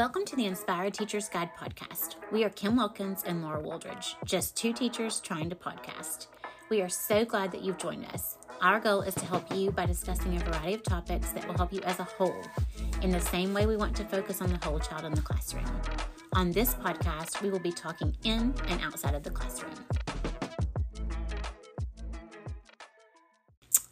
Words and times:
Welcome 0.00 0.24
to 0.24 0.36
the 0.36 0.46
Inspired 0.46 0.94
Teacher's 0.94 1.28
Guide 1.28 1.50
podcast. 1.54 2.14
We 2.32 2.42
are 2.42 2.48
Kim 2.48 2.74
Wilkins 2.74 3.22
and 3.26 3.42
Laura 3.42 3.60
Wooldridge, 3.60 4.14
just 4.24 4.56
two 4.56 4.72
teachers 4.72 5.20
trying 5.20 5.50
to 5.50 5.54
podcast. 5.54 6.28
We 6.70 6.80
are 6.80 6.88
so 6.88 7.26
glad 7.26 7.52
that 7.52 7.60
you've 7.60 7.76
joined 7.76 8.06
us. 8.06 8.38
Our 8.62 8.80
goal 8.80 9.02
is 9.02 9.14
to 9.16 9.26
help 9.26 9.54
you 9.54 9.70
by 9.72 9.84
discussing 9.84 10.34
a 10.34 10.40
variety 10.40 10.72
of 10.72 10.84
topics 10.84 11.32
that 11.32 11.46
will 11.46 11.54
help 11.54 11.70
you 11.70 11.82
as 11.82 11.98
a 11.98 12.04
whole, 12.04 12.42
in 13.02 13.10
the 13.10 13.20
same 13.20 13.52
way 13.52 13.66
we 13.66 13.76
want 13.76 13.94
to 13.96 14.04
focus 14.06 14.40
on 14.40 14.48
the 14.48 14.64
whole 14.64 14.78
child 14.78 15.04
in 15.04 15.12
the 15.14 15.20
classroom. 15.20 15.70
On 16.32 16.50
this 16.50 16.72
podcast, 16.72 17.42
we 17.42 17.50
will 17.50 17.58
be 17.58 17.70
talking 17.70 18.16
in 18.24 18.54
and 18.68 18.80
outside 18.80 19.14
of 19.14 19.22
the 19.22 19.30
classroom. 19.30 19.74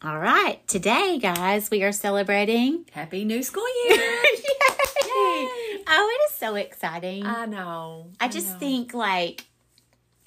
All 0.03 0.17
right, 0.17 0.67
today, 0.67 1.19
guys, 1.21 1.69
we 1.69 1.83
are 1.83 1.91
celebrating. 1.91 2.85
Happy 2.93 3.25
new 3.25 3.43
school 3.43 3.67
year. 3.85 4.23
Oh, 5.91 6.09
it 6.19 6.31
is 6.31 6.37
so 6.37 6.55
exciting. 6.55 7.25
I 7.25 7.45
know. 7.45 8.07
I 8.19 8.27
just 8.27 8.53
know. 8.53 8.59
think 8.59 8.93
like 8.93 9.45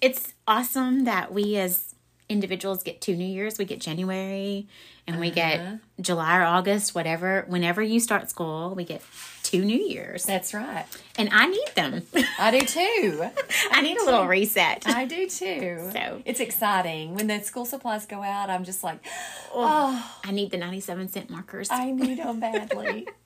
it's 0.00 0.34
awesome 0.46 1.04
that 1.04 1.32
we 1.32 1.56
as 1.56 1.94
individuals 2.28 2.82
get 2.82 3.00
two 3.00 3.14
New 3.14 3.26
Years. 3.26 3.58
We 3.58 3.64
get 3.64 3.80
January 3.80 4.66
and 5.06 5.20
we 5.20 5.26
Uh-huh. 5.28 5.34
get 5.34 5.78
July 6.00 6.38
or 6.38 6.42
August, 6.44 6.94
whatever. 6.94 7.44
Whenever 7.48 7.82
you 7.82 8.00
start 8.00 8.28
school, 8.30 8.74
we 8.74 8.84
get 8.84 9.02
two 9.52 9.64
New 9.64 9.78
Years. 9.78 10.24
That's 10.24 10.54
right. 10.54 10.86
And 11.18 11.28
I 11.30 11.46
need 11.46 11.68
them. 11.74 12.02
I 12.38 12.58
do 12.58 12.64
too. 12.66 13.26
I 13.70 13.82
need 13.82 13.98
a 13.98 14.04
little 14.04 14.26
reset. 14.26 14.84
I 14.86 15.04
do 15.04 15.28
too. 15.28 15.90
So- 15.92 16.22
it's 16.24 16.40
exciting. 16.40 17.14
When 17.14 17.26
the 17.26 17.40
school 17.40 17.66
supplies 17.66 18.06
go 18.06 18.22
out, 18.22 18.48
I'm 18.48 18.64
just 18.64 18.82
like, 18.82 18.98
oh, 19.52 20.10
I 20.24 20.30
need 20.32 20.50
the 20.52 20.56
97 20.56 21.08
cent 21.08 21.28
markers. 21.28 21.68
I 21.70 21.90
need 21.90 22.18
them 22.18 22.40
badly. 22.40 23.06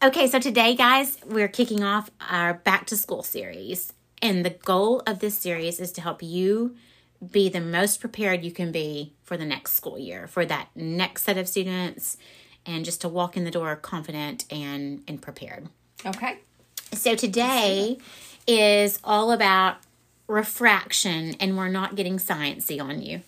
Okay, 0.00 0.28
so 0.28 0.38
today, 0.38 0.76
guys, 0.76 1.18
we're 1.26 1.48
kicking 1.48 1.82
off 1.82 2.08
our 2.30 2.54
back 2.54 2.86
to 2.86 2.96
school 2.96 3.24
series. 3.24 3.92
And 4.22 4.44
the 4.44 4.50
goal 4.50 5.02
of 5.08 5.18
this 5.18 5.36
series 5.36 5.80
is 5.80 5.90
to 5.92 6.00
help 6.00 6.22
you 6.22 6.76
be 7.32 7.48
the 7.48 7.60
most 7.60 8.00
prepared 8.00 8.44
you 8.44 8.52
can 8.52 8.70
be 8.70 9.14
for 9.24 9.36
the 9.36 9.44
next 9.44 9.72
school 9.72 9.98
year, 9.98 10.28
for 10.28 10.46
that 10.46 10.68
next 10.76 11.22
set 11.24 11.36
of 11.36 11.48
students, 11.48 12.16
and 12.68 12.84
just 12.84 13.00
to 13.00 13.08
walk 13.08 13.36
in 13.36 13.42
the 13.44 13.50
door 13.50 13.74
confident 13.74 14.44
and, 14.52 15.02
and 15.08 15.20
prepared. 15.20 15.68
okay. 16.06 16.38
So 16.92 17.14
today 17.16 17.98
is 18.46 18.98
all 19.02 19.32
about 19.32 19.76
refraction, 20.26 21.34
and 21.40 21.56
we're 21.56 21.68
not 21.68 21.96
getting 21.96 22.18
sciency 22.18 22.80
on 22.82 23.02
you. 23.02 23.22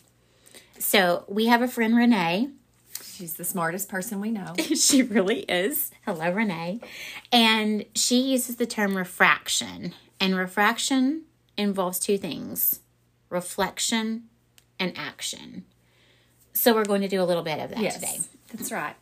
So 0.78 1.24
we 1.28 1.46
have 1.46 1.60
a 1.62 1.68
friend, 1.68 1.96
Renee, 1.96 2.50
She's 3.02 3.34
the 3.34 3.44
smartest 3.44 3.90
person 3.90 4.18
we 4.20 4.30
know. 4.30 4.54
she 4.74 5.02
really 5.02 5.40
is. 5.40 5.90
Hello, 6.06 6.30
Renee. 6.32 6.80
And 7.30 7.84
she 7.94 8.18
uses 8.18 8.56
the 8.56 8.64
term 8.64 8.96
refraction. 8.96 9.94
And 10.18 10.34
refraction 10.34 11.24
involves 11.56 11.98
two 11.98 12.16
things 12.16 12.80
reflection 13.28 14.24
and 14.78 14.92
action. 14.96 15.64
So 16.54 16.74
we're 16.74 16.84
going 16.86 17.02
to 17.02 17.08
do 17.08 17.22
a 17.22 17.24
little 17.24 17.42
bit 17.42 17.58
of 17.60 17.68
that 17.70 17.78
Yes. 17.80 17.94
today. 17.94 18.18
That's 18.54 18.72
right. 18.72 18.96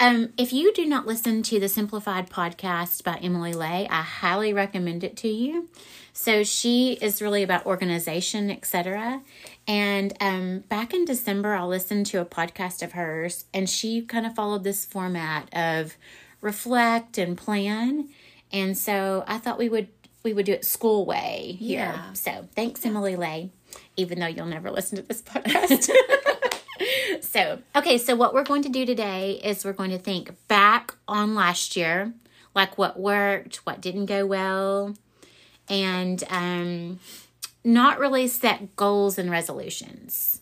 Um, 0.00 0.32
if 0.36 0.52
you 0.52 0.72
do 0.72 0.84
not 0.84 1.06
listen 1.06 1.42
to 1.44 1.60
the 1.60 1.68
Simplified 1.68 2.28
podcast 2.28 3.04
by 3.04 3.18
Emily 3.22 3.52
Ley, 3.52 3.86
I 3.88 4.02
highly 4.02 4.52
recommend 4.52 5.04
it 5.04 5.16
to 5.18 5.28
you. 5.28 5.68
So 6.12 6.42
she 6.42 6.94
is 6.94 7.22
really 7.22 7.42
about 7.42 7.66
organization, 7.66 8.50
etc. 8.50 9.22
And 9.66 10.12
um, 10.20 10.60
back 10.68 10.92
in 10.92 11.04
December, 11.04 11.54
I 11.54 11.62
listened 11.64 12.06
to 12.06 12.20
a 12.20 12.24
podcast 12.24 12.82
of 12.82 12.92
hers, 12.92 13.44
and 13.54 13.70
she 13.70 14.02
kind 14.02 14.26
of 14.26 14.34
followed 14.34 14.64
this 14.64 14.84
format 14.84 15.48
of 15.54 15.96
reflect 16.40 17.16
and 17.16 17.38
plan. 17.38 18.08
And 18.52 18.76
so 18.76 19.24
I 19.26 19.38
thought 19.38 19.58
we 19.58 19.68
would 19.68 19.88
we 20.24 20.32
would 20.32 20.46
do 20.46 20.52
it 20.52 20.64
school 20.64 21.06
way 21.06 21.56
here. 21.58 21.78
Yeah. 21.78 22.12
So 22.12 22.48
thanks, 22.54 22.84
Emily 22.84 23.16
Ley, 23.16 23.50
even 23.96 24.20
though 24.20 24.26
you'll 24.26 24.46
never 24.46 24.70
listen 24.70 24.96
to 24.96 25.02
this 25.02 25.22
podcast. 25.22 25.90
So, 27.20 27.60
okay, 27.74 27.98
so 27.98 28.14
what 28.14 28.34
we're 28.34 28.44
going 28.44 28.62
to 28.62 28.68
do 28.68 28.84
today 28.84 29.40
is 29.42 29.64
we're 29.64 29.72
going 29.72 29.90
to 29.90 29.98
think 29.98 30.34
back 30.48 30.94
on 31.08 31.34
last 31.34 31.76
year, 31.76 32.12
like 32.54 32.76
what 32.76 32.98
worked, 32.98 33.64
what 33.64 33.80
didn't 33.80 34.06
go 34.06 34.26
well, 34.26 34.94
and 35.68 36.22
um, 36.28 37.00
not 37.64 37.98
really 37.98 38.28
set 38.28 38.76
goals 38.76 39.18
and 39.18 39.30
resolutions. 39.30 40.40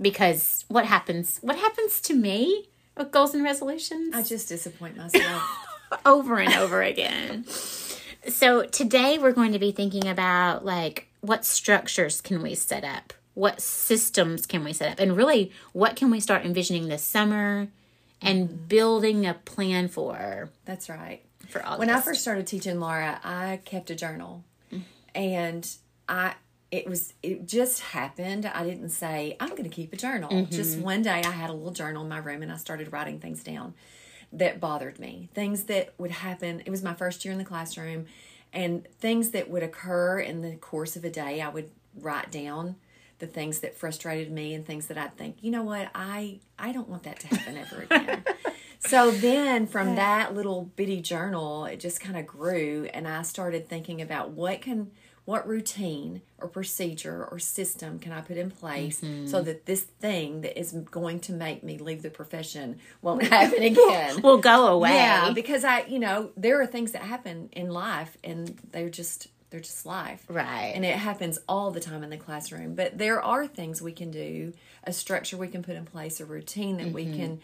Because 0.00 0.64
what 0.68 0.84
happens? 0.84 1.38
What 1.40 1.56
happens 1.56 2.00
to 2.02 2.14
me 2.14 2.68
with 2.96 3.10
goals 3.10 3.34
and 3.34 3.42
resolutions? 3.42 4.14
I 4.14 4.22
just 4.22 4.48
disappoint 4.48 4.96
myself. 4.96 5.42
over 6.06 6.38
and 6.38 6.54
over 6.54 6.82
again. 6.82 7.44
So 8.28 8.64
today 8.64 9.18
we're 9.18 9.32
going 9.32 9.52
to 9.52 9.58
be 9.58 9.72
thinking 9.72 10.06
about 10.06 10.64
like 10.64 11.08
what 11.20 11.44
structures 11.44 12.20
can 12.20 12.42
we 12.42 12.54
set 12.54 12.84
up? 12.84 13.12
What 13.38 13.60
systems 13.60 14.46
can 14.46 14.64
we 14.64 14.72
set 14.72 14.90
up? 14.90 14.98
And 14.98 15.16
really 15.16 15.52
what 15.72 15.94
can 15.94 16.10
we 16.10 16.18
start 16.18 16.44
envisioning 16.44 16.88
this 16.88 17.04
summer 17.04 17.68
and 18.20 18.68
building 18.68 19.26
a 19.26 19.34
plan 19.34 19.86
for 19.86 20.50
That's 20.64 20.88
right. 20.88 21.20
for 21.48 21.64
August. 21.64 21.78
When 21.78 21.88
I 21.88 22.00
first 22.00 22.20
started 22.20 22.48
teaching 22.48 22.80
Laura, 22.80 23.20
I 23.22 23.60
kept 23.64 23.90
a 23.90 23.94
journal, 23.94 24.42
and 25.14 25.70
I 26.08 26.34
it 26.72 26.88
was 26.88 27.14
it 27.22 27.46
just 27.46 27.80
happened. 27.80 28.44
I 28.44 28.64
didn't 28.64 28.88
say 28.88 29.36
I'm 29.38 29.50
going 29.50 29.62
to 29.62 29.68
keep 29.68 29.92
a 29.92 29.96
journal. 29.96 30.30
Mm-hmm. 30.30 30.52
Just 30.52 30.78
one 30.78 31.02
day, 31.02 31.22
I 31.24 31.30
had 31.30 31.48
a 31.48 31.52
little 31.52 31.70
journal 31.70 32.02
in 32.02 32.08
my 32.08 32.18
room, 32.18 32.42
and 32.42 32.50
I 32.50 32.56
started 32.56 32.92
writing 32.92 33.20
things 33.20 33.44
down 33.44 33.74
that 34.32 34.58
bothered 34.58 34.98
me, 34.98 35.28
things 35.32 35.62
that 35.64 35.94
would 35.96 36.10
happen. 36.10 36.60
It 36.66 36.70
was 36.70 36.82
my 36.82 36.94
first 36.94 37.24
year 37.24 37.30
in 37.30 37.38
the 37.38 37.44
classroom, 37.44 38.06
and 38.52 38.84
things 38.98 39.30
that 39.30 39.48
would 39.48 39.62
occur 39.62 40.18
in 40.18 40.42
the 40.42 40.56
course 40.56 40.96
of 40.96 41.04
a 41.04 41.10
day. 41.10 41.40
I 41.40 41.48
would 41.48 41.70
write 41.94 42.32
down 42.32 42.74
the 43.18 43.26
things 43.26 43.60
that 43.60 43.76
frustrated 43.76 44.30
me 44.32 44.54
and 44.54 44.64
things 44.64 44.86
that 44.88 44.98
I'd 44.98 45.16
think, 45.16 45.38
you 45.40 45.50
know 45.50 45.62
what, 45.62 45.90
I 45.94 46.40
I 46.58 46.72
don't 46.72 46.88
want 46.88 47.04
that 47.04 47.20
to 47.20 47.26
happen 47.28 47.56
ever 47.56 47.82
again. 47.82 48.24
So 48.80 49.10
then 49.10 49.66
from 49.66 49.96
that 49.96 50.36
little 50.36 50.70
bitty 50.76 51.00
journal, 51.00 51.64
it 51.64 51.80
just 51.80 52.00
kind 52.00 52.16
of 52.16 52.26
grew 52.26 52.88
and 52.94 53.08
I 53.08 53.22
started 53.22 53.68
thinking 53.68 54.00
about 54.00 54.30
what 54.30 54.62
can 54.62 54.92
what 55.24 55.46
routine 55.46 56.22
or 56.38 56.48
procedure 56.48 57.28
or 57.30 57.38
system 57.38 57.98
can 57.98 58.12
I 58.12 58.22
put 58.22 58.38
in 58.38 58.50
place 58.50 59.00
so 59.00 59.06
mm-hmm. 59.06 59.44
that 59.44 59.66
this 59.66 59.82
thing 59.82 60.40
that 60.40 60.58
is 60.58 60.72
going 60.72 61.20
to 61.20 61.34
make 61.34 61.62
me 61.62 61.76
leave 61.76 62.00
the 62.00 62.08
profession 62.08 62.78
won't 63.02 63.22
happen 63.24 63.62
again. 63.62 64.22
will 64.22 64.38
go 64.38 64.68
away. 64.68 64.94
Yeah, 64.94 65.32
because 65.34 65.64
I, 65.64 65.82
you 65.82 65.98
know, 65.98 66.30
there 66.34 66.62
are 66.62 66.66
things 66.66 66.92
that 66.92 67.02
happen 67.02 67.50
in 67.52 67.68
life 67.68 68.16
and 68.24 68.58
they're 68.72 68.88
just 68.88 69.28
they're 69.50 69.60
just 69.60 69.86
life. 69.86 70.24
Right. 70.28 70.72
And 70.74 70.84
it 70.84 70.96
happens 70.96 71.38
all 71.48 71.70
the 71.70 71.80
time 71.80 72.02
in 72.02 72.10
the 72.10 72.16
classroom. 72.16 72.74
But 72.74 72.98
there 72.98 73.22
are 73.22 73.46
things 73.46 73.80
we 73.80 73.92
can 73.92 74.10
do, 74.10 74.52
a 74.84 74.92
structure 74.92 75.36
we 75.36 75.48
can 75.48 75.62
put 75.62 75.76
in 75.76 75.84
place, 75.84 76.20
a 76.20 76.24
routine 76.24 76.76
that 76.78 76.92
we 76.92 77.04
mm-hmm. 77.04 77.16
can 77.16 77.40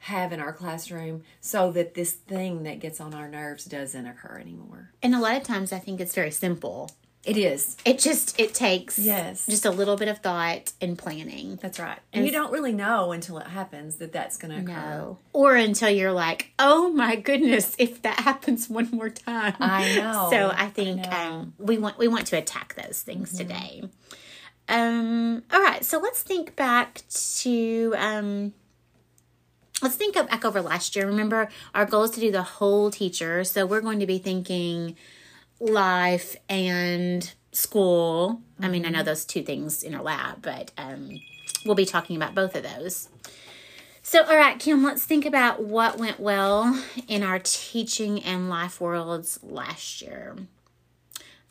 have 0.00 0.32
in 0.32 0.40
our 0.40 0.52
classroom 0.52 1.22
so 1.40 1.72
that 1.72 1.94
this 1.94 2.12
thing 2.12 2.62
that 2.64 2.80
gets 2.80 3.00
on 3.00 3.14
our 3.14 3.28
nerves 3.28 3.64
doesn't 3.64 4.06
occur 4.06 4.38
anymore. 4.38 4.90
and 5.02 5.14
a 5.14 5.20
lot 5.20 5.36
of 5.36 5.42
times 5.42 5.72
I 5.72 5.78
think 5.78 6.00
it's 6.00 6.14
very 6.14 6.30
simple. 6.30 6.90
It 7.26 7.36
is. 7.36 7.76
It 7.84 7.98
just 7.98 8.38
it 8.38 8.54
takes 8.54 8.98
Yes. 9.00 9.46
just 9.46 9.64
a 9.66 9.70
little 9.70 9.96
bit 9.96 10.06
of 10.06 10.18
thought 10.18 10.72
and 10.80 10.96
planning. 10.96 11.58
That's 11.60 11.80
right. 11.80 11.98
And 12.12 12.24
you 12.24 12.30
don't 12.30 12.52
really 12.52 12.72
know 12.72 13.10
until 13.10 13.38
it 13.38 13.48
happens 13.48 13.96
that 13.96 14.12
that's 14.12 14.36
going 14.36 14.52
to 14.52 14.60
occur. 14.60 14.80
No. 14.80 15.18
Or 15.32 15.56
until 15.56 15.90
you're 15.90 16.12
like, 16.12 16.52
oh 16.60 16.90
my 16.90 17.16
goodness, 17.16 17.74
if 17.78 18.00
that 18.02 18.20
happens 18.28 18.70
one 18.70 18.88
more 18.92 19.10
time. 19.10 19.54
I 19.58 19.96
know. 19.96 20.28
So 20.30 20.52
I 20.56 20.68
think 20.68 21.00
I. 21.00 21.08
Mm-hmm. 21.08 21.32
Um, 21.34 21.54
we 21.58 21.78
want 21.78 21.98
we 21.98 22.06
want 22.06 22.28
to 22.28 22.38
attack 22.38 22.74
those 22.80 23.02
things 23.02 23.36
today. 23.36 23.82
Um, 24.68 25.42
all 25.52 25.62
right, 25.62 25.84
so 25.84 25.98
let's 25.98 26.22
think 26.22 26.56
back 26.56 27.02
to 27.38 27.94
um, 27.96 28.52
let's 29.82 29.94
think 29.96 30.16
of 30.16 30.28
back 30.28 30.44
over 30.44 30.60
last 30.60 30.96
year. 30.96 31.06
Remember, 31.06 31.48
our 31.74 31.86
goal 31.86 32.04
is 32.04 32.10
to 32.12 32.20
do 32.20 32.30
the 32.32 32.42
whole 32.42 32.90
teacher, 32.90 33.44
so 33.44 33.66
we're 33.66 33.80
going 33.80 34.00
to 34.00 34.06
be 34.06 34.18
thinking 34.18 34.96
life 35.60 36.36
and 36.48 37.32
school. 37.52 38.42
I 38.60 38.68
mean, 38.68 38.84
I 38.84 38.90
know 38.90 39.02
those 39.02 39.24
two 39.24 39.42
things 39.42 39.82
interlap, 39.82 40.42
but 40.42 40.70
um, 40.76 41.20
we'll 41.64 41.74
be 41.74 41.86
talking 41.86 42.16
about 42.16 42.34
both 42.34 42.54
of 42.54 42.62
those. 42.62 43.08
So, 44.02 44.22
all 44.22 44.36
right, 44.36 44.58
Kim, 44.58 44.84
let's 44.84 45.04
think 45.04 45.26
about 45.26 45.64
what 45.64 45.98
went 45.98 46.20
well 46.20 46.80
in 47.08 47.24
our 47.24 47.40
teaching 47.42 48.22
and 48.22 48.48
life 48.48 48.80
worlds 48.80 49.40
last 49.42 50.00
year. 50.00 50.36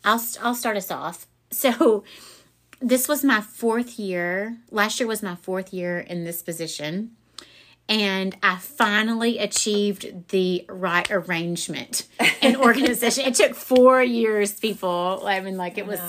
I'll 0.06 0.24
I'll 0.42 0.56
start 0.56 0.78
us 0.78 0.92
off. 0.92 1.28
So, 1.52 2.04
this 2.82 3.08
was 3.08 3.24
my 3.24 3.40
fourth 3.40 3.98
year. 3.98 4.58
Last 4.72 5.00
year 5.00 5.08
was 5.08 5.24
my 5.24 5.36
fourth 5.36 5.74
year 5.74 6.00
in 6.00 6.26
this 6.26 6.42
position. 6.42 7.12
And 7.88 8.36
I 8.42 8.58
finally 8.58 9.38
achieved 9.38 10.30
the 10.30 10.66
right 10.68 11.10
arrangement 11.12 12.08
and 12.42 12.58
organization. 12.62 13.26
it 13.26 13.36
took 13.36 13.54
four 13.54 14.02
years, 14.02 14.60
people. 14.60 15.24
I 15.26 15.40
mean, 15.40 15.56
like 15.56 15.78
it 15.78 15.86
was 15.86 16.00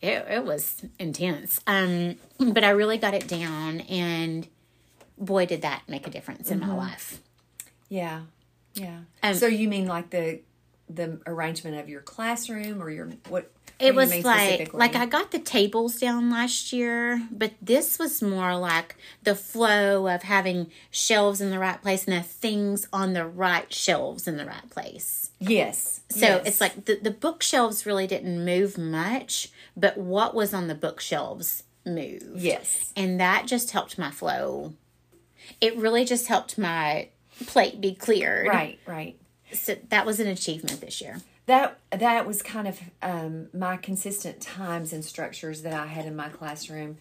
it, 0.00 0.26
it 0.28 0.44
was 0.44 0.84
intense. 0.98 1.60
Um, 1.66 2.16
but 2.38 2.64
I 2.64 2.70
really 2.70 2.98
got 2.98 3.14
it 3.14 3.28
down, 3.28 3.80
and 3.82 4.48
boy, 5.16 5.46
did 5.46 5.62
that 5.62 5.82
make 5.86 6.06
a 6.06 6.10
difference 6.10 6.50
in 6.50 6.60
my 6.60 6.74
life. 6.74 7.20
Yeah. 7.88 8.22
Yeah. 8.74 9.00
Um, 9.22 9.34
so 9.34 9.46
you 9.46 9.68
mean 9.68 9.86
like 9.86 10.10
the 10.10 10.40
the 10.88 11.20
arrangement 11.26 11.76
of 11.76 11.88
your 11.88 12.00
classroom 12.00 12.82
or 12.82 12.90
your 12.90 13.10
what? 13.28 13.50
It 13.78 13.94
was 13.94 14.24
like 14.24 14.72
like 14.72 14.94
I 14.94 15.06
got 15.06 15.30
the 15.32 15.38
tables 15.38 15.98
down 15.98 16.30
last 16.30 16.72
year, 16.72 17.26
but 17.30 17.52
this 17.60 17.98
was 17.98 18.22
more 18.22 18.56
like 18.56 18.96
the 19.22 19.34
flow 19.34 20.06
of 20.06 20.22
having 20.22 20.70
shelves 20.90 21.40
in 21.40 21.50
the 21.50 21.58
right 21.58 21.80
place 21.82 22.06
and 22.06 22.16
the 22.16 22.22
things 22.22 22.86
on 22.92 23.12
the 23.12 23.26
right 23.26 23.72
shelves 23.72 24.28
in 24.28 24.36
the 24.36 24.46
right 24.46 24.68
place. 24.70 25.30
yes. 25.40 26.00
So 26.08 26.26
yes. 26.26 26.46
it's 26.46 26.60
like 26.60 26.84
the, 26.84 26.98
the 27.02 27.10
bookshelves 27.10 27.86
really 27.86 28.06
didn't 28.06 28.44
move 28.44 28.76
much, 28.78 29.50
but 29.76 29.96
what 29.96 30.34
was 30.34 30.52
on 30.52 30.68
the 30.68 30.74
bookshelves 30.74 31.64
moved. 31.86 32.36
yes, 32.40 32.92
And 32.96 33.18
that 33.18 33.46
just 33.46 33.70
helped 33.72 33.98
my 33.98 34.10
flow. 34.10 34.74
It 35.60 35.76
really 35.76 36.04
just 36.04 36.26
helped 36.28 36.56
my 36.58 37.08
plate 37.46 37.80
be 37.80 37.94
cleared. 37.94 38.46
right, 38.48 38.78
right. 38.86 39.16
So 39.52 39.76
that 39.88 40.06
was 40.06 40.20
an 40.20 40.28
achievement 40.28 40.80
this 40.80 41.00
year. 41.00 41.20
That 41.46 41.78
that 41.90 42.26
was 42.26 42.42
kind 42.42 42.68
of 42.68 42.80
um, 43.02 43.48
my 43.52 43.76
consistent 43.76 44.40
times 44.40 44.92
and 44.92 45.04
structures 45.04 45.62
that 45.62 45.74
I 45.74 45.86
had 45.86 46.06
in 46.06 46.14
my 46.14 46.28
classroom 46.28 46.98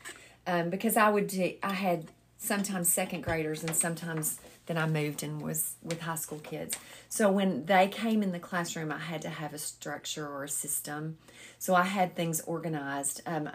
um, 0.48 0.70
because 0.70 0.98
I 0.98 1.10
would 1.10 1.28
do, 1.28 1.54
I 1.62 1.74
had 1.74 2.08
sometimes 2.38 2.90
second 2.90 3.22
graders 3.22 3.64
and 3.64 3.76
sometimes 3.76 4.40
then 4.66 4.78
I 4.78 4.88
moved 4.88 5.22
and 5.22 5.42
was 5.42 5.76
with 5.84 6.02
high 6.02 6.16
school 6.16 6.40
kids. 6.40 6.76
So 7.08 7.32
when 7.32 7.66
they 7.66 7.88
came 7.88 8.24
in 8.24 8.32
the 8.32 8.40
classroom, 8.40 8.92
I 8.92 8.98
had 8.98 9.22
to 9.24 9.30
have 9.30 9.54
a 9.54 9.58
structure 9.58 10.28
or 10.28 10.44
a 10.44 10.50
system. 10.50 11.18
So 11.60 11.76
I 11.76 11.84
had 11.84 12.16
things 12.16 12.42
organized. 12.42 13.22
Um, 13.26 13.50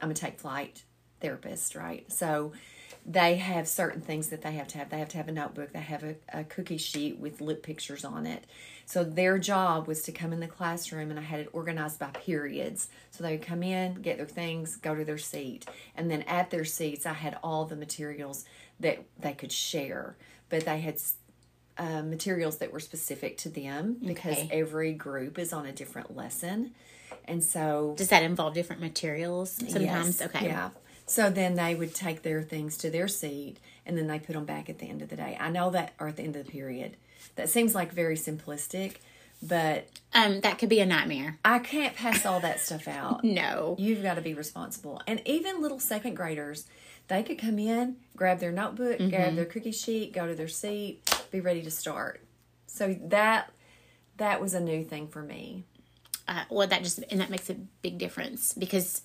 I'm 0.00 0.10
a 0.10 0.14
take 0.14 0.38
flight 0.40 0.82
therapist, 1.20 1.74
right? 1.74 2.10
So 2.12 2.52
they 3.04 3.36
have 3.36 3.66
certain 3.68 4.00
things 4.00 4.28
that 4.28 4.42
they 4.42 4.52
have 4.52 4.68
to 4.68 4.78
have. 4.78 4.90
They 4.90 4.98
have 4.98 5.08
to 5.10 5.16
have 5.16 5.28
a 5.28 5.32
notebook. 5.32 5.72
They 5.72 5.80
have 5.80 6.04
a, 6.04 6.14
a 6.32 6.44
cookie 6.44 6.76
sheet 6.78 7.18
with 7.18 7.40
lip 7.40 7.62
pictures 7.62 8.04
on 8.04 8.26
it. 8.26 8.44
So 8.86 9.04
their 9.04 9.38
job 9.38 9.88
was 9.88 10.02
to 10.02 10.12
come 10.12 10.32
in 10.32 10.40
the 10.40 10.46
classroom, 10.46 11.10
and 11.10 11.18
I 11.18 11.22
had 11.22 11.40
it 11.40 11.48
organized 11.52 11.98
by 11.98 12.08
periods. 12.10 12.88
So 13.10 13.24
they 13.24 13.32
would 13.32 13.46
come 13.46 13.62
in, 13.62 13.94
get 14.02 14.18
their 14.18 14.26
things, 14.26 14.76
go 14.76 14.94
to 14.94 15.04
their 15.04 15.18
seat, 15.18 15.66
and 15.96 16.10
then 16.10 16.22
at 16.22 16.50
their 16.50 16.64
seats, 16.64 17.06
I 17.06 17.12
had 17.14 17.38
all 17.42 17.64
the 17.64 17.76
materials 17.76 18.44
that 18.80 19.04
they 19.18 19.32
could 19.32 19.52
share. 19.52 20.16
But 20.48 20.64
they 20.64 20.80
had 20.80 21.00
uh, 21.78 22.02
materials 22.02 22.58
that 22.58 22.72
were 22.72 22.80
specific 22.80 23.38
to 23.38 23.48
them 23.48 23.96
because 24.04 24.36
Okay. 24.38 24.48
every 24.52 24.92
group 24.92 25.38
is 25.38 25.52
on 25.52 25.66
a 25.66 25.72
different 25.72 26.14
lesson, 26.16 26.72
and 27.24 27.42
so 27.42 27.94
Does 27.96 28.08
that 28.08 28.22
involve 28.22 28.54
different 28.54 28.82
materials 28.82 29.50
sometimes? 29.50 30.20
Yes, 30.20 30.22
Okay. 30.22 30.46
Yeah. 30.46 30.70
So 31.06 31.30
then 31.30 31.54
they 31.54 31.74
would 31.74 31.94
take 31.94 32.22
their 32.22 32.42
things 32.42 32.76
to 32.78 32.90
their 32.90 33.08
seat 33.08 33.56
and 33.84 33.98
then 33.98 34.06
they 34.06 34.18
put 34.18 34.34
them 34.34 34.44
back 34.44 34.70
at 34.70 34.78
the 34.78 34.86
end 34.88 35.02
of 35.02 35.08
the 35.08 35.16
day. 35.16 35.36
I 35.40 35.50
know 35.50 35.70
that, 35.70 35.92
or 35.98 36.08
at 36.08 36.16
the 36.16 36.22
end 36.22 36.36
of 36.36 36.46
the 36.46 36.50
period. 36.52 36.96
That 37.36 37.48
seems 37.50 37.74
like 37.74 37.92
very 37.92 38.16
simplistic, 38.16 38.96
but 39.42 39.88
Um, 40.14 40.40
that 40.42 40.58
could 40.58 40.68
be 40.68 40.80
a 40.80 40.86
nightmare. 40.86 41.38
I 41.44 41.58
can't 41.58 41.96
pass 41.96 42.24
all 42.24 42.40
that 42.40 42.60
stuff 42.60 42.86
out. 42.86 43.24
No. 43.24 43.76
You've 43.78 44.02
got 44.02 44.14
to 44.14 44.20
be 44.20 44.34
responsible. 44.34 45.02
And 45.06 45.20
even 45.26 45.60
little 45.60 45.80
second 45.80 46.14
graders, 46.14 46.66
they 47.08 47.22
could 47.22 47.38
come 47.38 47.58
in, 47.58 47.96
grab 48.16 48.38
their 48.38 48.52
notebook, 48.52 48.98
grab 48.98 49.34
their 49.34 49.44
cookie 49.44 49.72
sheet, 49.72 50.12
go 50.12 50.26
to 50.28 50.34
their 50.34 50.48
seat, 50.48 51.00
be 51.32 51.40
ready 51.40 51.62
to 51.62 51.70
start. 51.70 52.20
So 52.66 52.94
that 53.06 53.50
that 54.18 54.40
was 54.40 54.54
a 54.54 54.60
new 54.60 54.84
thing 54.84 55.08
for 55.08 55.22
me. 55.22 55.64
Uh, 56.28 56.44
well, 56.48 56.68
that 56.68 56.84
just 56.84 57.00
and 57.10 57.20
that 57.20 57.28
makes 57.30 57.50
a 57.50 57.54
big 57.54 57.98
difference 57.98 58.54
because 58.54 59.02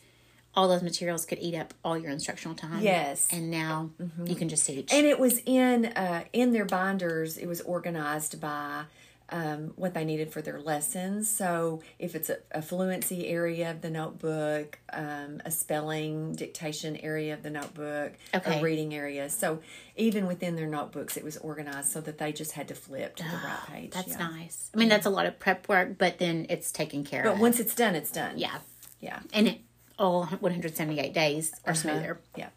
all 0.57 0.67
those 0.67 0.81
materials 0.83 1.23
could 1.25 1.37
eat 1.39 1.55
up 1.55 1.73
all 1.85 1.97
your 1.97 2.11
instructional 2.11 2.55
time. 2.57 2.81
Yes. 2.81 3.27
And 3.31 3.51
now 3.51 3.91
you 4.25 4.35
can 4.35 4.49
just 4.49 4.65
teach. 4.65 4.91
and 4.91 5.05
it 5.05 5.19
was 5.19 5.39
in 5.45 5.85
uh, 5.85 6.23
in 6.33 6.51
their 6.51 6.65
binders 6.65 7.37
it 7.37 7.45
was 7.47 7.61
organized 7.61 8.41
by 8.41 8.83
um, 9.29 9.73
what 9.75 9.93
they 9.93 10.05
needed 10.05 10.31
for 10.31 10.41
their 10.41 10.59
lessons 10.59 11.29
so 11.29 11.81
if 11.99 12.15
it's 12.15 12.29
a, 12.29 12.37
a 12.53 12.61
fluency 12.61 13.27
area 13.27 13.69
of 13.71 13.81
the 13.81 13.89
notebook 13.89 14.79
um, 14.93 15.41
a 15.43 15.51
spelling 15.51 16.33
dictation 16.33 16.95
area 16.97 17.33
of 17.33 17.43
the 17.43 17.49
notebook 17.49 18.13
Okay. 18.33 18.59
a 18.59 18.63
reading 18.63 18.93
area 18.95 19.29
so 19.29 19.59
even 19.97 20.27
within 20.27 20.55
their 20.55 20.65
notebooks 20.67 21.17
it 21.17 21.25
was 21.25 21.35
organized 21.37 21.91
so 21.91 21.99
that 22.01 22.17
they 22.19 22.31
just 22.31 22.53
had 22.53 22.69
to 22.69 22.75
flip 22.75 23.17
to 23.17 23.23
the 23.23 23.29
right 23.43 23.59
page 23.67 23.91
That's 23.91 24.07
yeah. 24.15 24.27
nice. 24.29 24.69
I 24.73 24.77
mean, 24.77 24.87
that's 24.89 25.05
a 25.05 25.09
lot 25.11 25.25
of 25.25 25.37
prep 25.39 25.67
work, 25.67 25.97
but 25.97 26.19
then 26.19 26.45
it's 26.49 26.71
taken 26.71 27.03
care 27.03 27.23
but 27.23 27.33
of. 27.33 27.39
once 27.41 27.59
it's 27.59 27.75
done 27.75 27.95
it's 27.95 28.11
done 28.11 28.37
yeah. 28.37 28.59
yeah 29.01 29.19
And 29.33 29.47
it 29.49 29.59
all 29.97 30.25
178 30.25 31.13
days 31.13 31.51
are 31.65 31.73
smoother. 31.75 32.19
yeah 32.35 32.49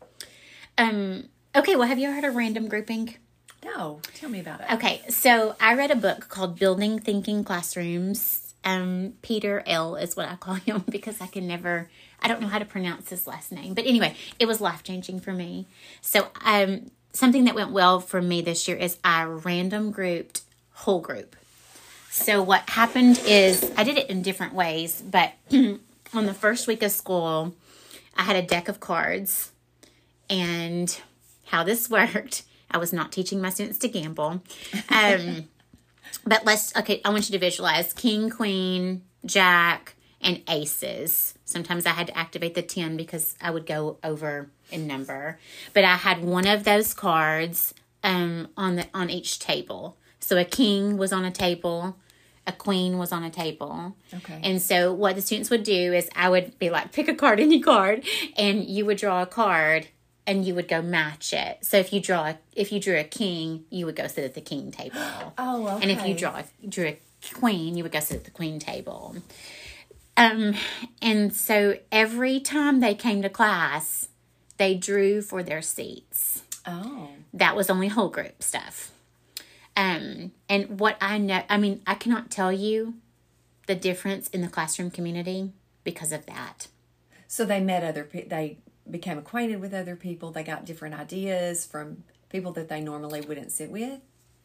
Um. 0.78 1.28
Okay. 1.54 1.74
Well, 1.74 1.88
have 1.88 1.98
you 1.98 2.06
ever 2.06 2.14
heard 2.14 2.24
of 2.24 2.36
random 2.36 2.68
grouping? 2.68 3.16
no 3.62 4.00
tell 4.14 4.30
me 4.30 4.40
about 4.40 4.60
it 4.62 4.66
Okay, 4.72 5.02
so 5.10 5.54
I 5.60 5.74
read 5.74 5.90
a 5.90 5.96
book 5.96 6.28
called 6.28 6.58
Building 6.58 6.98
Thinking 6.98 7.44
Classrooms. 7.44 8.54
Um, 8.64 9.14
Peter 9.22 9.62
L 9.66 9.96
is 9.96 10.16
what 10.16 10.28
I 10.28 10.36
call 10.36 10.54
him 10.68 10.84
because 10.88 11.20
I 11.20 11.26
can 11.26 11.46
never, 11.46 11.90
I 12.22 12.28
don't 12.28 12.40
know 12.40 12.46
how 12.48 12.58
to 12.58 12.64
pronounce 12.64 13.10
his 13.10 13.26
last 13.26 13.52
name. 13.52 13.74
But 13.74 13.84
anyway, 13.86 14.14
it 14.38 14.46
was 14.46 14.60
life 14.62 14.82
changing 14.82 15.20
for 15.20 15.32
me. 15.32 15.66
So, 16.00 16.28
um, 16.44 16.90
something 17.12 17.44
that 17.44 17.54
went 17.54 17.70
well 17.72 18.00
for 18.00 18.22
me 18.22 18.40
this 18.42 18.66
year 18.68 18.76
is 18.78 18.96
I 19.04 19.24
random 19.24 19.90
grouped 19.90 20.42
whole 20.72 21.00
group. 21.00 21.36
So, 22.10 22.42
what 22.42 22.68
happened 22.70 23.20
is 23.26 23.70
I 23.76 23.84
did 23.84 23.98
it 23.98 24.08
in 24.10 24.22
different 24.22 24.54
ways, 24.54 25.02
but 25.02 25.32
on 26.12 26.26
the 26.26 26.34
first 26.34 26.66
week 26.66 26.82
of 26.82 26.90
school, 26.90 27.54
I 28.16 28.22
had 28.22 28.36
a 28.36 28.42
deck 28.42 28.68
of 28.68 28.80
cards 28.80 29.52
and 30.28 31.00
how 31.46 31.64
this 31.64 31.88
worked. 31.90 32.44
I 32.70 32.78
was 32.78 32.92
not 32.92 33.12
teaching 33.12 33.40
my 33.40 33.50
students 33.50 33.78
to 33.78 33.88
gamble. 33.88 34.42
Um, 34.88 35.48
but 36.26 36.44
let's, 36.44 36.74
okay, 36.76 37.00
I 37.04 37.10
want 37.10 37.28
you 37.28 37.32
to 37.32 37.38
visualize 37.38 37.92
king, 37.92 38.30
queen, 38.30 39.02
jack, 39.24 39.94
and 40.20 40.42
aces. 40.48 41.34
Sometimes 41.44 41.86
I 41.86 41.90
had 41.90 42.06
to 42.08 42.16
activate 42.16 42.54
the 42.54 42.62
10 42.62 42.96
because 42.96 43.34
I 43.40 43.50
would 43.50 43.66
go 43.66 43.98
over 44.04 44.50
in 44.70 44.86
number. 44.86 45.38
But 45.72 45.84
I 45.84 45.96
had 45.96 46.22
one 46.22 46.46
of 46.46 46.64
those 46.64 46.94
cards 46.94 47.74
um, 48.04 48.48
on 48.56 48.76
the 48.76 48.86
on 48.94 49.10
each 49.10 49.38
table. 49.38 49.96
So 50.20 50.36
a 50.36 50.44
king 50.44 50.96
was 50.96 51.12
on 51.12 51.24
a 51.24 51.30
table, 51.30 51.96
a 52.50 52.52
queen 52.52 52.98
was 52.98 53.12
on 53.12 53.22
a 53.24 53.30
table. 53.30 53.96
Okay. 54.12 54.40
And 54.42 54.60
so 54.60 54.92
what 54.92 55.16
the 55.16 55.22
students 55.22 55.48
would 55.50 55.62
do 55.62 55.92
is 55.92 56.10
I 56.14 56.28
would 56.28 56.58
be 56.58 56.68
like, 56.68 56.92
pick 56.92 57.08
a 57.08 57.14
card, 57.14 57.40
any 57.40 57.60
card, 57.60 58.04
and 58.36 58.64
you 58.64 58.84
would 58.84 58.98
draw 58.98 59.22
a 59.22 59.26
card 59.26 59.88
and 60.26 60.44
you 60.44 60.54
would 60.54 60.68
go 60.68 60.82
match 60.82 61.32
it. 61.32 61.64
So 61.64 61.78
if 61.78 61.92
you 61.92 62.00
draw, 62.00 62.34
if 62.54 62.72
you 62.72 62.80
drew 62.80 62.98
a 62.98 63.04
king, 63.04 63.64
you 63.70 63.86
would 63.86 63.96
go 63.96 64.06
sit 64.06 64.24
at 64.24 64.34
the 64.34 64.40
king 64.40 64.70
table. 64.70 64.98
oh 65.38 65.68
okay. 65.68 65.82
And 65.82 65.90
if 65.90 66.06
you 66.06 66.14
draw 66.14 66.42
drew 66.68 66.88
a 66.88 66.98
queen, 67.34 67.76
you 67.76 67.82
would 67.82 67.92
go 67.92 68.00
sit 68.00 68.18
at 68.18 68.24
the 68.24 68.30
queen 68.30 68.58
table. 68.58 69.16
Um, 70.16 70.54
and 71.00 71.34
so 71.34 71.78
every 71.90 72.40
time 72.40 72.80
they 72.80 72.94
came 72.94 73.22
to 73.22 73.30
class, 73.30 74.08
they 74.58 74.74
drew 74.74 75.22
for 75.22 75.42
their 75.42 75.62
seats. 75.62 76.42
oh 76.66 77.08
That 77.32 77.56
was 77.56 77.70
only 77.70 77.88
whole 77.88 78.10
group 78.10 78.42
stuff. 78.42 78.92
Um, 79.80 80.32
and 80.46 80.78
what 80.78 80.98
I 81.00 81.16
know, 81.16 81.42
I 81.48 81.56
mean, 81.56 81.80
I 81.86 81.94
cannot 81.94 82.30
tell 82.30 82.52
you 82.52 82.94
the 83.66 83.74
difference 83.74 84.28
in 84.28 84.42
the 84.42 84.48
classroom 84.48 84.90
community 84.90 85.52
because 85.84 86.12
of 86.12 86.26
that. 86.26 86.68
So 87.26 87.46
they 87.46 87.60
met 87.60 87.82
other 87.82 88.04
pe- 88.04 88.28
they 88.28 88.58
became 88.90 89.16
acquainted 89.16 89.58
with 89.60 89.72
other 89.72 89.96
people. 89.96 90.32
They 90.32 90.42
got 90.42 90.66
different 90.66 90.96
ideas 90.96 91.64
from 91.64 92.04
people 92.28 92.52
that 92.52 92.68
they 92.68 92.80
normally 92.80 93.22
wouldn't 93.22 93.52
sit 93.52 93.70
with. 93.70 94.00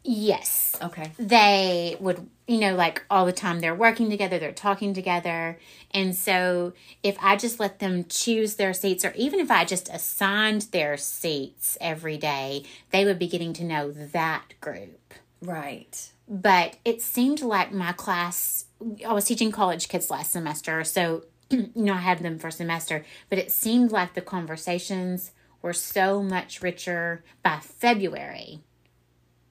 Yes. 0.07 0.77
Okay. 0.81 1.11
they 1.17 1.97
would 1.99 2.29
you 2.47 2.59
know 2.59 2.75
like 2.75 3.03
all 3.09 3.25
the 3.25 3.31
time 3.33 3.59
they're 3.59 3.73
working 3.73 4.09
together 4.09 4.37
they're 4.37 4.51
talking 4.51 4.93
together 4.93 5.57
and 5.91 6.15
so 6.15 6.73
if 7.01 7.17
i 7.21 7.35
just 7.35 7.59
let 7.59 7.79
them 7.79 8.05
choose 8.07 8.55
their 8.55 8.73
seats 8.73 9.03
or 9.03 9.13
even 9.15 9.39
if 9.39 9.49
i 9.49 9.65
just 9.65 9.89
assigned 9.89 10.63
their 10.71 10.95
seats 10.97 11.77
every 11.81 12.17
day 12.17 12.63
they 12.91 13.03
would 13.05 13.17
be 13.17 13.27
getting 13.27 13.53
to 13.53 13.63
know 13.63 13.89
that 13.91 14.53
group 14.61 15.04
Right. 15.41 16.11
but 16.27 16.77
it 16.85 17.01
seemed 17.01 17.41
like 17.41 17.71
my 17.71 17.91
class 17.91 18.65
i 19.07 19.13
was 19.13 19.25
teaching 19.25 19.51
college 19.51 19.87
kids 19.89 20.09
last 20.09 20.31
semester 20.31 20.83
so 20.83 21.23
you 21.49 21.69
know 21.75 21.93
i 21.93 21.97
had 21.97 22.19
them 22.19 22.39
for 22.39 22.49
semester 22.49 23.05
but 23.29 23.37
it 23.37 23.51
seemed 23.51 23.91
like 23.91 24.13
the 24.15 24.21
conversations 24.21 25.31
were 25.61 25.73
so 25.73 26.23
much 26.23 26.61
richer 26.61 27.23
by 27.43 27.59
february 27.61 28.61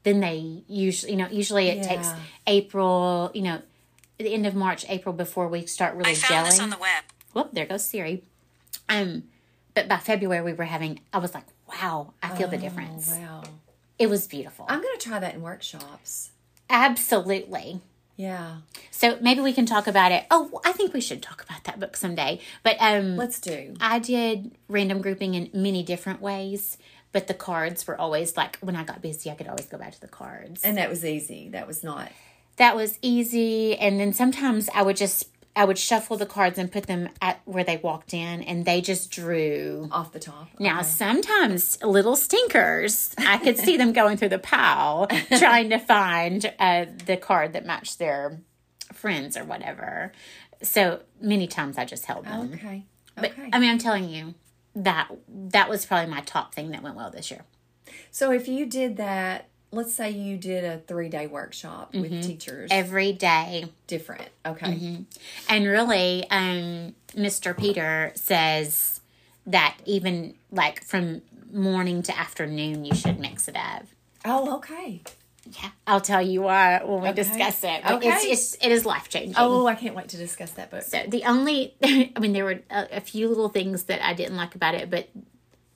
than 0.02 0.20
they 0.20 0.62
usually 0.68 1.12
you 1.12 1.18
know 1.18 1.28
usually 1.30 1.68
it 1.68 1.82
takes 1.88 2.12
april 2.46 3.30
you 3.34 3.42
know 3.42 3.60
the 4.18 4.32
end 4.34 4.46
of 4.46 4.54
march 4.54 4.84
april 4.88 5.12
before 5.14 5.48
we 5.48 5.64
start 5.66 5.94
really 5.94 6.12
I 6.12 6.14
found 6.14 6.46
gelling 6.46 6.50
this 6.50 6.60
on 6.60 6.70
the 6.70 6.78
web. 6.78 7.04
whoop 7.32 7.50
there 7.52 7.66
goes 7.66 7.84
siri 7.84 8.22
um 8.88 9.24
but 9.74 9.88
by 9.88 9.98
february 9.98 10.42
we 10.42 10.52
were 10.52 10.64
having 10.64 11.00
i 11.12 11.18
was 11.18 11.34
like 11.34 11.46
wow 11.68 12.14
i 12.22 12.30
feel 12.30 12.48
the 12.48 12.58
difference 12.58 13.10
Oh, 13.12 13.20
Wow. 13.20 13.42
It 13.98 14.08
was 14.08 14.26
beautiful 14.26 14.66
I'm 14.68 14.82
going 14.82 14.98
to 14.98 15.08
try 15.08 15.18
that 15.18 15.34
in 15.34 15.42
workshops. 15.42 16.30
absolutely 16.70 17.80
Yeah. 18.16 18.58
So 18.92 19.18
maybe 19.20 19.40
we 19.40 19.52
can 19.52 19.66
talk 19.66 19.86
about 19.88 20.12
it. 20.12 20.24
Oh, 20.30 20.60
I 20.64 20.70
think 20.70 20.94
we 20.94 21.00
should 21.00 21.20
talk 21.20 21.42
about 21.42 21.64
that 21.64 21.80
book 21.80 21.96
someday. 21.96 22.40
But 22.62 22.76
um 22.80 23.16
Let's 23.16 23.40
do. 23.40 23.74
I 23.80 23.98
did 23.98 24.52
random 24.68 25.02
grouping 25.02 25.34
in 25.34 25.50
many 25.52 25.82
different 25.82 26.20
ways, 26.20 26.78
but 27.10 27.26
the 27.26 27.34
cards 27.34 27.86
were 27.86 28.00
always 28.00 28.36
like 28.36 28.58
when 28.60 28.76
I 28.76 28.84
got 28.84 29.02
busy, 29.02 29.30
I 29.30 29.34
could 29.34 29.48
always 29.48 29.66
go 29.66 29.78
back 29.78 29.94
to 29.94 30.00
the 30.00 30.08
cards. 30.08 30.62
And 30.62 30.76
that 30.76 30.88
was 30.88 31.04
easy. 31.04 31.48
That 31.48 31.66
was 31.66 31.82
not 31.82 32.12
that 32.56 32.76
was 32.76 32.98
easy. 33.02 33.76
And 33.76 33.98
then 33.98 34.12
sometimes 34.12 34.68
I 34.74 34.82
would 34.82 34.96
just 34.96 35.28
I 35.56 35.64
would 35.64 35.78
shuffle 35.78 36.16
the 36.16 36.26
cards 36.26 36.58
and 36.58 36.70
put 36.72 36.86
them 36.88 37.08
at 37.22 37.40
where 37.44 37.62
they 37.64 37.76
walked 37.76 38.12
in, 38.12 38.42
and 38.42 38.64
they 38.64 38.80
just 38.80 39.10
drew. 39.10 39.88
Off 39.92 40.12
the 40.12 40.18
top. 40.18 40.48
Now, 40.58 40.80
Okay. 40.80 40.88
sometimes 40.88 41.80
little 41.82 42.16
stinkers, 42.16 43.14
I 43.18 43.38
could 43.38 43.56
see 43.58 43.76
them 43.76 43.92
going 43.92 44.16
through 44.16 44.30
the 44.30 44.38
pile 44.40 45.06
trying 45.38 45.70
to 45.70 45.78
find 45.78 46.52
uh, 46.58 46.86
the 47.06 47.16
card 47.16 47.52
that 47.52 47.64
matched 47.64 47.98
their 48.00 48.40
friends 48.92 49.36
or 49.36 49.44
whatever. 49.44 50.12
So 50.62 51.00
many 51.20 51.46
times 51.46 51.78
I 51.78 51.84
just 51.84 52.06
held 52.06 52.24
them. 52.24 52.52
Okay. 52.54 52.84
But 53.14 53.30
Okay. 53.32 53.50
I 53.52 53.58
mean, 53.60 53.70
I'm 53.70 53.78
telling 53.78 54.08
you 54.08 54.34
that 54.74 55.08
that 55.28 55.68
was 55.68 55.86
probably 55.86 56.10
my 56.12 56.20
top 56.22 56.52
thing 56.54 56.70
that 56.72 56.82
went 56.82 56.96
well 56.96 57.10
this 57.10 57.30
year. 57.30 57.44
so 58.10 58.32
if 58.32 58.48
you 58.48 58.66
did 58.66 58.96
that, 58.96 59.48
let's 59.74 59.94
say 59.94 60.10
you 60.10 60.36
did 60.36 60.64
a 60.64 60.78
three 60.78 61.08
day 61.08 61.26
workshop 61.26 61.92
Mm-hmm. 61.92 62.00
with 62.00 62.22
teachers, 62.24 62.70
Every 62.72 63.12
day, 63.12 63.66
different. 63.86 64.28
Okay. 64.46 64.66
Mm-hmm. 64.66 65.02
and 65.48 65.66
really, 65.66 66.24
um, 66.30 66.94
Mr. 67.14 67.56
Peter 67.56 68.12
says 68.14 69.00
that 69.46 69.76
even 69.84 70.34
like 70.50 70.82
from 70.84 71.22
morning 71.52 72.02
to 72.04 72.18
afternoon, 72.18 72.84
you 72.84 72.94
should 72.94 73.18
mix 73.20 73.48
it 73.48 73.56
up. 73.56 73.84
Oh, 74.24 74.56
okay. 74.56 75.02
Yeah, 75.46 75.70
I'll 75.86 76.00
tell 76.00 76.22
you 76.22 76.40
why 76.42 76.82
when 76.82 77.02
we 77.02 77.08
Okay. 77.10 77.22
discuss 77.22 77.62
it. 77.64 77.84
Okay. 77.84 78.08
It's, 78.08 78.24
it's 78.24 78.64
it 78.64 78.72
is 78.72 78.86
life 78.86 79.10
changing. 79.10 79.34
Oh, 79.36 79.66
I 79.66 79.74
can't 79.74 79.94
wait 79.94 80.08
to 80.08 80.16
discuss 80.16 80.52
that 80.52 80.70
book. 80.70 80.82
So 80.82 81.02
the 81.06 81.24
only, 81.24 81.74
I 81.84 82.10
mean, 82.18 82.32
there 82.32 82.46
were 82.46 82.60
a, 82.70 82.96
a 82.96 83.00
few 83.02 83.28
little 83.28 83.50
things 83.50 83.82
that 83.84 84.02
I 84.02 84.14
didn't 84.14 84.36
like 84.36 84.54
about 84.54 84.74
it, 84.74 84.88
but 84.88 85.10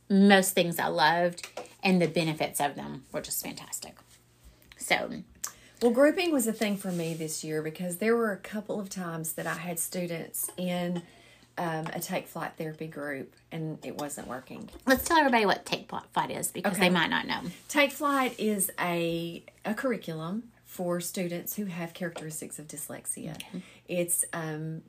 most 0.09 0.55
things 0.55 0.79
I 0.79 0.87
loved, 0.87 1.47
and 1.83 2.01
the 2.03 2.09
benefits 2.09 2.61
of 2.61 2.75
them 2.75 3.05
were 3.13 3.21
just 3.21 3.43
fantastic. 3.43 3.97
So 4.77 5.23
Well, 5.83 5.91
grouping 5.93 6.33
was 6.33 6.47
a 6.47 6.53
thing 6.53 6.77
for 6.77 6.91
me 6.91 7.15
this 7.15 7.45
year 7.45 7.63
because 7.63 7.99
there 7.99 8.17
were 8.17 8.33
a 8.33 8.37
couple 8.37 8.81
of 8.81 8.89
times 8.91 9.33
that 9.35 9.47
I 9.47 9.55
had 9.55 9.79
students 9.79 10.51
in 10.57 11.03
um, 11.57 11.87
a 11.93 11.99
take 12.01 12.27
flight 12.29 12.53
therapy 12.57 12.87
group 12.87 13.35
and 13.51 13.79
it 13.85 13.97
wasn't 13.97 14.29
working. 14.29 14.69
let's 14.87 15.05
tell 15.05 15.19
everybody 15.19 15.45
what 15.47 15.67
Take 15.67 15.89
Flight 16.13 16.31
is 16.31 16.51
because 16.53 16.73
Okay. 16.75 16.83
they 16.83 16.91
might 16.91 17.11
not 17.11 17.27
know. 17.27 17.41
Take 17.69 17.91
flight 17.93 18.39
is 18.39 18.71
a 18.79 19.43
a 19.65 19.75
curriculum 19.75 20.45
for 20.65 21.01
students 21.01 21.57
who 21.57 21.65
have 21.65 21.95
characteristics 21.95 22.59
of 22.61 22.69
dyslexia. 22.69 23.37
It's 23.89 24.25
um, 24.33 24.83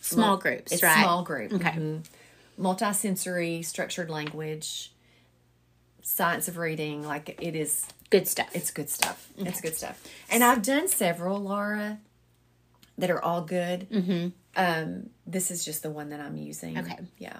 Small 0.00 0.36
groups, 0.36 0.72
it's 0.72 0.82
right? 0.82 1.02
small 1.02 1.22
group. 1.22 1.52
Okay. 1.52 1.70
Mhm. 1.70 2.04
Multisensory, 2.58 3.64
structured 3.64 4.10
language, 4.10 4.92
science 6.02 6.48
of 6.48 6.58
reading. 6.58 7.06
Like 7.06 7.36
it 7.40 7.56
is 7.56 7.86
Good 8.12 8.28
stuff. 8.28 8.50
It's 8.52 8.70
good 8.70 8.90
stuff. 8.90 9.30
It's 9.38 9.62
good 9.62 9.74
stuff. 9.74 10.06
And 10.30 10.44
I've 10.44 10.60
done 10.60 10.86
several, 10.86 11.40
Laura, 11.40 11.98
that 12.98 13.10
are 13.10 13.24
all 13.24 13.40
good. 13.40 13.88
Mm-hmm. 13.88 14.28
Um, 14.54 15.08
this 15.26 15.50
is 15.50 15.64
just 15.64 15.82
the 15.82 15.88
one 15.88 16.10
that 16.10 16.20
I'm 16.20 16.36
using. 16.36 16.76
Okay. 16.76 16.98
Yeah. 17.16 17.38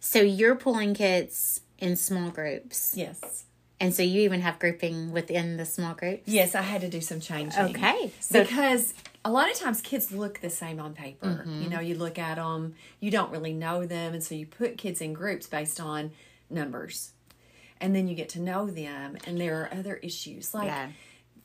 so 0.00 0.20
you're 0.20 0.56
pulling 0.56 0.94
kids 0.94 1.60
in 1.78 1.94
small 1.94 2.30
groups, 2.30 2.92
Yes. 2.96 3.44
and 3.78 3.94
so 3.94 4.02
you 4.02 4.22
even 4.22 4.40
have 4.40 4.58
grouping 4.58 5.12
within 5.12 5.56
the 5.58 5.64
small 5.64 5.94
groups. 5.94 6.24
Yes, 6.26 6.56
I 6.56 6.62
had 6.62 6.80
to 6.80 6.88
do 6.88 7.00
some 7.00 7.20
changing. 7.20 7.62
Okay, 7.76 8.10
so 8.18 8.42
because 8.42 8.94
a 9.24 9.30
lot 9.30 9.48
of 9.48 9.56
times 9.56 9.80
kids 9.80 10.10
look 10.10 10.40
the 10.40 10.50
same 10.50 10.80
on 10.80 10.92
paper. 10.92 11.44
Mm-hmm. 11.46 11.62
You 11.62 11.68
know, 11.70 11.78
you 11.80 11.94
look 11.94 12.18
at 12.18 12.34
them, 12.34 12.74
you 12.98 13.12
don't 13.12 13.30
really 13.30 13.52
know 13.52 13.86
them, 13.86 14.12
and 14.12 14.24
so 14.24 14.34
you 14.34 14.44
put 14.46 14.76
kids 14.76 15.00
in 15.00 15.12
groups 15.12 15.46
based 15.46 15.78
on 15.80 16.10
numbers. 16.50 17.12
And 17.80 17.94
then 17.94 18.08
you 18.08 18.14
get 18.14 18.30
to 18.30 18.40
know 18.40 18.66
them, 18.66 19.16
and 19.26 19.40
there 19.40 19.62
are 19.62 19.78
other 19.78 19.96
issues. 19.96 20.52
Like, 20.52 20.66
Yeah. 20.66 20.90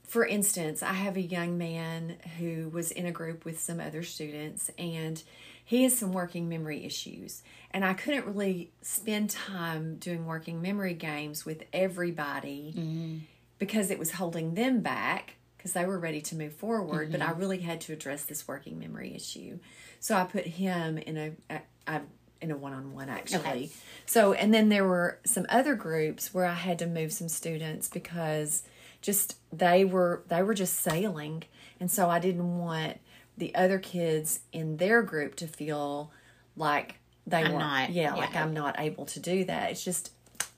for 0.03 0.25
instance, 0.25 0.83
I 0.83 0.93
have 0.93 1.15
a 1.15 1.21
young 1.21 1.57
man 1.57 2.17
who 2.37 2.69
was 2.69 2.91
in 2.91 3.05
a 3.05 3.11
group 3.11 3.45
with 3.45 3.59
some 3.59 3.79
other 3.79 4.03
students, 4.03 4.69
and 4.77 5.21
he 5.63 5.83
has 5.83 5.97
some 5.97 6.13
working 6.13 6.47
memory 6.47 6.85
issues. 6.85 7.41
And 7.71 7.83
I 7.83 7.93
couldn't 7.93 8.25
really 8.27 8.71
spend 8.81 9.31
time 9.31 9.95
doing 9.97 10.25
working 10.25 10.61
memory 10.61 10.93
games 10.93 11.45
with 11.45 11.63
everybody 11.73 12.73
mm-hmm. 12.77 13.17
because 13.57 13.89
it 13.89 13.97
was 13.97 14.11
holding 14.11 14.53
them 14.53 14.81
back 14.81 15.35
because 15.57 15.73
they 15.73 15.85
were 15.85 15.97
ready 15.97 16.21
to 16.21 16.35
move 16.35 16.53
forward. 16.53 17.11
But 17.11 17.21
mm-hmm. 17.21 17.29
I 17.29 17.33
really 17.39 17.57
had 17.57 17.81
to 17.81 17.93
address 17.93 18.23
this 18.23 18.47
working 18.47 18.77
memory 18.79 19.15
issue. 19.15 19.57
So 19.99 20.15
I 20.15 20.25
put 20.25 20.45
him 20.45 20.99
in 20.99 21.17
a, 21.17 21.31
a, 21.49 21.61
a 21.87 22.01
in 22.45 22.51
a 22.51 22.57
one-on-one 22.57 23.09
actually. 23.09 23.39
Okay. 23.39 23.69
So 24.05 24.33
and 24.33 24.53
then 24.53 24.69
there 24.69 24.85
were 24.87 25.19
some 25.25 25.45
other 25.49 25.75
groups 25.75 26.33
where 26.33 26.45
I 26.45 26.53
had 26.53 26.77
to 26.79 26.85
move 26.87 27.11
some 27.11 27.27
students 27.27 27.87
because 27.89 28.63
just 29.01 29.35
they 29.51 29.83
were 29.83 30.21
they 30.27 30.41
were 30.43 30.53
just 30.53 30.75
sailing 30.79 31.43
and 31.79 31.89
so 31.91 32.09
I 32.09 32.19
didn't 32.19 32.57
want 32.59 32.99
the 33.37 33.53
other 33.55 33.79
kids 33.79 34.39
in 34.53 34.77
their 34.77 35.01
group 35.01 35.35
to 35.37 35.47
feel 35.47 36.11
like 36.55 36.95
they 37.27 37.37
I'm 37.43 37.51
weren't 37.53 37.59
not- 37.59 37.89
yeah, 37.91 38.13
like. 38.13 38.35
I'm 38.35 38.53
not 38.53 38.79
able 38.79 39.05
to 39.07 39.19
do 39.19 39.43
that. 39.45 39.71
It's 39.71 39.83
just 39.83 40.11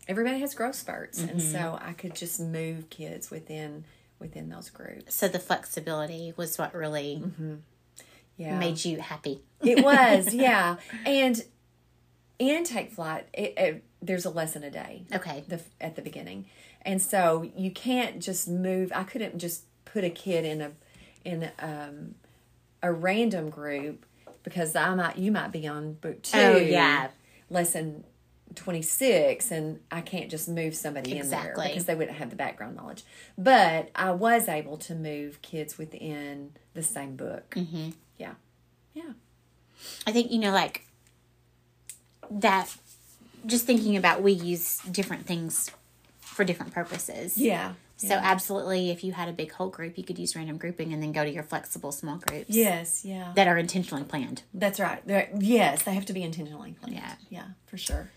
everybody 0.08 0.40
has 0.40 0.54
growth 0.54 0.76
spurts 0.76 1.20
and 1.20 1.40
Mm-hmm. 1.40 1.52
so 1.54 1.80
I 1.82 1.94
could 1.94 2.16
just 2.16 2.40
move 2.40 2.90
kids 2.90 3.32
within 3.32 3.86
within 4.20 4.50
those 4.50 4.70
groups. 4.70 5.14
so 5.16 5.28
the 5.28 5.40
flexibility 5.40 6.34
was 6.36 6.58
what 6.58 6.74
really 6.74 7.24
Yeah. 8.38 8.58
made 8.60 8.84
you 8.84 9.00
happy. 9.00 9.42
It 9.62 9.84
was, 9.84 10.34
yeah. 10.48 10.76
And 11.06 11.44
in 12.40 12.64
Take 12.64 12.92
Flight, 12.92 13.28
it, 13.34 13.54
it, 13.58 13.84
there's 14.02 14.26
a 14.26 14.30
lesson 14.30 14.64
a 14.64 14.72
day. 14.72 15.04
Okay. 15.14 15.44
The, 15.48 15.62
at 15.82 15.96
the 15.96 16.02
beginning, 16.02 16.46
and 16.84 17.02
so 17.02 17.50
you 17.56 17.72
can't 17.72 18.22
just 18.22 18.48
move. 18.48 18.92
I 18.96 19.04
couldn't 19.04 19.38
just 19.38 19.64
put 19.86 20.04
a 20.04 20.10
kid 20.10 20.46
in 20.46 20.62
a 20.62 20.72
in 21.26 21.50
um, 21.60 22.16
a 22.82 22.92
random 22.92 23.50
group 23.50 24.06
because 24.44 24.76
I 24.76 24.94
might 24.96 25.18
you 25.18 25.32
might 25.32 25.52
be 25.52 25.68
on 25.68 25.94
book 25.94 26.22
two. 26.22 26.38
Oh, 26.38 26.58
yeah. 26.58 27.10
lesson. 27.50 28.04
26 28.56 29.52
and 29.52 29.80
I 29.92 30.02
can't 30.02 30.32
just 30.32 30.48
move 30.50 30.74
somebody 30.74 31.18
in 31.18 31.30
there 31.30 31.54
because 31.56 31.86
they 31.86 31.94
wouldn't 31.94 32.18
have 32.18 32.32
the 32.32 32.36
background 32.36 32.76
knowledge. 32.76 33.04
But 33.38 33.92
I 33.94 34.12
was 34.12 34.48
able 34.48 34.78
to 34.78 34.96
move 34.96 35.42
kids 35.42 35.78
within 35.78 36.54
the 36.74 36.82
same 36.82 37.18
book. 37.18 37.52
Mm-hmm. 37.52 37.90
Yeah. 38.18 38.34
Yeah. 38.94 39.12
I 40.08 40.12
think 40.12 40.32
you 40.32 40.40
know, 40.40 40.52
like 40.52 40.87
that. 42.32 42.76
Just 43.46 43.66
thinking 43.66 43.96
about, 43.96 44.22
we 44.22 44.34
use 44.34 44.80
different 44.92 45.26
things 45.26 45.72
for 46.20 46.44
different 46.44 46.74
purposes. 46.74 47.38
Yeah. 47.38 47.74
So 47.98 48.14
absolutely, 48.14 48.92
if 48.92 49.04
you 49.04 49.14
had 49.14 49.28
a 49.28 49.32
big 49.32 49.52
whole 49.52 49.70
group, 49.70 49.98
you 49.98 50.04
could 50.04 50.20
use 50.20 50.36
random 50.36 50.58
grouping 50.58 50.94
and 50.94 51.02
then 51.02 51.12
go 51.12 51.24
to 51.24 51.32
your 51.32 51.44
flexible 51.44 51.92
small 51.92 52.18
groups. 52.18 52.50
Yes, 52.50 53.04
yeah. 53.04 53.32
That 53.36 53.48
are 53.48 53.58
intentionally 53.58 54.04
planned. 54.04 54.44
That's 54.54 54.80
right. 54.80 55.06
They're, 55.08 55.30
yes, 55.40 55.84
they 55.84 55.94
have 55.94 56.06
to 56.06 56.14
be 56.14 56.22
intentionally 56.22 56.76
planned. 56.80 56.96
Yeah. 56.96 57.14
Yeah, 57.30 57.46
for 57.66 57.78
sure. 57.78 58.12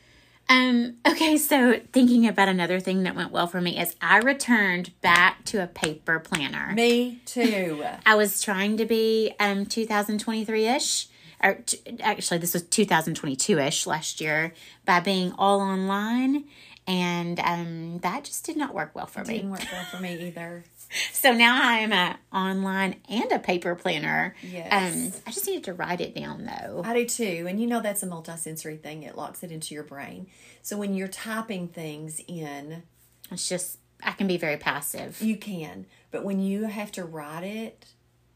Um, 0.50 0.96
okay, 1.06 1.36
so 1.38 1.80
thinking 1.92 2.26
about 2.26 2.48
another 2.48 2.80
thing 2.80 3.04
that 3.04 3.14
went 3.14 3.30
well 3.30 3.46
for 3.46 3.60
me 3.60 3.78
is 3.78 3.94
I 4.02 4.18
returned 4.18 4.92
back 5.00 5.44
to 5.46 5.62
a 5.62 5.68
paper 5.68 6.18
planner. 6.18 6.72
Me 6.74 7.20
too. 7.24 7.84
I 8.04 8.16
was 8.16 8.42
trying 8.42 8.76
to 8.78 8.84
be 8.84 9.32
um 9.38 9.64
2023-ish 9.64 11.06
or 11.42 11.54
t- 11.66 11.78
actually 12.00 12.38
this 12.38 12.52
was 12.54 12.62
2022-ish 12.64 13.86
last 13.86 14.20
year 14.20 14.52
by 14.84 15.00
being 15.00 15.32
all 15.38 15.60
online 15.60 16.44
and 16.86 17.38
um 17.40 17.98
that 17.98 18.24
just 18.24 18.44
did 18.44 18.56
not 18.56 18.74
work 18.74 18.94
well 18.94 19.06
for 19.06 19.22
me. 19.24 19.34
Didn't 19.36 19.50
work 19.50 19.64
well 19.72 19.84
for 19.84 19.98
me 19.98 20.26
either. 20.28 20.64
So 21.12 21.32
now 21.32 21.56
I'm 21.62 21.92
a 21.92 22.18
online 22.32 22.96
and 23.08 23.30
a 23.30 23.38
paper 23.38 23.76
planner. 23.76 24.34
Yes. 24.42 24.72
Um 24.72 25.22
I 25.24 25.30
just 25.30 25.46
needed 25.46 25.62
to 25.64 25.72
write 25.72 26.00
it 26.00 26.16
down 26.16 26.44
though. 26.46 26.82
I 26.84 26.94
do 26.94 27.06
too. 27.06 27.46
And 27.48 27.60
you 27.60 27.68
know 27.68 27.80
that's 27.80 28.02
a 28.02 28.08
multisensory 28.08 28.80
thing. 28.80 29.04
It 29.04 29.16
locks 29.16 29.44
it 29.44 29.52
into 29.52 29.72
your 29.72 29.84
brain. 29.84 30.26
So 30.62 30.76
when 30.76 30.94
you're 30.94 31.06
typing 31.06 31.68
things 31.68 32.20
in, 32.26 32.82
It's 33.30 33.48
just 33.48 33.78
I 34.02 34.10
can 34.12 34.26
be 34.26 34.36
very 34.36 34.56
passive. 34.56 35.22
you 35.22 35.36
can. 35.36 35.86
But 36.10 36.24
when 36.24 36.40
you 36.40 36.64
have 36.64 36.90
to 36.92 37.04
write 37.04 37.44
it, 37.44 37.86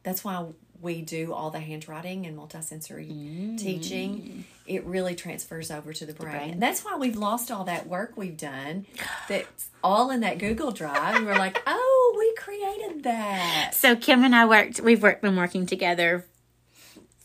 that's 0.04 0.22
why 0.22 0.46
we 0.80 1.02
do 1.02 1.32
all 1.32 1.50
the 1.50 1.60
handwriting 1.60 2.26
and 2.26 2.38
multisensory 2.38 3.10
mm. 3.10 3.58
teaching. 3.58 4.44
It 4.66 4.84
really 4.84 5.14
transfers 5.14 5.70
over 5.70 5.92
to 5.92 6.06
the 6.06 6.12
brain. 6.12 6.32
brain. 6.32 6.50
And 6.52 6.62
that's 6.62 6.84
why 6.84 6.96
we've 6.96 7.16
lost 7.16 7.50
all 7.50 7.64
that 7.64 7.86
work 7.86 8.12
we've 8.16 8.36
done. 8.36 8.86
That's 9.28 9.68
all 9.82 10.10
in 10.10 10.20
that 10.20 10.38
Google 10.38 10.72
Drive. 10.72 11.20
We 11.20 11.26
were 11.26 11.36
like, 11.36 11.62
oh, 11.66 12.14
we 12.18 12.34
created 12.36 13.02
that. 13.04 13.70
So 13.74 13.96
Kim 13.96 14.24
and 14.24 14.34
I 14.34 14.46
worked. 14.46 14.80
We've 14.80 15.02
worked, 15.02 15.22
been 15.22 15.36
working 15.36 15.66
together 15.66 16.26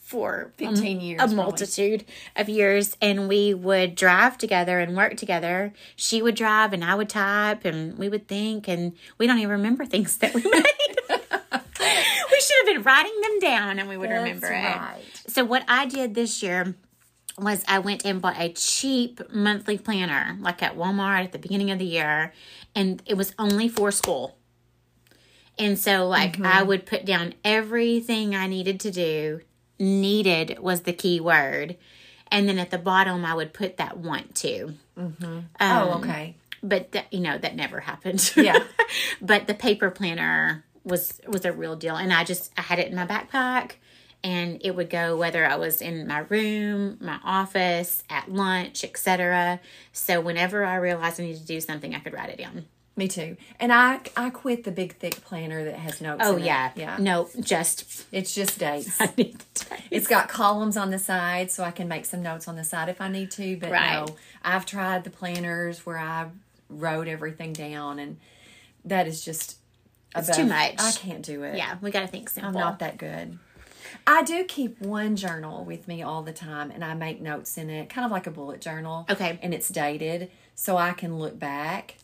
for 0.09 0.51
15 0.57 1.01
years, 1.01 1.17
a 1.17 1.19
probably. 1.19 1.35
multitude 1.35 2.03
of 2.35 2.49
years, 2.49 2.97
and 2.99 3.29
we 3.29 3.53
would 3.53 3.93
drive 3.93 4.39
together 4.39 4.79
and 4.79 4.97
work 4.97 5.15
together. 5.17 5.71
She 5.95 6.23
would 6.23 6.33
drive, 6.33 6.73
and 6.73 6.83
I 6.83 6.95
would 6.95 7.09
type, 7.09 7.63
and 7.63 7.95
we 7.95 8.09
would 8.09 8.27
think, 8.27 8.67
and 8.67 8.93
we 9.19 9.27
don't 9.27 9.37
even 9.37 9.51
remember 9.51 9.85
things 9.85 10.17
that 10.17 10.33
we 10.33 10.41
made. 10.51 10.65
We 12.39 12.43
should 12.43 12.67
have 12.67 12.75
been 12.75 12.83
writing 12.83 13.21
them 13.21 13.39
down, 13.39 13.79
and 13.79 13.89
we 13.89 13.97
would 13.97 14.09
remember 14.09 14.47
it. 14.47 14.51
right. 14.63 14.95
So 15.27 15.43
what 15.43 15.63
I 15.67 15.85
did 15.85 16.15
this 16.15 16.41
year 16.41 16.75
was 17.37 17.63
I 17.67 17.79
went 17.79 18.05
and 18.05 18.21
bought 18.21 18.39
a 18.39 18.51
cheap 18.53 19.21
monthly 19.33 19.77
planner, 19.77 20.37
like 20.39 20.61
at 20.63 20.75
Walmart 20.77 21.23
at 21.25 21.31
the 21.31 21.39
beginning 21.39 21.71
of 21.71 21.79
the 21.79 21.85
year, 21.85 22.33
and 22.75 23.01
it 23.05 23.15
was 23.15 23.33
only 23.37 23.67
for 23.69 23.91
school. 23.91 24.37
And 25.57 25.77
so, 25.77 26.07
like, 26.07 26.33
Mm-hmm. 26.33 26.45
I 26.45 26.63
would 26.63 26.85
put 26.85 27.03
down 27.05 27.33
everything 27.43 28.33
I 28.35 28.47
needed 28.47 28.79
to 28.81 28.91
do. 28.91 29.41
Needed 29.77 30.59
was 30.59 30.81
the 30.81 30.93
key 30.93 31.19
word. 31.19 31.75
And 32.31 32.47
then 32.47 32.59
at 32.59 32.69
the 32.71 32.77
bottom, 32.77 33.25
I 33.25 33.33
would 33.33 33.53
put 33.53 33.77
that 33.77 33.97
want 33.97 34.35
to. 34.35 34.75
oh, 34.97 35.43
Um, 35.59 35.87
okay. 36.03 36.35
But, 36.61 36.91
that, 36.93 37.11
you 37.11 37.19
know, 37.21 37.37
that 37.37 37.55
never 37.55 37.79
happened. 37.81 38.31
Yeah. 38.35 38.63
but 39.21 39.47
the 39.47 39.53
paper 39.53 39.89
planner 39.89 40.63
was 40.89 41.21
was 41.27 41.45
a 41.45 41.51
real 41.53 41.75
deal. 41.75 41.95
And 41.95 42.11
I 42.13 42.23
just, 42.23 42.51
I 42.57 42.61
had 42.61 42.79
it 42.79 42.87
in 42.87 42.95
my 42.95 43.05
backpack. 43.07 43.73
And 44.21 44.59
it 44.65 44.75
would 44.75 44.89
go 44.89 45.15
whether 45.15 45.45
I 45.45 45.55
was 45.55 45.81
in 45.81 46.05
my 46.05 46.19
room, 46.27 46.97
my 46.99 47.19
office, 47.23 48.03
at 48.09 48.29
lunch, 48.29 48.83
etc. 48.83 49.61
So 49.93 50.19
whenever 50.19 50.65
I 50.65 50.75
realized 50.75 51.21
I 51.21 51.23
needed 51.23 51.39
to 51.39 51.47
do 51.47 51.61
something, 51.61 51.95
I 51.95 51.99
could 51.99 52.11
write 52.11 52.29
it 52.29 52.37
down. 52.37 52.65
Me 52.97 53.07
too. 53.07 53.37
And 53.61 53.71
I 53.71 54.01
I 54.17 54.29
quit 54.29 54.65
the 54.65 54.71
big 54.71 54.97
thick 54.97 55.21
planner 55.23 55.63
that 55.63 55.75
has 55.75 56.01
notes. 56.01 56.21
Oh 56.25 56.35
in 56.35 56.41
it. 56.41 56.45
yeah, 56.47 56.71
yeah. 56.75 56.97
No, 56.99 57.29
just 57.39 58.05
It's 58.11 58.35
just 58.35 58.59
dates. 58.59 58.97
I 58.99 59.09
need 59.15 59.37
time. 59.53 59.79
It's 59.89 60.07
got 60.07 60.27
columns 60.27 60.75
on 60.75 60.89
the 60.91 60.99
side, 60.99 61.49
so 61.49 61.63
I 61.63 61.71
can 61.71 61.87
make 61.87 62.03
some 62.03 62.21
notes 62.21 62.45
on 62.49 62.57
the 62.57 62.65
side 62.65 62.89
if 62.89 62.99
I 62.99 63.07
need 63.07 63.31
to. 63.31 63.55
But 63.55 63.71
Right. 63.71 64.05
no, 64.05 64.17
I've 64.43 64.65
tried 64.65 65.05
the 65.05 65.11
planners 65.11 65.85
where 65.85 65.97
I 65.97 66.27
wrote 66.67 67.07
everything 67.07 67.53
down, 67.53 67.99
and 67.99 68.17
that 68.83 69.07
is 69.07 69.23
just 69.23 69.58
It's 70.15 70.35
too 70.35 70.45
much. 70.45 70.75
I 70.79 70.91
can't 70.91 71.23
do 71.23 71.43
it. 71.43 71.55
Yeah, 71.57 71.77
we 71.81 71.91
got 71.91 72.01
to 72.01 72.07
think 72.07 72.29
simple. 72.29 72.49
I'm 72.49 72.53
not 72.55 72.79
that 72.79 72.97
good. 72.97 73.37
I 74.07 74.23
do 74.23 74.43
keep 74.43 74.79
one 74.81 75.15
journal 75.15 75.65
with 75.65 75.87
me 75.87 76.01
all 76.01 76.21
the 76.23 76.33
time, 76.33 76.71
and 76.71 76.83
I 76.83 76.93
make 76.93 77.21
notes 77.21 77.57
in 77.57 77.69
it, 77.69 77.89
kind 77.89 78.05
of 78.05 78.11
like 78.11 78.27
a 78.27 78.31
bullet 78.31 78.61
journal. 78.61 79.05
Okay. 79.09 79.37
And 79.41 79.53
it's 79.53 79.69
dated, 79.69 80.31
so 80.55 80.77
I 80.77 80.91
can 80.93 81.17
look 81.17 81.37
back. 81.39 81.97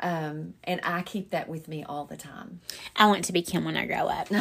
Um, 0.00 0.54
and 0.64 0.80
I 0.84 1.02
keep 1.02 1.30
that 1.30 1.48
with 1.48 1.66
me 1.66 1.82
all 1.84 2.04
the 2.04 2.16
time. 2.16 2.60
I 2.94 3.06
want 3.06 3.24
to 3.24 3.32
be 3.32 3.42
Kim 3.42 3.64
when 3.64 3.76
I 3.76 3.86
grow 3.86 4.06
up. 4.06 4.28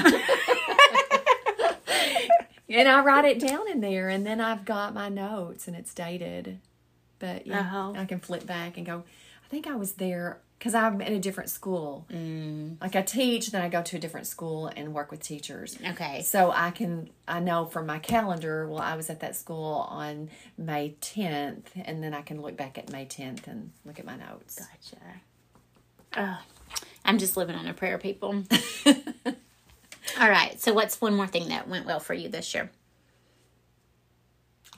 And 2.69 2.89
I 2.89 3.01
write 3.01 3.23
it 3.23 3.39
down 3.39 3.69
in 3.71 3.79
there, 3.79 4.09
and 4.09 4.27
then 4.27 4.41
I've 4.41 4.65
got 4.65 4.93
my 4.93 5.07
notes, 5.07 5.69
and 5.69 5.75
it's 5.75 5.93
dated. 5.93 6.59
But 7.17 7.47
yeah, 7.47 7.61
Uh-huh. 7.61 7.93
I 7.95 8.03
can 8.03 8.19
flip 8.19 8.45
back 8.45 8.75
and 8.75 8.85
go. 8.85 9.05
I 9.45 9.47
think 9.47 9.67
I 9.67 9.75
was 9.77 9.93
there 9.93 10.41
because 10.57 10.73
I'm 10.73 11.01
in 11.01 11.13
a 11.13 11.19
different 11.19 11.49
school. 11.49 12.05
Mm. 12.11 12.81
Like 12.81 12.95
I 12.95 13.01
teach, 13.01 13.51
then 13.51 13.61
I 13.61 13.69
go 13.69 13.81
to 13.83 13.97
a 13.97 13.99
different 13.99 14.27
school 14.27 14.71
and 14.75 14.93
work 14.93 15.11
with 15.11 15.21
teachers. 15.21 15.77
Okay. 15.91 16.21
So 16.23 16.51
I 16.51 16.71
can 16.71 17.09
I 17.27 17.39
know 17.39 17.65
from 17.65 17.85
my 17.85 17.99
calendar. 17.99 18.67
Well, 18.67 18.81
I 18.81 18.95
was 18.95 19.09
at 19.09 19.19
that 19.19 19.35
school 19.35 19.87
on 19.89 20.29
May 20.57 20.95
10th, 21.01 21.65
and 21.75 22.03
then 22.03 22.13
I 22.13 22.21
can 22.21 22.41
look 22.41 22.57
back 22.57 22.77
at 22.77 22.91
May 22.91 23.05
10th 23.05 23.47
and 23.47 23.71
look 23.85 23.99
at 23.99 24.05
my 24.05 24.15
notes. 24.15 24.59
Gotcha. 24.59 25.03
Oh, 26.15 26.39
I'm 27.05 27.17
just 27.17 27.37
living 27.37 27.55
on 27.55 27.67
a 27.67 27.73
prayer, 27.73 27.97
people. 27.97 28.43
All 30.19 30.29
right. 30.29 30.59
So, 30.59 30.73
what's 30.73 30.99
one 30.99 31.15
more 31.15 31.27
thing 31.27 31.49
that 31.49 31.67
went 31.67 31.85
well 31.85 31.99
for 31.99 32.13
you 32.13 32.29
this 32.29 32.53
year? 32.53 32.71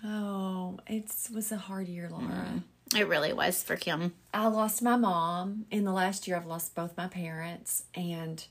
Oh, 0.03 0.79
it 0.87 1.11
was 1.33 1.51
a 1.51 1.57
hard 1.57 1.87
year, 1.87 2.09
Laura. 2.09 2.63
It 2.95 3.07
really 3.07 3.33
was 3.33 3.61
for 3.61 3.75
Kim. 3.75 4.13
I 4.33 4.47
lost 4.47 4.81
my 4.81 4.95
mom 4.95 5.65
in 5.69 5.83
the 5.85 5.91
last 5.91 6.27
year. 6.27 6.37
I've 6.37 6.47
lost 6.47 6.73
both 6.75 6.97
my 6.97 7.07
parents, 7.07 7.83
and 7.93 8.43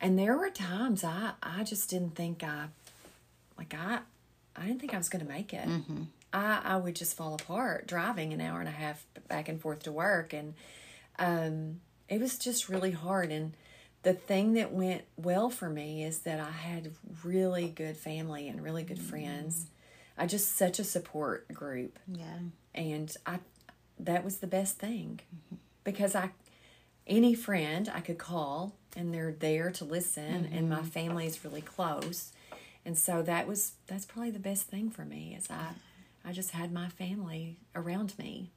and 0.00 0.18
there 0.18 0.36
were 0.36 0.50
times 0.50 1.02
I 1.04 1.32
I 1.42 1.64
just 1.64 1.90
didn't 1.90 2.14
think 2.14 2.44
I 2.44 2.66
like 3.58 3.74
I 3.74 4.00
I 4.56 4.66
didn't 4.66 4.80
think 4.80 4.94
I 4.94 4.98
was 4.98 5.08
going 5.08 5.24
to 5.24 5.30
make 5.30 5.52
it. 5.52 5.68
I 6.32 6.60
I 6.64 6.76
would 6.76 6.94
just 6.94 7.16
fall 7.16 7.34
apart 7.34 7.86
driving 7.88 8.32
an 8.32 8.40
hour 8.40 8.60
and 8.60 8.68
a 8.68 8.72
half 8.72 9.04
back 9.28 9.48
and 9.48 9.60
forth 9.60 9.82
to 9.82 9.92
work, 9.92 10.32
and 10.32 10.54
um, 11.18 11.80
it 12.08 12.20
was 12.20 12.38
just 12.38 12.68
really 12.68 12.92
hard. 12.92 13.32
And 13.32 13.54
the 14.04 14.12
thing 14.14 14.54
that 14.54 14.72
went 14.72 15.02
well 15.16 15.50
for 15.50 15.68
me 15.68 16.04
is 16.04 16.20
that 16.20 16.38
I 16.38 16.50
had 16.52 16.92
really 17.24 17.68
good 17.68 17.96
family 17.96 18.46
and 18.48 18.62
really 18.62 18.84
good 18.84 19.00
friends. 19.00 19.66
I 20.16 20.26
just 20.26 20.56
such 20.56 20.78
a 20.78 20.84
support 20.84 21.48
group 21.52 21.98
Yeah. 22.06 22.38
and 22.74 23.14
I 23.24 23.38
that 24.04 24.24
was 24.24 24.38
the 24.38 24.46
best 24.46 24.78
thing. 24.78 25.20
Because 25.84 26.14
I 26.14 26.30
any 27.06 27.34
friend 27.34 27.90
I 27.92 28.00
could 28.00 28.18
call 28.18 28.74
and 28.96 29.12
they're 29.12 29.32
there 29.32 29.70
to 29.72 29.84
listen 29.84 30.48
and 30.52 30.68
my 30.68 30.76
mm-hmm. 30.76 30.86
family 30.86 31.26
is 31.26 31.44
really 31.44 31.62
close. 31.62 32.32
And 32.84 32.96
so 32.96 33.22
that 33.22 33.46
was 33.46 33.72
that's 33.86 34.06
probably 34.06 34.30
the 34.30 34.38
best 34.38 34.64
thing 34.64 34.90
for 34.90 35.04
me 35.04 35.36
is 35.38 35.50
I 35.50 35.74
I 36.24 36.32
just 36.32 36.52
had 36.52 36.72
my 36.72 36.88
family 36.88 37.56
around 37.74 38.18
me 38.18 38.50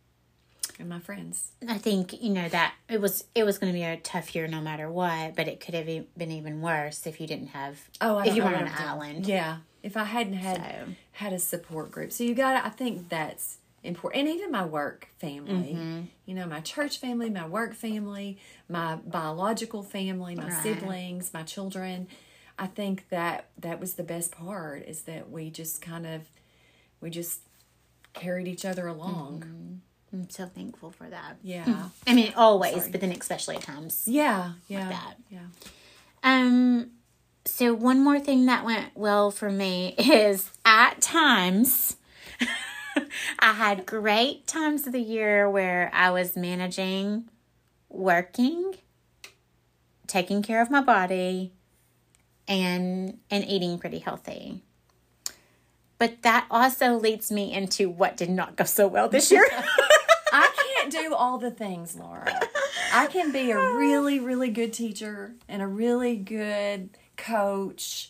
and 0.80 0.90
my 0.90 1.00
friends. 1.00 1.52
I 1.68 1.78
think 1.78 2.22
you 2.22 2.30
know 2.30 2.48
that 2.50 2.74
it 2.90 3.02
was 3.02 3.26
it 3.36 3.44
was 3.44 3.58
going 3.58 3.72
to 3.72 3.78
be 3.78 3.84
a 3.84 3.98
tough 3.98 4.34
year 4.36 4.48
no 4.48 4.62
matter 4.62 4.90
what, 4.90 5.36
but 5.36 5.48
it 5.48 5.60
could 5.60 5.74
have 5.74 5.86
been 6.18 6.32
even 6.32 6.62
worse 6.62 7.06
if 7.06 7.20
you 7.20 7.28
didn't 7.28 7.48
have 7.48 7.80
oh 8.02 8.18
I 8.18 8.26
if 8.26 8.36
you 8.36 8.44
were 8.44 8.50
on 8.50 8.68
an 8.68 8.74
island. 8.78 9.28
yeah. 9.28 9.58
If 9.82 9.98
I 9.98 10.06
hadn't 10.06 10.34
had 10.34 10.58
So. 10.58 10.94
had 11.14 11.34
a 11.34 11.40
support 11.40 11.92
group. 11.92 12.14
So 12.14 12.24
you 12.24 12.34
got 12.34 12.64
I 12.66 12.70
think 12.70 13.10
that's 13.10 13.58
important 13.84 14.28
and 14.28 14.36
even 14.36 14.52
my 14.52 14.64
work 14.66 15.10
family 15.20 15.74
Mm-hmm. 15.76 16.02
you 16.26 16.34
know 16.36 16.46
my 16.48 16.62
church 16.62 16.98
family 17.00 17.30
my 17.30 17.46
work 17.48 17.74
family 17.74 18.38
my 18.70 18.96
biological 18.96 19.84
family 19.84 20.36
my 20.36 20.44
Right. 20.46 20.54
siblings 20.64 21.34
my 21.34 21.44
children 21.44 22.08
i 22.58 22.66
think 22.68 23.10
that 23.10 23.50
that 23.58 23.80
was 23.80 23.96
the 23.96 24.04
best 24.04 24.32
part 24.32 24.84
is 24.88 25.02
that 25.02 25.30
we 25.30 25.50
just 25.50 25.82
kind 25.82 26.06
of 26.08 26.22
we 27.02 27.10
just 27.10 27.42
carried 28.14 28.48
each 28.48 28.64
other 28.66 28.88
along 28.88 29.82
I'm 30.14 30.30
so 30.30 30.46
thankful 30.46 30.92
for 30.92 31.10
that. 31.10 31.38
yeah 31.42 31.90
I 32.08 32.14
mean, 32.14 32.34
always, 32.36 32.76
Sorry. 32.76 32.92
but 32.92 33.02
then 33.02 33.12
especially 33.12 33.56
at 33.56 33.64
times. 33.64 34.04
yeah 34.08 34.52
yeah 34.68 34.90
that. 34.90 35.16
yeah 35.30 35.40
Um, 36.24 36.92
so 37.46 37.74
one 37.74 38.00
more 38.04 38.20
thing 38.20 38.46
that 38.46 38.64
went 38.64 38.96
well 38.96 39.32
for 39.32 39.50
me 39.52 39.96
is 39.98 40.52
at 40.64 41.02
times 41.02 41.98
I 43.40 43.54
had 43.54 43.86
great 43.86 44.48
times 44.48 44.88
of 44.88 44.94
the 44.94 45.02
year 45.02 45.50
where 45.50 45.90
I 45.94 46.12
was 46.12 46.36
managing, 46.36 47.30
working, 47.90 48.76
taking 50.08 50.42
care 50.42 50.62
of 50.62 50.72
my 50.72 50.82
body, 50.82 51.54
and 52.48 53.20
and 53.30 53.46
eating 53.48 53.80
pretty 53.80 54.00
healthy. 54.00 54.62
But 55.98 56.22
that 56.24 56.48
also 56.52 56.98
leads 56.98 57.32
me 57.32 57.54
into 57.54 57.90
what 57.90 58.18
did 58.18 58.30
not 58.30 58.56
go 58.56 58.66
so 58.66 58.88
well 58.88 59.08
this 59.08 59.32
year. 59.32 59.48
i 60.34 60.50
can't 60.76 60.92
do 60.92 61.14
all 61.14 61.38
the 61.38 61.52
things 61.52 61.96
laura 61.96 62.40
i 62.92 63.06
can 63.06 63.32
be 63.32 63.52
a 63.52 63.58
really 63.76 64.20
really 64.20 64.50
good 64.50 64.74
teacher 64.74 65.34
and 65.48 65.62
a 65.62 65.68
really 65.68 66.16
good 66.16 66.90
coach 67.16 68.10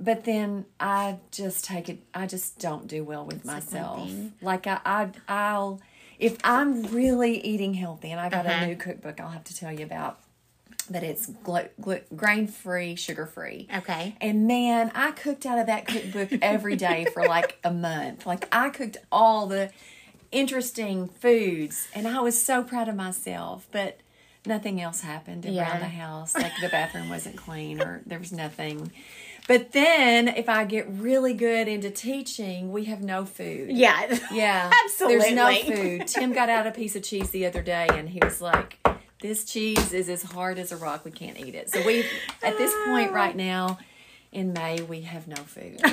but 0.00 0.24
then 0.24 0.64
I 0.80 1.18
just 1.30 1.64
take 1.64 1.88
it. 1.88 1.98
I 2.14 2.26
just 2.26 2.58
don't 2.58 2.86
do 2.86 3.02
well 3.04 3.24
with 3.24 3.44
one 3.44 3.54
myself. 3.56 4.10
Like 4.42 4.66
I, 4.66 4.80
I, 4.84 5.08
I'll 5.28 5.80
if 6.18 6.36
I'm 6.44 6.84
really 6.84 7.40
eating 7.44 7.74
healthy, 7.74 8.10
and 8.10 8.20
I 8.20 8.28
got 8.28 8.46
Uh-huh. 8.46 8.64
a 8.64 8.66
new 8.68 8.76
cookbook 8.76 9.20
I'll 9.20 9.28
have 9.30 9.44
to 9.44 9.56
tell 9.56 9.72
you 9.72 9.84
about. 9.84 10.18
That 10.90 11.02
it's 11.02 11.26
glu- 11.26 11.68
glu- 11.78 12.00
grain 12.16 12.46
free, 12.46 12.94
sugar 12.94 13.26
free. 13.26 13.68
okay. 13.76 14.16
And 14.22 14.46
man, 14.46 14.90
I 14.94 15.10
cooked 15.10 15.44
out 15.44 15.58
of 15.58 15.66
that 15.66 15.86
cookbook 15.86 16.30
every 16.40 16.76
day 16.76 17.06
for 17.12 17.26
like 17.26 17.58
a 17.62 17.70
month. 17.70 18.24
Like 18.24 18.48
I 18.50 18.70
cooked 18.70 18.96
all 19.12 19.46
the 19.46 19.70
interesting 20.32 21.08
foods, 21.08 21.88
and 21.94 22.06
I 22.08 22.20
was 22.20 22.42
so 22.42 22.62
proud 22.62 22.88
of 22.88 22.94
myself. 22.96 23.66
But 23.70 24.00
nothing 24.46 24.80
else 24.80 25.02
happened 25.02 25.44
around 25.44 25.54
Yeah. 25.54 25.78
the 25.78 25.84
house. 25.86 26.34
Like 26.34 26.52
the 26.62 26.68
bathroom 26.70 27.10
wasn't 27.10 27.36
clean, 27.36 27.82
or 27.82 28.00
there 28.06 28.18
was 28.18 28.32
nothing. 28.32 28.90
But 29.48 29.72
then, 29.72 30.28
if 30.28 30.48
I 30.48 30.64
get 30.64 30.86
really 30.88 31.32
good 31.32 31.66
into 31.68 31.90
teaching, 31.90 32.70
we 32.70 32.84
have 32.84 33.02
no 33.02 33.24
food. 33.24 33.70
Yeah. 33.72 34.18
Yeah, 34.30 34.70
Absolutely. 34.84 35.34
There's 35.34 35.34
no 35.34 35.74
food. 35.74 36.06
Tim 36.06 36.32
got 36.34 36.48
out 36.50 36.66
a 36.66 36.70
piece 36.70 36.94
of 36.94 37.02
cheese 37.02 37.30
the 37.30 37.46
other 37.46 37.62
day, 37.62 37.88
and 37.90 38.08
he 38.08 38.20
was 38.22 38.40
like, 38.42 38.78
"This 39.22 39.44
cheese 39.46 39.92
is 39.94 40.08
as 40.10 40.22
hard 40.22 40.58
as 40.58 40.70
a 40.70 40.76
rock. 40.76 41.04
We 41.04 41.10
can't 41.10 41.40
eat 41.40 41.54
it." 41.54 41.70
So 41.70 41.84
we, 41.84 42.04
at 42.42 42.58
this 42.58 42.74
point 42.86 43.10
right 43.12 43.34
now, 43.34 43.78
in 44.32 44.52
May, 44.52 44.82
we 44.82 45.00
have 45.02 45.26
no 45.26 45.36
food. 45.36 45.80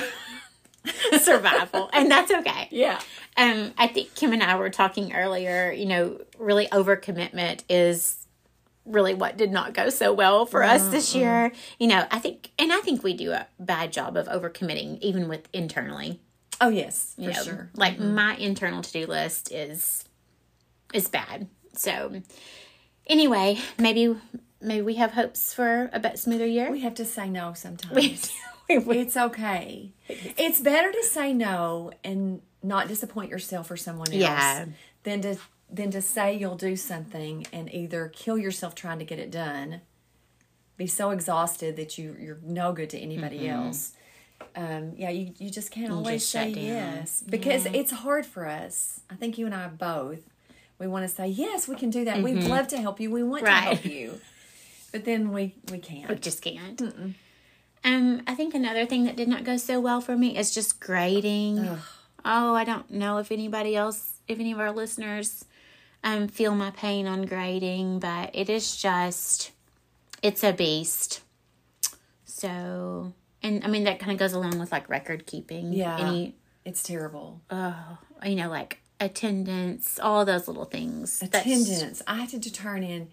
Survival. 1.20 1.88
and 1.92 2.10
that's 2.10 2.30
okay. 2.30 2.68
Yeah. 2.70 3.00
Um, 3.36 3.72
I 3.78 3.88
think 3.88 4.14
Kim 4.14 4.32
and 4.32 4.42
I 4.42 4.56
were 4.56 4.70
talking 4.70 5.14
earlier, 5.14 5.72
you 5.72 5.86
know, 5.86 6.20
really 6.38 6.66
overcommitment 6.68 7.62
is 7.68 8.25
really 8.86 9.14
what 9.14 9.36
did 9.36 9.50
not 9.50 9.74
go 9.74 9.90
so 9.90 10.12
well 10.12 10.46
for 10.46 10.62
us 10.62 10.82
mm-hmm, 10.82 10.90
this 10.92 11.14
year. 11.14 11.50
Mm-hmm. 11.50 11.58
You 11.78 11.88
know, 11.88 12.06
I 12.10 12.18
think, 12.18 12.50
and 12.58 12.72
I 12.72 12.80
think 12.80 13.02
we 13.02 13.14
do 13.14 13.32
a 13.32 13.46
bad 13.58 13.92
job 13.92 14.16
of 14.16 14.26
overcommitting 14.28 15.00
even 15.00 15.28
with 15.28 15.48
internally. 15.52 16.20
Oh 16.60 16.68
yes, 16.68 17.14
for 17.16 17.22
You 17.22 17.32
know, 17.32 17.42
sure. 17.42 17.70
Like 17.74 17.94
mm-hmm. 17.94 18.14
my 18.14 18.36
internal 18.36 18.82
to 18.82 18.92
do 18.92 19.06
list 19.06 19.52
is 19.52 20.04
is 20.94 21.08
bad. 21.08 21.48
So 21.74 22.22
anyway, 23.06 23.58
maybe 23.78 24.16
maybe 24.60 24.82
we 24.82 24.94
have 24.94 25.12
hopes 25.12 25.52
for 25.52 25.90
a 25.92 26.00
bit 26.00 26.18
smoother 26.18 26.46
year. 26.46 26.70
We 26.70 26.80
have 26.80 26.94
to 26.94 27.04
say 27.04 27.28
no 27.28 27.52
sometimes. 27.54 28.32
It's 28.68 29.16
okay. 29.16 29.92
It's 30.08 30.60
better 30.60 30.90
to 30.90 31.04
say 31.04 31.32
no 31.32 31.92
and 32.02 32.42
not 32.64 32.88
disappoint 32.88 33.30
yourself 33.30 33.70
or 33.70 33.76
someone 33.76 34.08
else 34.08 34.20
Yeah. 34.20 34.66
than 35.04 35.20
to 35.22 35.36
than 35.70 35.90
to 35.90 36.00
say 36.00 36.34
you'll 36.36 36.56
do 36.56 36.76
something 36.76 37.46
and 37.52 37.72
either 37.74 38.08
kill 38.08 38.38
yourself 38.38 38.74
trying 38.74 38.98
to 39.00 39.04
get 39.04 39.18
it 39.18 39.30
done 39.30 39.80
be 40.76 40.86
so 40.86 41.10
exhausted 41.10 41.74
that 41.76 41.96
you 41.98 42.14
you're 42.20 42.38
no 42.42 42.72
good 42.72 42.90
to 42.90 42.98
anybody 42.98 43.38
Mm-hmm. 43.40 43.66
else. 43.66 43.92
Um, 44.54 44.92
yeah, 44.96 45.08
you, 45.08 45.32
you 45.38 45.50
just 45.50 45.70
can't 45.70 45.90
always 45.90 46.20
just 46.20 46.30
say 46.30 46.50
yes 46.50 47.22
because 47.26 47.64
it's 47.64 47.90
hard 47.90 48.26
for 48.26 48.46
us. 48.46 49.00
I 49.10 49.14
think 49.14 49.38
you 49.38 49.46
and 49.46 49.54
I 49.54 49.68
both 49.68 50.20
we 50.78 50.86
want 50.86 51.08
to 51.08 51.14
say 51.14 51.26
yes, 51.28 51.66
we 51.66 51.74
can 51.76 51.88
do 51.88 52.04
that. 52.04 52.22
We'd 52.22 52.44
love 52.44 52.68
to 52.68 52.78
help 52.78 53.00
you. 53.00 53.10
We 53.10 53.22
want 53.22 53.44
Mm-hmm. 53.44 53.54
Right. 53.54 53.76
to 53.82 53.82
help 53.82 53.84
you, 53.86 54.20
but 54.92 55.04
then 55.06 55.32
we 55.32 55.54
we 55.72 55.78
can't. 55.78 56.08
We 56.10 56.16
just 56.16 56.42
can't. 56.42 56.80
Um, 57.84 58.22
I 58.26 58.34
think 58.34 58.54
another 58.54 58.84
thing 58.84 59.04
that 59.04 59.16
did 59.16 59.28
not 59.28 59.44
go 59.44 59.56
so 59.56 59.80
well 59.80 60.00
for 60.02 60.16
me 60.16 60.36
is 60.36 60.52
just 60.52 60.80
grading. 60.80 61.58
Oh, 62.24 62.54
I 62.54 62.64
don't 62.64 62.90
know 62.90 63.16
if 63.18 63.32
anybody 63.32 63.74
else, 63.76 64.14
if 64.28 64.38
any 64.40 64.52
of 64.52 64.58
our 64.60 64.72
listeners, 64.72 65.44
um, 66.04 66.28
feel 66.28 66.54
my 66.54 66.70
pain 66.70 67.06
on 67.06 67.22
grading, 67.22 67.98
but 68.00 68.30
it 68.34 68.48
is 68.48 68.76
just, 68.76 69.52
it's 70.22 70.42
a 70.44 70.52
beast. 70.52 71.20
So, 72.24 73.12
and 73.42 73.64
I 73.64 73.68
mean 73.68 73.84
that 73.84 73.98
kind 73.98 74.12
of 74.12 74.18
goes 74.18 74.32
along 74.32 74.58
with 74.58 74.72
like 74.72 74.88
record 74.88 75.26
keeping. 75.26 75.72
Yeah. 75.72 75.98
Any, 75.98 76.34
It's 76.64 76.82
terrible. 76.82 77.40
Oh, 77.50 77.98
you 78.24 78.34
know, 78.36 78.48
like 78.50 78.80
attendance, 79.00 79.98
all 79.98 80.24
those 80.24 80.46
little 80.48 80.64
things. 80.64 81.18
That's- 81.20 81.44
attendance. 81.46 82.02
I 82.06 82.16
had 82.16 82.42
to 82.42 82.52
turn 82.52 82.82
in 82.82 83.08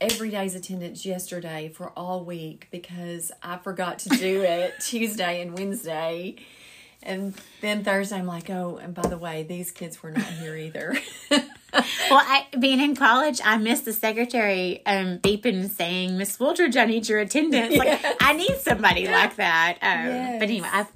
every 0.00 0.30
day's 0.30 0.54
attendance 0.54 1.04
yesterday 1.04 1.70
for 1.74 1.90
all 1.96 2.24
week 2.24 2.68
because 2.70 3.32
I 3.42 3.58
forgot 3.58 3.98
to 4.00 4.10
do 4.10 4.42
it 4.42 4.74
Tuesday 4.80 5.40
and 5.42 5.58
Wednesday. 5.58 6.36
And 7.02 7.34
then 7.60 7.84
Thursday, 7.84 8.16
I'm 8.16 8.26
like, 8.26 8.50
oh, 8.50 8.78
and 8.82 8.92
by 8.94 9.02
the 9.02 9.16
way, 9.18 9.44
these 9.44 9.70
kids 9.70 10.02
were 10.02 10.10
not 10.10 10.24
here 10.24 10.56
either. 10.56 10.96
Well, 11.70 12.22
I, 12.24 12.46
being 12.58 12.80
in 12.80 12.96
college, 12.96 13.42
I 13.44 13.58
missed 13.58 13.84
the 13.84 13.92
secretary 13.92 14.82
um, 14.86 15.18
beeping 15.18 15.68
saying, 15.68 16.16
Miss 16.16 16.38
Wooldridge, 16.38 16.76
I 16.76 16.86
need 16.86 17.06
your 17.08 17.18
attendance. 17.18 17.76
Like, 17.76 18.00
I 18.22 18.32
need 18.32 18.56
somebody 18.56 19.06
like 19.06 19.36
that. 19.36 19.76
Um, 19.82 20.38
But 20.38 20.48
anyway, 20.48 20.68
I've, 20.72 20.90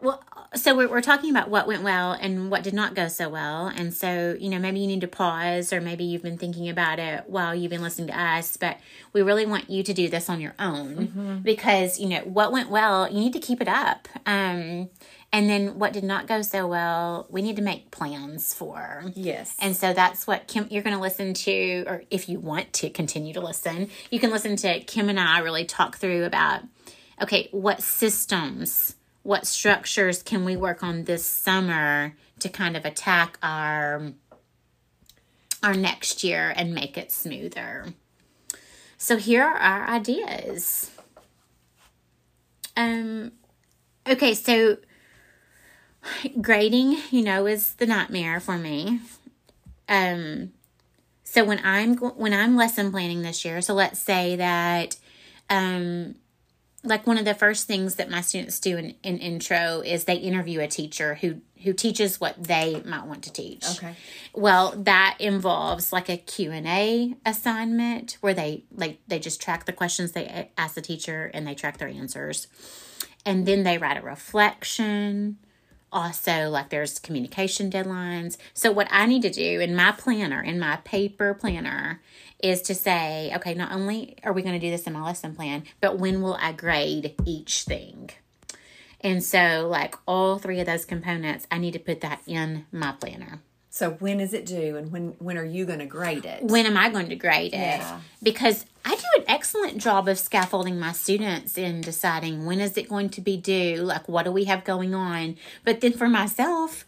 well, 0.00 0.22
so 0.54 0.76
we're, 0.76 0.88
we're 0.88 1.00
talking 1.00 1.30
about 1.30 1.50
what 1.50 1.66
went 1.66 1.82
well 1.82 2.12
and 2.12 2.50
what 2.50 2.62
did 2.62 2.74
not 2.74 2.94
go 2.94 3.08
so 3.08 3.28
well. 3.28 3.66
And 3.66 3.92
so, 3.92 4.36
you 4.38 4.48
know, 4.48 4.58
maybe 4.58 4.80
you 4.80 4.86
need 4.86 5.00
to 5.02 5.08
pause 5.08 5.72
or 5.72 5.80
maybe 5.80 6.04
you've 6.04 6.22
been 6.22 6.38
thinking 6.38 6.68
about 6.68 6.98
it 6.98 7.24
while 7.26 7.54
you've 7.54 7.70
been 7.70 7.82
listening 7.82 8.08
to 8.08 8.20
us. 8.20 8.56
But 8.56 8.78
we 9.12 9.22
really 9.22 9.46
want 9.46 9.68
you 9.70 9.82
to 9.82 9.92
do 9.92 10.08
this 10.08 10.30
on 10.30 10.40
your 10.40 10.54
own 10.58 11.40
because, 11.44 11.98
you 11.98 12.08
know, 12.08 12.20
what 12.20 12.52
went 12.52 12.70
well, 12.70 13.10
you 13.10 13.20
need 13.20 13.32
to 13.32 13.40
keep 13.40 13.60
it 13.60 13.68
up. 13.68 14.08
Um, 14.24 14.88
and 15.32 15.50
then 15.50 15.78
what 15.78 15.92
did 15.92 16.04
not 16.04 16.26
go 16.26 16.40
so 16.40 16.66
well, 16.66 17.26
we 17.28 17.42
need 17.42 17.56
to 17.56 17.62
make 17.62 17.90
plans 17.90 18.54
for. 18.54 19.04
yes. 19.14 19.56
And 19.60 19.76
so 19.76 19.92
that's 19.92 20.26
what 20.26 20.46
Kim, 20.46 20.66
you're 20.70 20.82
going 20.82 20.96
to 20.96 21.02
listen 21.02 21.34
to, 21.34 21.84
or 21.86 22.04
if 22.10 22.28
you 22.28 22.38
want 22.38 22.72
to 22.74 22.90
continue 22.90 23.34
to 23.34 23.40
listen, 23.40 23.90
you 24.10 24.20
can 24.20 24.30
listen 24.30 24.56
to 24.56 24.80
Kim 24.80 25.08
and 25.08 25.18
I 25.18 25.40
really 25.40 25.64
talk 25.64 25.96
through 25.96 26.24
about, 26.24 26.62
okay, 27.20 27.48
what 27.50 27.82
systems, 27.82 28.94
what 29.26 29.44
structures 29.44 30.22
can 30.22 30.44
we 30.44 30.56
work 30.56 30.84
on 30.84 31.02
this 31.02 31.24
summer 31.24 32.14
to 32.38 32.48
kind 32.48 32.76
of 32.76 32.84
attack 32.84 33.38
our 33.42 34.12
our 35.62 35.74
next 35.74 36.22
year 36.22 36.52
and 36.54 36.72
make 36.72 36.96
it 36.96 37.10
smoother. 37.10 37.86
So 38.98 39.16
here 39.16 39.42
are 39.42 39.56
our 39.56 39.88
ideas. 39.88 40.92
Um 42.76 43.32
okay, 44.06 44.32
so 44.32 44.76
grading, 46.40 46.96
you 47.10 47.22
know, 47.22 47.46
is 47.46 47.74
the 47.74 47.86
nightmare 47.86 48.38
for 48.38 48.56
me. 48.56 49.00
Um, 49.88 50.52
so 51.24 51.44
when 51.44 51.60
I'm 51.64 51.96
when 51.96 52.32
I'm 52.32 52.56
lesson 52.56 52.92
planning 52.92 53.22
this 53.22 53.44
year, 53.44 53.60
so 53.60 53.74
let's 53.74 53.98
say 53.98 54.36
that, 54.36 54.96
um, 55.50 56.14
like 56.86 57.06
one 57.06 57.18
of 57.18 57.24
the 57.24 57.34
first 57.34 57.66
things 57.66 57.96
that 57.96 58.10
my 58.10 58.20
students 58.20 58.60
do 58.60 58.76
in, 58.76 58.94
in 59.02 59.18
intro 59.18 59.82
is 59.84 60.04
they 60.04 60.16
interview 60.16 60.60
a 60.60 60.68
teacher 60.68 61.16
who 61.16 61.40
who 61.62 61.72
teaches 61.72 62.20
what 62.20 62.42
they 62.42 62.82
might 62.84 63.06
want 63.06 63.24
to 63.24 63.32
teach. 63.32 63.64
Okay. 63.76 63.94
Well, 64.34 64.72
that 64.76 65.16
involves 65.18 65.92
like 65.92 66.08
a 66.08 66.16
Q&A 66.16 67.16
assignment 67.24 68.18
where 68.20 68.34
they 68.34 68.64
like 68.72 69.00
they 69.08 69.18
just 69.18 69.40
track 69.40 69.64
the 69.64 69.72
questions 69.72 70.12
they 70.12 70.50
ask 70.56 70.74
the 70.74 70.82
teacher 70.82 71.30
and 71.32 71.46
they 71.46 71.54
track 71.54 71.78
their 71.78 71.88
answers. 71.88 72.46
And 73.24 73.46
then 73.46 73.64
they 73.64 73.78
write 73.78 73.96
a 73.96 74.02
reflection. 74.02 75.38
Also, 75.92 76.50
like 76.50 76.68
there's 76.68 76.98
communication 76.98 77.70
deadlines. 77.70 78.36
So 78.52 78.70
what 78.70 78.88
I 78.90 79.06
need 79.06 79.22
to 79.22 79.30
do 79.30 79.60
in 79.60 79.74
my 79.74 79.92
planner, 79.92 80.42
in 80.42 80.58
my 80.58 80.76
paper 80.84 81.32
planner, 81.32 82.02
is 82.42 82.62
to 82.62 82.74
say, 82.74 83.32
okay, 83.36 83.54
not 83.54 83.72
only 83.72 84.16
are 84.22 84.32
we 84.32 84.42
going 84.42 84.58
to 84.58 84.64
do 84.64 84.70
this 84.70 84.86
in 84.86 84.92
my 84.92 85.02
lesson 85.02 85.34
plan, 85.34 85.64
but 85.80 85.98
when 85.98 86.22
will 86.22 86.36
I 86.40 86.52
grade 86.52 87.14
each 87.24 87.62
thing? 87.62 88.10
And 89.00 89.22
so, 89.22 89.68
like 89.70 89.94
all 90.06 90.38
three 90.38 90.60
of 90.60 90.66
those 90.66 90.84
components, 90.84 91.46
I 91.50 91.58
need 91.58 91.72
to 91.72 91.78
put 91.78 92.00
that 92.00 92.20
in 92.26 92.66
my 92.72 92.92
planner. 92.92 93.40
So 93.76 93.90
when 93.90 94.20
is 94.20 94.32
it 94.32 94.46
due, 94.46 94.76
and 94.76 94.90
when 94.90 95.16
when 95.18 95.36
are 95.36 95.44
you 95.44 95.66
going 95.66 95.80
to 95.80 95.86
grade 95.86 96.24
it? 96.24 96.42
When 96.42 96.64
am 96.64 96.78
I 96.78 96.88
going 96.88 97.10
to 97.10 97.14
grade 97.14 97.52
it? 97.52 97.58
Yeah. 97.58 98.00
Because 98.22 98.64
I 98.86 98.94
do 98.94 99.02
an 99.18 99.24
excellent 99.28 99.82
job 99.82 100.08
of 100.08 100.18
scaffolding 100.18 100.78
my 100.78 100.92
students 100.92 101.58
in 101.58 101.82
deciding 101.82 102.46
when 102.46 102.58
is 102.58 102.78
it 102.78 102.88
going 102.88 103.10
to 103.10 103.20
be 103.20 103.36
due, 103.36 103.76
like 103.82 104.08
what 104.08 104.24
do 104.24 104.32
we 104.32 104.44
have 104.44 104.64
going 104.64 104.94
on. 104.94 105.36
But 105.62 105.82
then 105.82 105.92
for 105.92 106.08
myself, 106.08 106.86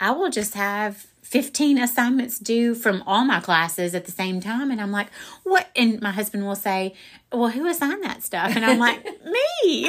I 0.00 0.10
will 0.10 0.30
just 0.30 0.54
have 0.54 1.06
15 1.22 1.78
assignments 1.78 2.38
due 2.38 2.74
from 2.74 3.02
all 3.06 3.24
my 3.24 3.40
classes 3.40 3.94
at 3.94 4.04
the 4.04 4.12
same 4.12 4.40
time. 4.40 4.70
And 4.70 4.80
I'm 4.80 4.92
like, 4.92 5.08
what? 5.42 5.68
And 5.74 6.00
my 6.00 6.12
husband 6.12 6.46
will 6.46 6.54
say, 6.54 6.94
well, 7.32 7.48
who 7.48 7.66
assigned 7.66 8.04
that 8.04 8.22
stuff? 8.22 8.54
And 8.54 8.64
I'm 8.64 8.78
like, 8.78 9.04
me. 9.24 9.86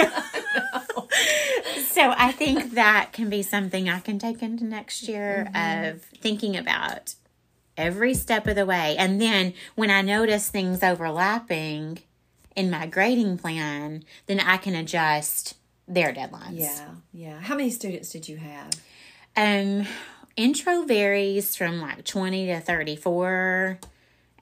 so 1.84 2.14
I 2.18 2.32
think 2.32 2.72
that 2.72 3.12
can 3.14 3.30
be 3.30 3.42
something 3.42 3.90
I 3.90 4.00
can 4.00 4.18
take 4.18 4.42
into 4.42 4.64
next 4.64 5.08
year 5.08 5.48
mm-hmm. 5.54 5.90
of 5.90 6.02
thinking 6.02 6.58
about 6.58 7.16
every 7.78 8.14
step 8.14 8.48
of 8.48 8.56
the 8.56 8.66
way. 8.66 8.96
And 8.98 9.22
then 9.22 9.54
when 9.76 9.92
I 9.92 10.02
notice 10.02 10.50
things 10.50 10.82
overlapping 10.82 12.00
in 12.56 12.72
my 12.72 12.88
grading 12.88 13.38
plan, 13.38 14.04
then 14.28 14.40
I 14.40 14.58
can 14.58 14.76
adjust 14.76 15.56
their 15.88 16.14
deadlines. 16.14 16.54
yeah, 16.60 16.90
yeah. 17.14 17.40
How 17.40 17.56
many 17.56 17.70
students 17.70 18.10
did 18.12 18.28
you 18.28 18.38
have? 18.38 18.72
Um, 19.36 19.88
intro 20.36 20.84
varies 20.84 21.56
from 21.56 21.82
like 21.82 22.06
20 22.06 22.48
to 22.48 22.60
34. 22.60 23.80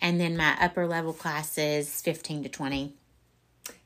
And 0.01 0.19
then 0.19 0.35
my 0.35 0.57
upper 0.59 0.85
level 0.85 1.13
classes, 1.13 2.01
15 2.01 2.43
to 2.43 2.49
20. 2.49 2.93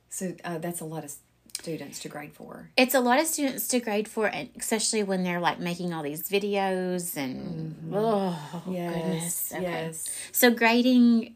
So 0.10 0.34
uh, 0.44 0.58
that's 0.58 0.82
a 0.82 0.86
lot 0.86 1.04
of 1.04 1.14
students 1.60 2.00
to 2.00 2.10
grade 2.10 2.34
for. 2.34 2.70
It's 2.78 2.96
a 2.96 3.00
lot 3.00 3.20
of 3.20 3.28
students 3.28 3.68
to 3.70 3.80
grade 3.80 4.08
for, 4.08 4.28
and 4.28 4.50
especially 4.58 5.04
when 5.04 5.24
they're 5.24 5.40
like 5.40 5.60
making 5.60 5.94
all 5.94 6.04
these 6.04 6.28
videos 6.30 7.18
and 7.18 7.92
oh 7.94 8.64
goodness. 8.66 9.52
Okay. 9.54 9.64
yes. 9.64 10.06
So 10.32 10.50
grading 10.50 11.36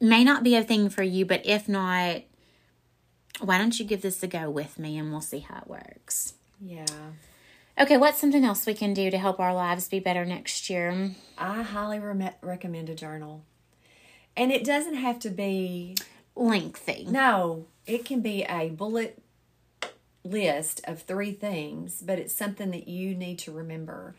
may 0.00 0.24
not 0.24 0.42
be 0.42 0.54
a 0.54 0.62
thing 0.62 0.88
for 0.88 1.02
you, 1.02 1.26
but 1.26 1.44
if 1.44 1.68
not, 1.68 2.22
why 3.40 3.58
don't 3.58 3.78
you 3.78 3.84
give 3.84 4.02
this 4.02 4.22
a 4.22 4.26
go 4.26 4.50
with 4.50 4.78
me 4.78 4.96
and 4.96 5.10
we'll 5.10 5.20
see 5.20 5.40
how 5.40 5.58
it 5.58 5.66
works. 5.66 6.34
Yeah. 6.60 6.86
Okay, 7.76 7.96
what's 7.96 8.20
something 8.20 8.44
else 8.44 8.66
we 8.66 8.74
can 8.74 8.94
do 8.94 9.10
to 9.10 9.18
help 9.18 9.40
our 9.40 9.52
lives 9.52 9.88
be 9.88 9.98
better 9.98 10.24
next 10.24 10.70
year? 10.70 11.10
I 11.36 11.62
highly 11.62 11.98
re- 11.98 12.30
recommend 12.40 12.88
a 12.88 12.94
journal. 12.94 13.44
And 14.36 14.52
it 14.52 14.64
doesn't 14.64 14.94
have 14.94 15.18
to 15.20 15.30
be, 15.30 15.96
Lengthy. 16.36 17.06
no, 17.08 17.66
it 17.86 18.04
can 18.04 18.20
be 18.20 18.44
a 18.44 18.68
bullet 18.68 19.20
list 20.24 20.80
of 20.84 21.02
three 21.02 21.32
things, 21.32 22.02
but 22.04 22.18
it's 22.18 22.34
something 22.34 22.70
that 22.70 22.88
you 22.88 23.14
need 23.14 23.38
to 23.40 23.52
remember. 23.52 24.14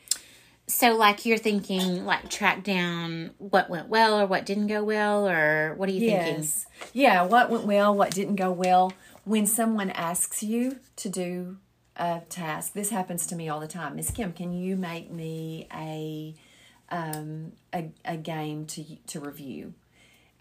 So, 0.67 0.95
like, 0.95 1.25
you're 1.25 1.37
thinking, 1.37 2.05
like, 2.05 2.29
track 2.29 2.63
down 2.63 3.31
what 3.37 3.69
went 3.69 3.87
well 3.87 4.19
or 4.19 4.25
what 4.25 4.45
didn't 4.45 4.67
go 4.67 4.83
well, 4.83 5.27
or 5.27 5.75
what 5.75 5.87
are 5.89 5.91
you 5.91 6.09
thinking? 6.09 6.47
Yeah, 6.91 7.21
what 7.23 7.49
went 7.49 7.65
well, 7.65 7.93
what 7.93 8.11
didn't 8.11 8.35
go 8.35 8.51
well. 8.51 8.91
When 9.25 9.45
someone 9.45 9.91
asks 9.91 10.43
you 10.43 10.79
to 10.97 11.09
do 11.09 11.57
a 11.97 12.21
task, 12.29 12.73
this 12.73 12.89
happens 12.89 13.25
to 13.27 13.35
me 13.35 13.49
all 13.49 13.59
the 13.59 13.67
time. 13.67 13.95
Miss 13.95 14.11
Kim, 14.11 14.33
can 14.33 14.53
you 14.53 14.75
make 14.75 15.11
me 15.11 15.67
a 15.73 16.35
um 16.89 17.53
a, 17.73 17.89
a 18.03 18.17
game 18.17 18.65
to 18.67 18.83
to 19.07 19.19
review? 19.19 19.73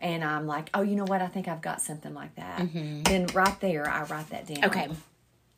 And 0.01 0.23
I'm 0.23 0.47
like, 0.47 0.69
oh, 0.75 0.83
you 0.83 0.97
know 0.97 1.05
what? 1.05 1.23
I 1.23 1.29
think 1.29 1.49
I've 1.49 1.63
got 1.63 1.81
something 1.81 2.13
like 2.13 2.35
that. 2.35 2.59
Then 3.05 3.27
right 3.33 3.59
there, 3.61 3.89
I 3.89 4.03
write 4.03 4.29
that 4.31 4.47
down. 4.47 4.57
Mm-hmm. 4.59 4.67
Okay. 4.67 4.89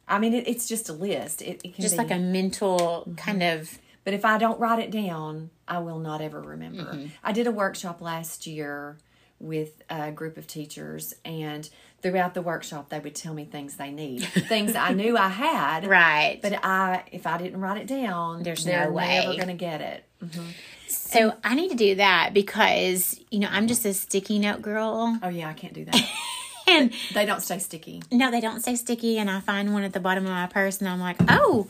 I 0.07 0.19
mean, 0.21 0.35
it, 0.35 0.47
it's 0.47 0.69
just 0.69 0.89
a 0.89 0.93
list. 0.93 1.43
It, 1.43 1.61
it 1.65 1.75
can 1.75 1.83
Just 1.83 1.95
be, 1.95 1.99
like 1.99 2.13
a 2.13 2.19
mental 2.19 3.13
kind 3.17 3.43
of. 3.43 3.79
but 4.05 4.15
if 4.15 4.25
I 4.25 4.39
don't 4.39 4.61
write 4.61 4.79
it 4.79 4.93
down, 4.93 5.51
I 5.67 5.79
will 5.79 5.99
not 5.99 6.21
ever 6.21 6.41
remember. 6.41 6.85
Mm-hmm. 6.85 7.07
I 7.25 7.33
did 7.33 7.49
a 7.49 7.51
workshop 7.51 8.01
last 8.01 8.47
year 8.47 8.99
with 9.39 9.83
a 9.91 10.11
group 10.13 10.37
of 10.39 10.47
teachers, 10.47 11.15
and 11.25 11.69
throughout 12.03 12.35
the 12.35 12.43
workshop, 12.43 12.89
they 12.89 12.99
would 12.99 13.15
tell 13.15 13.35
me 13.35 13.45
things 13.45 13.77
they 13.77 13.91
need, 13.91 14.23
things 14.25 14.75
I 14.75 14.93
knew 14.93 15.17
I 15.17 15.29
had. 15.29 15.87
Right. 15.89 16.39
But 16.43 16.65
I, 16.65 17.05
if 17.13 17.27
I 17.27 17.37
didn't 17.39 17.61
write 17.61 17.79
it 17.81 17.87
down, 17.87 18.43
There's 18.43 18.65
no 18.67 18.91
way. 18.91 19.21
never 19.21 19.35
going 19.35 19.49
to 19.49 19.55
get 19.55 19.81
it. 19.81 20.05
Mm-hmm. 20.25 20.47
So, 20.89 21.35
I 21.45 21.55
need 21.55 21.71
to 21.71 21.77
do 21.77 21.97
that 21.97 22.31
because, 22.33 23.21
you 23.31 23.39
know, 23.41 23.49
I'm 23.51 23.67
just 23.67 23.85
a 23.85 23.93
sticky 23.93 24.39
note 24.39 24.63
girl. 24.63 25.19
Oh 25.23 25.29
yeah, 25.29 25.49
I 25.49 25.53
can't 25.53 25.73
do 25.75 25.85
that. 25.85 26.11
and 26.69 26.93
They 27.13 27.27
don't 27.27 27.41
stay 27.43 27.59
sticky. 27.59 28.03
no, 28.11 28.31
they 28.31 28.41
don't 28.41 28.61
stay 28.61 28.77
sticky. 28.77 29.19
And 29.19 29.29
I 29.31 29.41
find 29.41 29.73
one 29.73 29.83
at 29.83 29.93
the 29.93 30.01
bottom 30.01 30.25
of 30.25 30.31
my 30.31 30.47
purse, 30.47 30.79
and 30.81 30.89
I'm 30.89 31.01
like, 31.01 31.17
oh, 31.29 31.69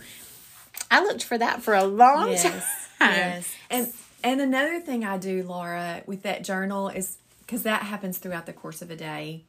I 0.91 1.03
looked 1.03 1.25
for 1.25 1.37
that 1.39 1.63
for 1.63 1.75
a 1.75 1.85
long 1.85 2.31
Yes. 2.31 2.43
time. 2.43 2.63
Yes. 3.01 3.55
And 3.71 3.93
and 4.25 4.41
another 4.41 4.81
thing 4.81 5.05
I 5.05 5.19
do, 5.19 5.43
Laura, 5.43 6.03
with 6.07 6.23
that 6.23 6.43
journal 6.45 6.89
is 6.89 7.17
because 7.47 7.63
that 7.63 7.83
happens 7.83 8.19
throughout 8.19 8.47
the 8.47 8.53
course 8.53 8.83
of 8.83 8.91
a 8.91 8.97
day. 8.97 9.45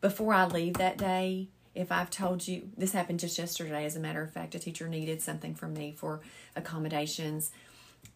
Before 0.00 0.34
I 0.34 0.46
leave 0.46 0.74
that 0.74 0.98
day, 0.98 1.48
if 1.74 1.90
I've 1.90 2.10
told 2.10 2.46
you 2.46 2.68
this 2.76 2.92
happened 2.92 3.20
just 3.20 3.38
yesterday, 3.38 3.84
as 3.84 3.96
a 3.96 4.00
matter 4.00 4.22
of 4.22 4.32
fact, 4.32 4.54
a 4.54 4.58
teacher 4.58 4.88
needed 4.88 5.22
something 5.22 5.54
from 5.54 5.74
me 5.74 5.94
for 5.96 6.20
accommodations. 6.56 7.50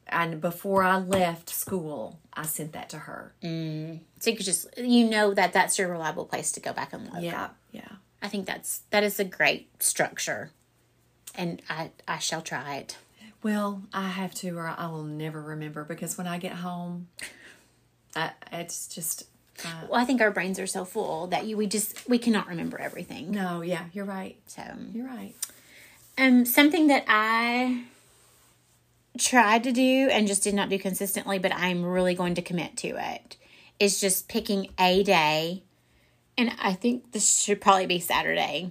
And 0.06 0.40
before 0.40 0.82
I 0.82 0.98
left 0.98 1.48
school, 1.48 2.18
I 2.32 2.42
sent 2.42 2.72
that 2.72 2.90
to 2.90 2.98
her. 2.98 3.32
Mm. 3.42 4.00
So 4.20 4.30
you 4.30 4.36
could 4.36 4.46
just, 4.46 4.66
you 4.76 5.08
know, 5.08 5.32
that 5.32 5.52
that's 5.52 5.78
your 5.78 5.88
reliable 5.88 6.26
place 6.26 6.52
to 6.52 6.60
go 6.60 6.72
back 6.72 6.92
and 6.92 7.04
look. 7.04 7.22
Yeah, 7.22 7.48
yeah. 7.72 7.88
I 8.20 8.28
think 8.28 8.46
that's 8.46 8.82
that 8.90 9.04
is 9.04 9.20
a 9.20 9.24
great 9.24 9.82
structure, 9.82 10.50
and 11.34 11.60
I 11.68 11.90
I 12.08 12.18
shall 12.18 12.40
try 12.40 12.76
it. 12.76 12.96
Well, 13.42 13.82
I 13.92 14.08
have 14.08 14.34
to, 14.36 14.56
or 14.56 14.66
I 14.66 14.86
will 14.86 15.04
never 15.04 15.42
remember 15.42 15.84
because 15.84 16.16
when 16.16 16.26
I 16.26 16.38
get 16.38 16.52
home, 16.52 17.08
I, 18.16 18.30
it's 18.52 18.88
just 18.88 19.24
uh, 19.64 19.68
Well, 19.90 20.00
I 20.00 20.04
think 20.04 20.20
our 20.20 20.30
brains 20.30 20.58
are 20.58 20.66
so 20.66 20.84
full 20.84 21.26
that 21.28 21.46
you 21.46 21.56
we 21.56 21.66
just 21.66 22.08
we 22.08 22.18
cannot 22.18 22.48
remember 22.48 22.78
everything. 22.80 23.30
no. 23.30 23.60
Yeah, 23.62 23.84
you're 23.92 24.04
right. 24.04 24.36
So, 24.46 24.62
You're 24.92 25.06
right. 25.06 25.34
um, 26.18 26.44
something 26.44 26.86
that 26.88 27.04
I 27.08 27.84
tried 29.18 29.62
to 29.64 29.72
do 29.72 30.08
and 30.10 30.26
just 30.26 30.42
did 30.42 30.54
not 30.54 30.68
do 30.68 30.78
consistently, 30.78 31.38
but 31.38 31.52
I'm 31.54 31.84
really 31.84 32.14
going 32.14 32.34
to 32.34 32.42
commit 32.42 32.76
to 32.78 32.88
it 33.14 33.36
is 33.80 34.00
just 34.00 34.28
picking 34.28 34.68
a 34.78 35.02
day, 35.02 35.62
and 36.38 36.52
I 36.60 36.72
think 36.74 37.12
this 37.12 37.38
should 37.42 37.60
probably 37.60 37.86
be 37.86 37.98
Saturday, 38.00 38.70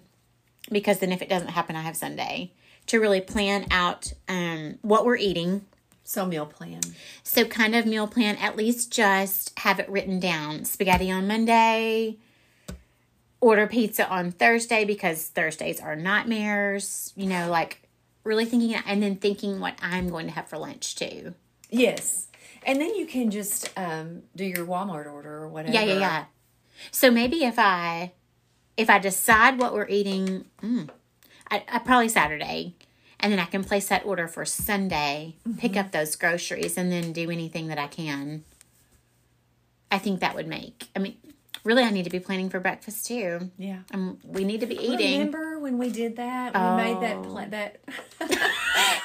because 0.72 1.00
then 1.00 1.12
if 1.12 1.22
it 1.22 1.30
doesn't 1.30 1.50
happen, 1.50 1.76
I 1.76 1.82
have 1.82 1.98
Sunday 1.98 2.52
to 2.88 3.00
really 3.00 3.22
plan 3.22 3.66
out 3.72 4.12
um 4.28 4.78
what 4.82 5.06
we're 5.06 5.16
eating 5.18 5.66
So 6.04 6.26
meal 6.26 6.46
plan. 6.46 6.82
So, 7.24 7.46
kind 7.46 7.76
of 7.76 7.86
meal 7.86 8.08
plan, 8.08 8.36
at 8.38 8.58
least 8.58 8.92
just 8.92 9.58
have 9.60 9.80
it 9.80 9.90
written 9.90 10.20
down. 10.20 10.66
Spaghetti 10.66 11.10
on 11.10 11.28
Monday, 11.28 12.18
order 13.40 13.68
pizza 13.68 14.08
on 14.10 14.32
Thursday 14.32 14.84
because 14.84 15.28
Thursdays 15.28 15.80
are 15.80 15.96
nightmares. 15.96 17.14
You 17.16 17.28
know, 17.28 17.50
like 17.50 17.88
really 18.24 18.46
thinking, 18.46 18.76
and 18.76 19.02
then 19.02 19.16
thinking 19.16 19.60
what 19.60 19.76
I'm 19.82 20.10
going 20.10 20.28
to 20.28 20.34
have 20.34 20.48
for 20.48 20.58
lunch 20.58 20.96
too. 20.96 21.34
Yes. 21.70 22.28
And 22.66 22.80
then 22.80 22.96
you 22.96 23.06
can 23.06 23.32
just 23.32 23.72
um, 23.78 24.24
do 24.36 24.46
your 24.46 24.66
Walmart 24.66 25.12
order 25.12 25.36
or 25.36 25.50
whatever. 25.50 25.74
Yeah, 25.74 25.84
yeah, 25.84 26.00
yeah. 26.00 26.26
So 26.92 27.12
maybe 27.12 27.44
if 27.44 27.58
I 27.58 28.14
if 28.78 28.90
I 28.90 29.00
decide 29.00 29.60
what 29.60 29.74
we're 29.74 29.88
eating, 29.88 30.46
mm, 30.62 30.90
I, 31.50 31.64
I 31.72 31.80
probably 31.80 32.10
Saturday, 32.10 32.76
and 33.24 33.32
then 33.32 33.40
I 33.40 33.46
can 33.46 33.64
place 33.64 33.88
that 33.88 34.06
order 34.06 34.28
for 34.28 34.46
Sunday, 34.46 35.38
pick 35.58 35.76
up 35.78 35.92
those 35.92 36.16
groceries, 36.16 36.78
and 36.78 36.92
then 36.92 37.12
do 37.14 37.32
anything 37.32 37.68
that 37.70 37.80
I 37.80 37.88
can. 37.88 38.44
I 39.90 39.98
think 39.98 40.20
that 40.20 40.36
would 40.36 40.48
make. 40.48 40.90
I 40.96 41.00
mean, 41.00 41.16
really, 41.64 41.84
I 41.84 41.90
need 41.90 42.04
to 42.04 42.10
be 42.10 42.20
planning 42.20 42.50
for 42.50 42.60
breakfast 42.60 43.06
too. 43.08 43.50
Yeah. 43.58 43.80
Um, 43.94 44.20
we 44.24 44.44
need 44.44 44.60
to 44.60 44.66
be 44.68 44.76
eating. 44.76 45.20
Remember 45.20 45.58
when 45.60 45.78
we 45.78 45.90
did 45.90 46.18
that? 46.18 46.54
We 46.54 46.84
made 46.84 47.02
that 47.02 47.18
Oh. 47.18 47.24
pla- 47.24 47.46
that. 47.50 47.80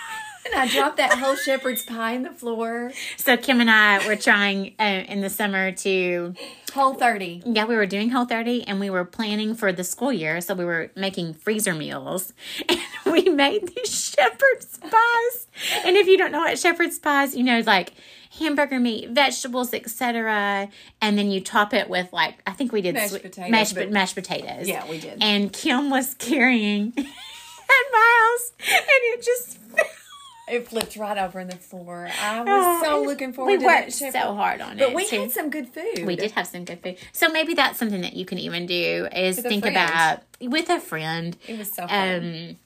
and 0.53 0.61
I 0.61 0.69
dropped 0.69 0.97
that 0.99 1.19
whole 1.19 1.37
shepherd's 1.37 1.83
pie 1.83 2.13
in 2.13 2.23
the 2.23 2.31
floor. 2.31 2.93
So 3.17 3.37
Kim 3.37 3.61
and 3.61 3.71
I 3.71 4.07
were 4.07 4.17
trying 4.17 4.75
uh, 4.79 5.05
in 5.09 5.21
the 5.21 5.31
summer 5.31 5.73
to 5.73 6.35
Whole 6.75 6.95
30. 6.95 7.43
Yeah, 7.47 7.65
we 7.65 7.77
were 7.77 7.87
doing 7.87 8.11
Whole 8.11 8.25
30 8.27 8.65
and 8.67 8.79
we 8.81 8.91
were 8.91 9.05
planning 9.05 9.55
for 9.55 9.73
the 9.73 9.85
school 9.85 10.13
year. 10.13 10.41
So 10.41 10.55
we 10.55 10.65
were 10.65 10.91
making 10.95 11.35
freezer 11.35 11.75
meals 11.75 12.33
and 12.69 12.79
we 13.07 13.23
made 13.29 13.69
these 13.75 14.15
shepherd's 14.15 14.79
pies. 14.79 15.47
And 15.85 15.97
if 15.97 16.07
you 16.07 16.19
don't 16.19 16.33
know 16.33 16.41
what 16.41 16.59
shepherd's 16.59 16.99
pies, 16.99 17.35
you 17.35 17.43
know, 17.45 17.61
like 17.67 17.93
hamburger 18.39 18.79
meat, 18.79 19.11
vegetables, 19.11 19.73
etc. 19.75 20.69
And 21.01 21.19
then 21.19 21.31
you 21.31 21.41
top 21.41 21.73
it 21.75 21.89
with 21.89 22.13
like, 22.13 22.37
I 22.47 22.53
think 22.53 22.73
we 22.73 22.83
did 22.83 22.95
Mashed 22.95 23.11
sweet- 23.11 23.23
potatoes, 23.23 23.51
mashed, 23.51 23.75
but- 23.75 23.91
mashed 23.91 24.15
potatoes. 24.15 24.69
Yeah, 24.69 24.89
we 24.89 25.01
did. 25.01 25.19
And 25.23 25.53
Kim 25.53 25.91
was 25.91 26.15
carrying 26.15 26.93
at 26.97 27.85
my 27.93 28.21
house 28.39 28.53
and 28.61 28.85
it 28.89 29.23
just 29.25 29.59
It 30.51 30.69
flipped 30.69 30.97
right 30.97 31.19
over 31.19 31.41
in 31.41 31.49
the 31.49 31.57
floor. 31.57 32.09
I 32.23 32.41
was 32.43 32.85
so 32.87 33.03
looking 33.03 33.33
forward 33.33 33.53
we 33.53 33.59
to 33.59 33.65
worked 33.67 33.93
so 33.93 34.35
hard 34.35 34.61
on 34.61 34.77
But 34.79 34.83
it. 34.83 34.87
But 34.89 34.95
we 34.95 35.07
too. 35.07 35.21
had 35.21 35.31
some 35.33 35.51
good 35.51 35.69
food. 35.69 36.07
We 36.07 36.17
did 36.17 36.31
have 36.33 36.47
some 36.47 36.65
good 36.65 36.83
food. 36.83 36.97
So 37.13 37.29
maybe 37.29 37.55
that's 37.55 37.79
something 37.79 38.01
that 38.03 38.15
you 38.15 38.25
can 38.25 38.39
even 38.39 38.67
do 38.67 39.09
is 39.15 39.37
With 39.37 39.47
think 39.47 39.65
about 39.67 40.23
with 40.41 40.69
a 40.71 40.81
friend. 40.81 41.37
It 41.47 41.59
was 41.59 41.71
so 41.73 41.87
fun. 41.87 42.15
Um 42.15 42.57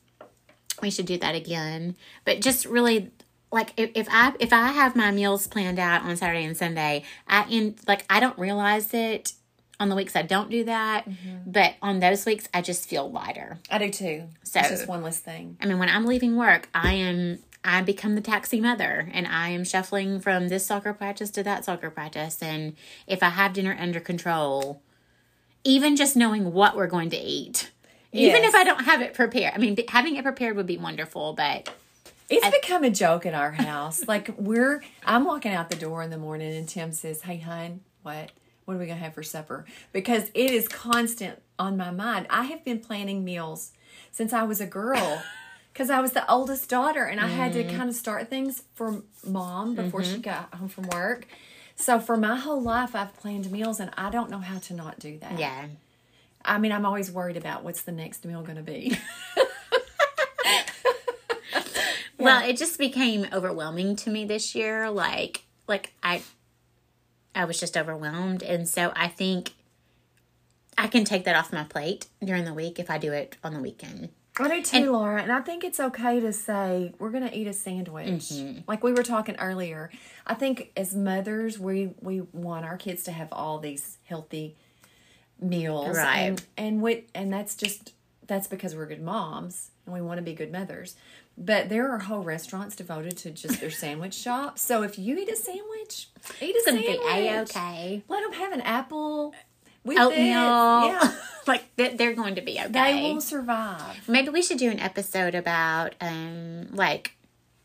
we 0.82 0.90
should 0.90 1.06
do 1.06 1.18
that 1.18 1.34
again. 1.34 1.96
But 2.24 2.40
just 2.40 2.66
really 2.66 3.10
like 3.50 3.72
if, 3.76 3.90
if 3.94 4.08
I 4.10 4.32
if 4.40 4.52
I 4.52 4.68
have 4.72 4.96
my 4.96 5.10
meals 5.10 5.46
planned 5.46 5.78
out 5.78 6.02
on 6.02 6.16
Saturday 6.16 6.44
and 6.44 6.56
Sunday, 6.56 7.04
I 7.28 7.44
in 7.48 7.76
like 7.86 8.04
I 8.10 8.18
don't 8.20 8.38
realize 8.38 8.92
it 8.94 9.32
on 9.80 9.88
the 9.88 9.96
weeks 9.96 10.14
I 10.14 10.22
don't 10.22 10.48
do 10.50 10.64
that, 10.64 11.08
Mm-hmm. 11.08 11.50
but 11.50 11.74
on 11.82 11.98
those 12.00 12.24
weeks 12.24 12.48
I 12.54 12.62
just 12.62 12.88
feel 12.88 13.10
lighter. 13.10 13.58
I 13.70 13.78
do 13.78 13.90
too. 13.90 14.24
So- 14.44 14.60
it's 14.60 14.68
just 14.70 14.86
one 14.88 15.02
less 15.02 15.18
thing. 15.18 15.56
I 15.60 15.66
mean, 15.66 15.78
when 15.78 15.88
I'm 15.88 16.06
leaving 16.06 16.36
work, 16.36 16.68
I 16.74 16.94
am 16.94 17.40
I 17.64 17.82
become 17.82 18.14
the 18.14 18.20
taxi 18.20 18.60
mother 18.60 19.08
and 19.12 19.26
I 19.26 19.50
am 19.50 19.64
shuffling 19.64 20.20
from 20.20 20.48
this 20.48 20.66
soccer 20.66 20.92
practice 20.92 21.30
to 21.32 21.42
that 21.44 21.64
soccer 21.64 21.90
practice 21.90 22.42
and 22.42 22.74
if 23.06 23.22
I 23.22 23.28
have 23.30 23.52
dinner 23.52 23.76
under 23.78 24.00
control, 24.00 24.82
even 25.64 25.94
just 25.96 26.16
knowing 26.16 26.52
what 26.52 26.76
we're 26.76 26.88
going 26.88 27.10
to 27.10 27.16
eat. 27.16 27.70
Even 28.12 28.44
if 28.44 28.54
I 28.54 28.64
don't 28.64 28.84
have 28.84 29.00
it 29.00 29.14
prepared. 29.14 29.54
I 29.54 29.58
mean, 29.58 29.76
having 29.88 30.16
it 30.16 30.24
prepared 30.24 30.56
would 30.56 30.66
be 30.66 30.76
wonderful, 30.76 31.32
but 31.32 31.70
It's 32.28 32.46
become 32.50 32.84
a 32.84 32.90
joke 32.90 33.24
at 33.24 33.32
our 33.32 33.52
house. 33.52 34.06
like 34.06 34.34
we're, 34.36 34.82
I'm 35.06 35.24
walking 35.24 35.52
out 35.52 35.70
the 35.70 35.76
door 35.76 36.02
in 36.02 36.10
the 36.10 36.18
morning, 36.18 36.54
and 36.54 36.68
Tim 36.68 36.92
says, 36.92 37.22
"Hey, 37.22 37.38
hun, 37.38 37.80
what? 38.02 38.30
What 38.64 38.74
are 38.74 38.78
we 38.78 38.86
gonna 38.86 39.00
have 39.00 39.14
for 39.14 39.22
supper?" 39.22 39.64
Because 39.92 40.30
it 40.34 40.50
is 40.50 40.68
constant 40.68 41.40
on 41.58 41.76
my 41.78 41.90
mind. 41.90 42.26
I 42.28 42.44
have 42.44 42.64
been 42.64 42.80
planning 42.80 43.24
meals 43.24 43.72
since 44.10 44.32
I 44.34 44.42
was 44.42 44.60
a 44.60 44.66
girl, 44.66 45.22
because 45.72 45.90
I 45.90 46.00
was 46.00 46.12
the 46.12 46.30
oldest 46.30 46.68
daughter, 46.68 47.04
and 47.04 47.20
I 47.20 47.28
had 47.28 47.52
Mm-hmm. 47.52 47.68
to 47.70 47.76
kind 47.76 47.88
of 47.88 47.94
start 47.96 48.28
things 48.28 48.62
for 48.74 49.02
mom 49.26 49.74
before 49.74 50.02
she 50.04 50.18
got 50.18 50.54
home 50.54 50.68
from 50.68 50.84
work. 50.88 51.26
So 51.76 51.98
for 51.98 52.16
my 52.16 52.36
whole 52.36 52.60
life, 52.60 52.94
I've 52.94 53.14
planned 53.14 53.50
meals, 53.50 53.80
and 53.80 53.90
I 53.96 54.10
don't 54.10 54.30
know 54.30 54.38
how 54.38 54.58
to 54.58 54.74
not 54.74 54.98
do 54.98 55.18
that. 55.18 55.38
yeah. 55.38 55.66
I 56.44 56.58
mean, 56.58 56.72
I'm 56.72 56.84
always 56.84 57.10
worried 57.10 57.36
about 57.36 57.62
what's 57.64 57.82
the 57.82 57.92
next 57.92 58.24
meal 58.24 58.42
going 58.42 58.56
to 58.56 58.62
be. 58.62 58.96
Well, 62.18 62.48
it 62.48 62.56
just 62.56 62.78
became 62.78 63.26
overwhelming 63.32 63.96
to 63.96 64.10
me 64.10 64.24
this 64.24 64.54
year. 64.54 64.88
Like, 64.90 65.42
like 65.66 65.92
I, 66.04 66.22
I 67.34 67.46
was 67.46 67.58
just 67.58 67.76
overwhelmed, 67.76 68.44
and 68.44 68.68
so 68.68 68.92
I 68.94 69.08
think 69.08 69.50
I 70.78 70.86
can 70.86 71.04
take 71.04 71.24
that 71.24 71.34
off 71.34 71.52
my 71.52 71.64
plate 71.64 72.06
during 72.24 72.44
the 72.44 72.54
week 72.54 72.78
if 72.78 72.90
I 72.90 72.98
do 72.98 73.10
it 73.12 73.36
on 73.42 73.54
the 73.54 73.60
weekend. 73.60 74.10
I 74.38 74.48
do 74.48 74.62
too, 74.62 74.92
Laura. 74.92 75.22
And 75.22 75.30
I 75.30 75.40
think 75.40 75.62
it's 75.62 75.78
okay 75.78 76.18
to 76.20 76.32
say 76.32 76.92
we're 76.98 77.10
going 77.10 77.28
to 77.28 77.36
eat 77.36 77.46
a 77.46 77.52
sandwich, 77.52 78.32
like 78.66 78.82
we 78.82 78.92
were 78.92 79.02
talking 79.02 79.36
earlier. 79.36 79.90
I 80.26 80.34
think 80.34 80.72
as 80.76 80.94
mothers, 80.94 81.58
we 81.58 81.90
we 82.00 82.22
want 82.32 82.64
our 82.64 82.76
kids 82.76 83.02
to 83.04 83.12
have 83.12 83.28
all 83.32 83.58
these 83.58 83.98
healthy 84.04 84.56
meals, 85.40 85.96
Right. 85.96 86.18
And 86.20 86.44
and 86.56 86.82
we, 86.82 87.04
and 87.14 87.32
that's 87.32 87.54
just 87.56 87.92
that's 88.26 88.46
because 88.46 88.74
we're 88.74 88.86
good 88.86 89.02
moms 89.02 89.70
and 89.84 89.94
we 89.94 90.00
want 90.00 90.18
to 90.18 90.22
be 90.22 90.32
good 90.32 90.52
mothers. 90.52 90.94
But 91.36 91.68
there 91.70 91.90
are 91.90 91.98
whole 91.98 92.22
restaurants 92.22 92.76
devoted 92.76 93.16
to 93.18 93.30
just 93.30 93.60
their 93.60 93.70
sandwich 93.82 94.14
shops. 94.14 94.62
So 94.62 94.82
if 94.82 94.98
you 94.98 95.18
eat 95.18 95.28
a 95.30 95.36
sandwich, 95.36 96.08
eat 96.40 96.54
a 96.54 96.58
It's 96.58 96.66
gonna 96.66 96.82
sandwich. 96.82 97.00
be 97.02 97.28
a 97.28 97.40
okay. 97.42 98.02
Let 98.08 98.22
them 98.22 98.32
have 98.34 98.52
an 98.52 98.60
apple 98.62 99.34
with 99.84 99.98
Oatmeal. 99.98 100.16
Yeah, 100.86 101.12
like 101.46 101.64
they- 101.76 101.94
they're 101.94 102.14
going 102.14 102.34
to 102.36 102.40
be 102.42 102.58
okay. 102.58 102.68
they 102.68 103.12
will 103.14 103.20
survive. 103.20 104.08
Maybe 104.08 104.28
we 104.30 104.42
should 104.42 104.58
do 104.58 104.70
an 104.70 104.80
episode 104.80 105.34
about 105.34 105.94
um 106.00 106.68
like 106.74 107.12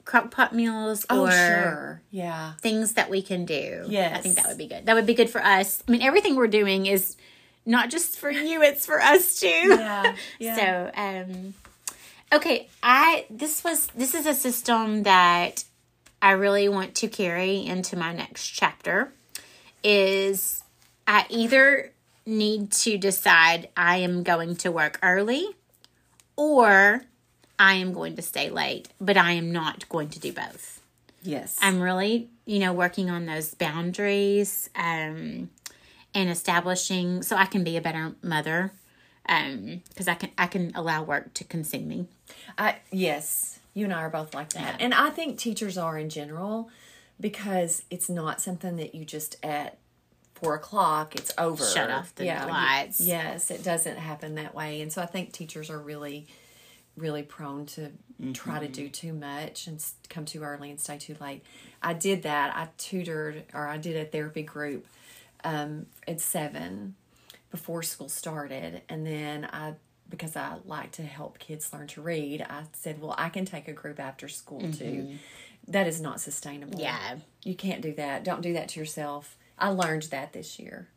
crock 0.06 0.32
pot 0.32 0.56
meals 0.56 1.04
or 1.10 1.28
Oh, 1.28 1.30
sure. 1.30 2.02
Yeah. 2.12 2.54
things 2.62 2.94
that 2.94 3.10
we 3.10 3.22
can 3.22 3.46
do. 3.46 3.84
I 3.90 4.20
think 4.22 4.36
that 4.36 4.48
would 4.48 4.58
be 4.58 4.68
good. 4.68 4.86
That 4.86 4.94
would 4.96 5.06
be 5.06 5.14
good 5.14 5.30
for 5.30 5.44
us. 5.44 5.84
I 5.88 5.92
mean, 5.92 6.02
everything 6.02 6.36
we're 6.36 6.48
doing 6.48 6.86
is 6.86 7.18
not 7.66 7.90
just 7.90 8.18
for 8.18 8.32
you; 8.32 8.62
it's 8.62 8.86
for 8.86 9.02
us 9.02 9.40
too. 9.42 9.48
Yeah. 9.48 10.16
Yeah. 10.40 10.56
So, 10.56 10.92
um, 10.96 11.54
okay, 12.34 12.70
I 12.82 13.26
this 13.30 13.64
was 13.64 13.88
this 13.88 14.16
is 14.16 14.26
a 14.26 14.34
system 14.34 15.04
that 15.04 15.66
I 16.22 16.32
really 16.32 16.70
want 16.70 16.96
to 16.96 17.08
carry 17.10 17.66
into 17.66 17.98
my 17.98 18.14
next 18.14 18.48
chapter. 18.48 19.12
Is 19.84 20.64
I 21.06 21.26
either 21.30 21.92
need 22.28 22.72
to 22.72 22.98
decide 22.98 23.70
I 23.76 23.98
am 23.98 24.22
going 24.22 24.56
to 24.58 24.72
work 24.72 25.00
early, 25.02 25.48
or 26.36 27.02
I 27.58 27.74
am 27.74 27.94
going 27.94 28.16
to 28.18 28.22
stay 28.22 28.52
late, 28.52 28.90
but 29.02 29.18
I 29.18 29.32
am 29.32 29.52
not 29.52 29.90
going 29.90 30.10
to 30.10 30.20
do 30.20 30.32
both. 30.32 30.82
Yes. 31.24 31.58
I'm 31.62 31.82
really, 31.82 32.30
you 32.46 32.60
know, 32.60 32.74
working 32.74 33.10
on 33.10 33.26
those 33.26 33.56
boundaries. 33.56 34.70
Um, 34.76 35.50
and 36.18 36.30
establishing 36.30 37.22
so 37.22 37.36
I 37.36 37.46
can 37.46 37.64
be 37.64 37.78
a 37.78 37.82
better 37.82 38.16
mother. 38.24 38.72
Um, 39.30 39.82
because 39.90 40.08
I 40.08 40.14
can 40.14 40.32
I 40.38 40.48
can 40.48 40.72
allow 40.74 41.04
work 41.04 41.34
to 41.34 41.44
consume 41.44 41.88
me. 41.88 42.08
I 42.58 42.78
yes, 42.92 43.60
you 43.74 43.84
and 43.84 43.94
I 43.94 44.00
are 44.00 44.10
both 44.10 44.34
like 44.34 44.52
that, 44.52 44.78
and 44.80 44.94
I 44.94 45.10
think 45.10 45.38
teachers 45.38 45.78
are 45.78 45.98
in 45.98 46.10
general 46.10 46.70
because 47.20 47.84
it's 47.92 48.10
not 48.10 48.40
something 48.40 48.78
that 48.78 48.96
you 48.96 49.04
just 49.04 49.36
at 49.44 49.78
four 50.42 50.56
o'clock 50.56 51.16
it's 51.16 51.32
over. 51.38 51.66
Shut 51.66 51.90
off 51.90 52.14
the 52.16 52.26
you- 52.26 52.32
lights. 52.32 53.00
yes, 53.02 53.50
it 53.52 53.64
doesn't 53.64 53.98
happen 53.98 54.36
that 54.36 54.54
way, 54.56 54.82
and 54.82 54.92
so 54.92 55.02
I 55.02 55.06
think 55.06 55.32
teachers 55.32 55.70
are 55.70 55.80
really, 55.80 56.28
really 56.96 57.24
prone 57.24 57.66
to 57.68 57.92
try 58.34 58.60
to 58.60 58.68
do 58.68 58.90
too 58.90 59.14
much 59.14 59.68
and 59.68 59.84
come 60.10 60.26
too 60.26 60.42
early 60.44 60.70
and 60.70 60.80
stay 60.80 60.98
too 60.98 61.16
late. 61.20 61.44
I 61.82 61.94
did 61.94 62.24
that. 62.24 62.56
I 62.56 62.70
tutored 62.78 63.44
or 63.54 63.68
I 63.68 63.78
did 63.78 63.96
a 63.96 64.06
therapy 64.06 64.44
group 64.44 64.86
um, 65.44 65.86
at 66.08 66.20
seven 66.22 66.96
before 67.52 67.84
school 67.84 68.10
started, 68.10 68.82
and 68.90 69.06
then 69.06 69.46
I 69.52 69.74
because 70.10 70.36
I 70.38 70.56
like 70.66 70.94
to 70.94 71.04
help 71.04 71.38
kids 71.38 71.74
learn 71.74 71.88
to 71.88 72.02
read, 72.02 72.42
I 72.42 72.64
said, 72.74 73.02
"Well, 73.02 73.16
I 73.18 73.30
can 73.30 73.46
take 73.46 73.68
a 73.68 73.74
group 73.74 74.00
after 74.00 74.28
school 74.28 74.72
too." 74.72 75.18
That 75.70 75.86
is 75.86 76.00
not 76.00 76.22
sustainable. 76.22 76.80
Yeah. 76.80 77.18
you 77.44 77.54
can't 77.54 77.82
do 77.82 77.94
that. 77.96 78.24
Don't 78.24 78.42
do 78.42 78.54
that 78.54 78.70
to 78.70 78.80
yourself. 78.80 79.38
I 79.58 79.70
learned 79.70 80.04
that 80.04 80.34
this 80.34 80.60
year. 80.60 80.88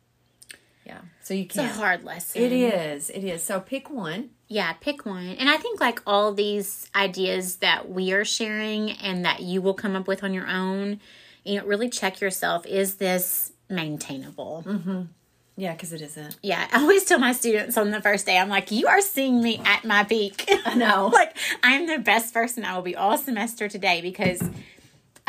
Yeah, 0.85 1.01
so 1.21 1.33
you 1.33 1.45
can. 1.45 1.65
It's 1.65 1.75
a 1.75 1.77
hard 1.77 2.03
lesson. 2.03 2.41
It 2.41 2.51
is. 2.51 3.09
It 3.09 3.23
is. 3.23 3.43
So 3.43 3.59
pick 3.59 3.89
one. 3.89 4.31
Yeah, 4.47 4.73
pick 4.73 5.05
one. 5.05 5.27
And 5.27 5.49
I 5.49 5.57
think 5.57 5.79
like 5.79 6.01
all 6.05 6.33
these 6.33 6.89
ideas 6.95 7.57
that 7.57 7.89
we 7.89 8.11
are 8.13 8.25
sharing 8.25 8.91
and 8.91 9.23
that 9.23 9.41
you 9.41 9.61
will 9.61 9.73
come 9.73 9.95
up 9.95 10.07
with 10.07 10.23
on 10.23 10.33
your 10.33 10.47
own, 10.47 10.99
you 11.45 11.59
know, 11.59 11.65
really 11.65 11.89
check 11.89 12.19
yourself. 12.19 12.65
Is 12.65 12.95
this 12.95 13.53
maintainable? 13.69 14.63
Mm-hmm. 14.67 15.01
Yeah, 15.57 15.73
because 15.73 15.93
it 15.93 16.01
isn't. 16.01 16.37
Yeah, 16.41 16.67
I 16.71 16.81
always 16.81 17.03
tell 17.05 17.19
my 17.19 17.33
students 17.33 17.77
on 17.77 17.91
the 17.91 18.01
first 18.01 18.25
day, 18.25 18.37
I'm 18.37 18.49
like, 18.49 18.71
you 18.71 18.87
are 18.87 19.01
seeing 19.01 19.43
me 19.43 19.61
at 19.63 19.83
my 19.85 20.03
peak. 20.03 20.49
I 20.65 20.75
know. 20.75 21.07
like, 21.13 21.37
I'm 21.61 21.87
the 21.87 21.99
best 21.99 22.33
person 22.33 22.65
I 22.65 22.75
will 22.75 22.81
be 22.81 22.95
all 22.95 23.17
semester 23.17 23.67
today 23.69 24.01
because 24.01 24.41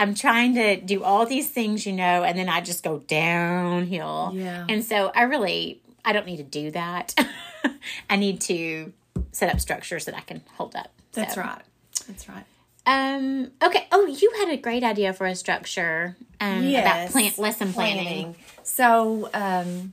I'm 0.03 0.15
trying 0.15 0.55
to 0.57 0.81
do 0.81 1.05
all 1.05 1.27
these 1.27 1.49
things, 1.49 1.87
you 1.87 1.93
know, 1.93 2.25
and 2.25 2.37
then 2.39 2.49
I 2.49 2.61
just 2.61 2.83
go 2.83 2.99
downhill. 2.99 4.33
Yeah. 4.35 4.67
And 4.69 4.85
so 4.85 5.13
I 5.15 5.23
really, 5.23 5.81
I 6.05 6.13
don't 6.13 6.27
need 6.27 6.39
to 6.39 6.43
do 6.43 6.71
that. 6.73 7.15
I 8.11 8.17
need 8.17 8.41
to 8.43 8.93
set 9.31 9.53
up 9.53 9.61
structures 9.61 10.05
that 10.07 10.17
I 10.17 10.21
can 10.21 10.43
hold 10.57 10.75
up. 10.75 10.91
That's 11.13 11.35
So, 11.35 11.41
right. 11.43 11.63
That's 12.09 12.29
right. 12.29 12.45
Um. 12.85 13.53
Okay. 13.63 13.87
Oh, 13.93 14.07
you 14.07 14.33
had 14.41 14.49
a 14.51 14.57
great 14.57 14.83
idea 14.83 15.13
for 15.13 15.27
a 15.27 15.37
structure. 15.37 16.17
Um. 16.41 16.67
About 16.67 17.11
plant 17.11 17.39
lesson 17.39 17.73
planning. 17.73 18.35
So, 18.65 19.31
um, 19.33 19.93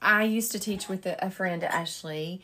I 0.00 0.22
used 0.22 0.52
to 0.52 0.60
teach 0.60 0.88
with 0.88 1.04
a, 1.06 1.16
a 1.26 1.30
friend, 1.30 1.64
Ashley, 1.64 2.40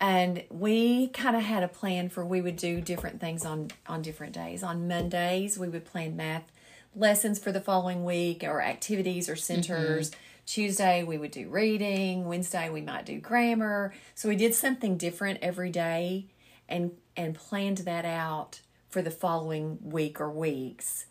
and 0.00 0.44
we 0.50 1.08
kind 1.08 1.36
of 1.36 1.42
had 1.42 1.62
a 1.62 1.68
plan 1.68 2.08
for 2.08 2.24
we 2.24 2.40
would 2.40 2.56
do 2.56 2.80
different 2.80 3.20
things 3.20 3.44
on 3.44 3.70
on 3.86 4.02
different 4.02 4.32
days. 4.32 4.62
On 4.62 4.88
Mondays, 4.88 5.58
we 5.58 5.68
would 5.68 5.84
plan 5.84 6.16
math 6.16 6.50
lessons 6.94 7.38
for 7.38 7.52
the 7.52 7.60
following 7.60 8.04
week 8.04 8.44
or 8.44 8.62
activities 8.62 9.28
or 9.28 9.36
centers. 9.36 10.10
Mm-hmm. 10.10 10.20
Tuesday, 10.46 11.02
we 11.02 11.16
would 11.16 11.30
do 11.30 11.48
reading. 11.48 12.26
Wednesday, 12.26 12.68
we 12.68 12.82
might 12.82 13.06
do 13.06 13.18
grammar. 13.18 13.94
So 14.14 14.28
we 14.28 14.36
did 14.36 14.54
something 14.54 14.98
different 14.98 15.38
every 15.42 15.70
day, 15.70 16.26
and 16.68 16.92
and 17.16 17.34
planned 17.34 17.78
that 17.78 18.04
out 18.04 18.60
for 18.90 19.00
the 19.02 19.10
following 19.10 19.78
week 19.82 20.20
or 20.20 20.30
weeks 20.30 21.06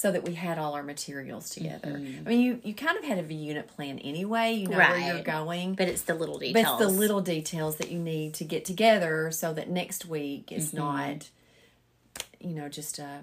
so 0.00 0.12
that 0.12 0.22
we 0.22 0.34
had 0.34 0.58
all 0.60 0.74
our 0.74 0.84
materials 0.84 1.50
together. 1.50 1.88
I 1.94 2.28
mean, 2.28 2.40
you, 2.40 2.60
you 2.62 2.72
kind 2.72 2.96
of 2.96 3.02
had 3.02 3.18
a 3.18 3.34
unit 3.34 3.66
plan 3.66 3.98
anyway. 3.98 4.52
You 4.54 4.68
know 4.68 4.78
where 4.78 4.96
you're 4.96 5.24
going. 5.24 5.74
But 5.74 5.88
it's 5.88 6.02
the 6.02 6.14
little 6.14 6.38
details. 6.38 6.54
But 6.64 6.70
it's 6.70 6.78
the 6.92 7.00
little 7.00 7.20
details 7.20 7.78
that 7.78 7.90
you 7.90 7.98
need 7.98 8.34
to 8.34 8.44
get 8.44 8.64
together 8.64 9.32
so 9.32 9.52
that 9.54 9.68
next 9.68 10.06
week 10.06 10.52
is 10.52 10.68
Mm-hmm. 10.68 10.76
not, 10.76 11.30
you 12.38 12.50
know, 12.54 12.68
just 12.68 13.00
a 13.00 13.22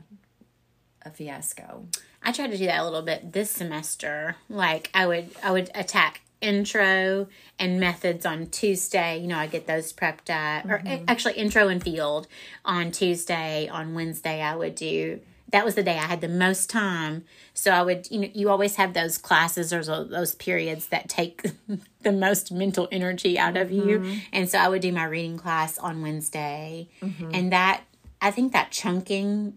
a 1.03 1.11
fiasco. 1.11 1.85
I 2.21 2.33
tried 2.33 2.51
to 2.51 2.57
do 2.57 2.65
that 2.65 2.79
a 2.81 2.83
little 2.83 3.03
bit 3.03 3.31
this 3.31 3.51
semester. 3.51 4.35
Like 4.49 4.89
I 4.93 5.07
would 5.07 5.29
I 5.41 5.51
would 5.51 5.71
attack 5.75 6.21
intro 6.41 7.27
and 7.57 7.79
methods 7.79 8.25
on 8.25 8.47
Tuesday. 8.47 9.17
You 9.19 9.27
know, 9.27 9.37
I 9.37 9.47
get 9.47 9.65
those 9.65 9.93
prepped 9.93 10.29
up. 10.29 10.65
Or 10.69 10.79
Mm-hmm. 10.79 11.05
actually 11.07 11.35
intro 11.35 11.69
and 11.69 11.81
field 11.81 12.27
on 12.65 12.91
Tuesday. 12.91 13.69
On 13.69 13.93
Wednesday 13.93 14.41
I 14.41 14.57
would 14.57 14.75
do 14.75 15.21
that 15.51 15.63
was 15.63 15.75
the 15.75 15.83
day 15.83 15.97
I 15.97 16.05
had 16.05 16.21
the 16.21 16.27
most 16.27 16.69
time. 16.69 17.23
So 17.53 17.71
I 17.71 17.81
would, 17.83 18.09
you 18.09 18.19
know, 18.19 18.29
you 18.33 18.49
always 18.49 18.75
have 18.77 18.93
those 18.93 19.17
classes 19.17 19.71
or 19.71 19.83
those 19.83 20.35
periods 20.35 20.87
that 20.87 21.07
take 21.07 21.43
the 22.01 22.11
most 22.11 22.51
mental 22.51 22.87
energy 22.91 23.37
out 23.37 23.55
of 23.55 23.69
Mm-hmm. 23.69 23.89
you. 24.05 24.19
And 24.33 24.49
so 24.49 24.57
I 24.57 24.67
would 24.67 24.81
do 24.81 24.91
my 24.91 25.05
reading 25.05 25.37
class 25.37 25.77
on 25.77 26.01
Wednesday. 26.01 26.89
Mm-hmm. 27.01 27.31
And 27.33 27.51
that 27.51 27.81
I 28.21 28.31
think 28.31 28.53
that 28.53 28.71
chunking 28.71 29.53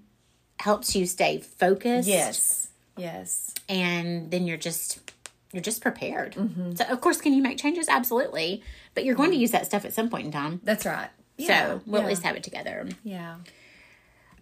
helps 0.61 0.95
you 0.95 1.07
stay 1.07 1.39
focused 1.39 2.09
Yes. 2.09 2.69
Yes. 2.97 3.55
and 3.69 4.31
then 4.31 4.47
you're 4.47 4.57
just 4.57 4.99
you're 5.53 5.63
just 5.63 5.81
prepared. 5.81 6.35
Mm-hmm. 6.35 6.75
So 6.75 6.85
of 6.85 7.01
course, 7.01 7.21
can 7.21 7.33
you 7.33 7.43
make 7.43 7.57
changes? 7.59 7.89
Absolutely, 7.89 8.63
but 8.95 9.05
you're 9.05 9.15
going 9.15 9.31
to 9.31 9.37
use 9.37 9.53
that 9.53 9.65
stuff 9.67 9.85
at 9.87 9.95
some 9.95 10.11
point 10.11 10.27
in 10.27 10.33
time. 10.33 10.61
That's 10.65 10.85
right. 10.85 11.09
so 11.39 11.81
we'll 11.87 12.01
yeah. 12.01 12.05
at 12.07 12.09
least 12.11 12.23
have 12.25 12.37
it 12.37 12.43
together. 12.43 12.87
Yeah. 13.05 13.37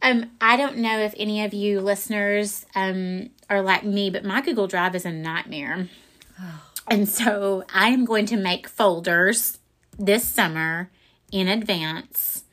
Um, 0.06 0.30
I 0.40 0.56
don't 0.56 0.76
know 0.76 1.00
if 1.00 1.14
any 1.16 1.42
of 1.44 1.52
you 1.52 1.80
listeners 1.80 2.64
um 2.76 3.30
are 3.50 3.60
like 3.60 3.82
me, 3.82 4.08
but 4.08 4.24
my 4.24 4.40
Google 4.40 4.68
Drive 4.68 4.94
is 4.94 5.04
a 5.04 5.10
nightmare, 5.10 5.88
and 6.88 7.08
so 7.08 7.64
I 7.74 7.88
am 7.88 8.04
going 8.04 8.26
to 8.26 8.36
make 8.36 8.68
folders 8.68 9.58
this 9.98 10.24
summer 10.24 10.90
in 11.32 11.48
advance 11.48 12.44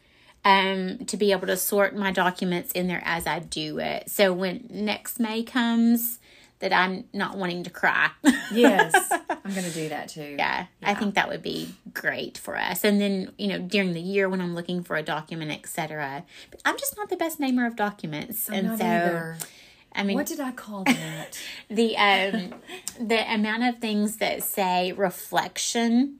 um 0.43 1.05
to 1.05 1.15
be 1.15 1.31
able 1.31 1.45
to 1.45 1.55
sort 1.55 1.95
my 1.95 2.11
documents 2.11 2.71
in 2.71 2.87
there 2.87 3.03
as 3.05 3.27
I 3.27 3.37
do 3.37 3.77
it. 3.77 4.09
So 4.09 4.33
when 4.33 4.67
next 4.71 5.19
May 5.19 5.43
comes, 5.43 6.17
that 6.63 6.71
I'm 6.71 7.03
not 7.11 7.35
wanting 7.37 7.63
to 7.63 7.69
cry. 7.69 8.09
Yes. 8.53 8.93
I'm 9.29 9.51
going 9.51 9.65
to 9.65 9.71
do 9.71 9.89
that 9.89 10.09
too. 10.09 10.35
yeah, 10.37 10.67
I 10.83 10.93
think 10.93 11.15
that 11.15 11.27
would 11.27 11.41
be 11.41 11.73
great 11.91 12.37
for 12.37 12.55
us. 12.55 12.83
And 12.83 13.01
then, 13.01 13.31
you 13.37 13.47
know, 13.47 13.57
during 13.57 13.93
the 13.93 13.99
year 13.99 14.29
when 14.29 14.39
I'm 14.41 14.53
looking 14.53 14.83
for 14.83 14.95
a 14.95 15.01
document, 15.01 15.49
etc. 15.49 16.23
But 16.51 16.61
I'm 16.63 16.77
just 16.77 16.95
not 16.95 17.09
the 17.09 17.17
best 17.17 17.39
namer 17.39 17.65
of 17.65 17.75
documents, 17.75 18.47
and 18.49 18.67
Not 18.67 18.77
so 18.77 18.85
either. 18.85 19.37
I 19.95 20.03
mean, 20.03 20.15
What 20.15 20.27
did 20.27 20.39
I 20.39 20.51
call 20.51 20.83
that? 20.83 21.39
the 21.69 21.97
um 21.97 22.53
the 22.99 23.33
amount 23.33 23.63
of 23.63 23.79
things 23.79 24.17
that 24.17 24.43
say 24.43 24.91
reflection. 24.91 26.19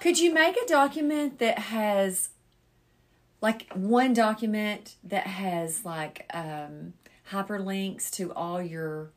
Could 0.00 0.18
you 0.18 0.34
make 0.34 0.56
a 0.62 0.66
document 0.66 1.38
that 1.38 1.58
has 1.58 2.28
like 3.40 3.72
one 3.72 4.12
document 4.12 4.96
that 5.02 5.26
has 5.26 5.84
like 5.84 6.26
um 6.34 6.92
hyperlinks 7.30 8.10
to 8.10 8.32
all 8.34 8.60
your 8.60 9.10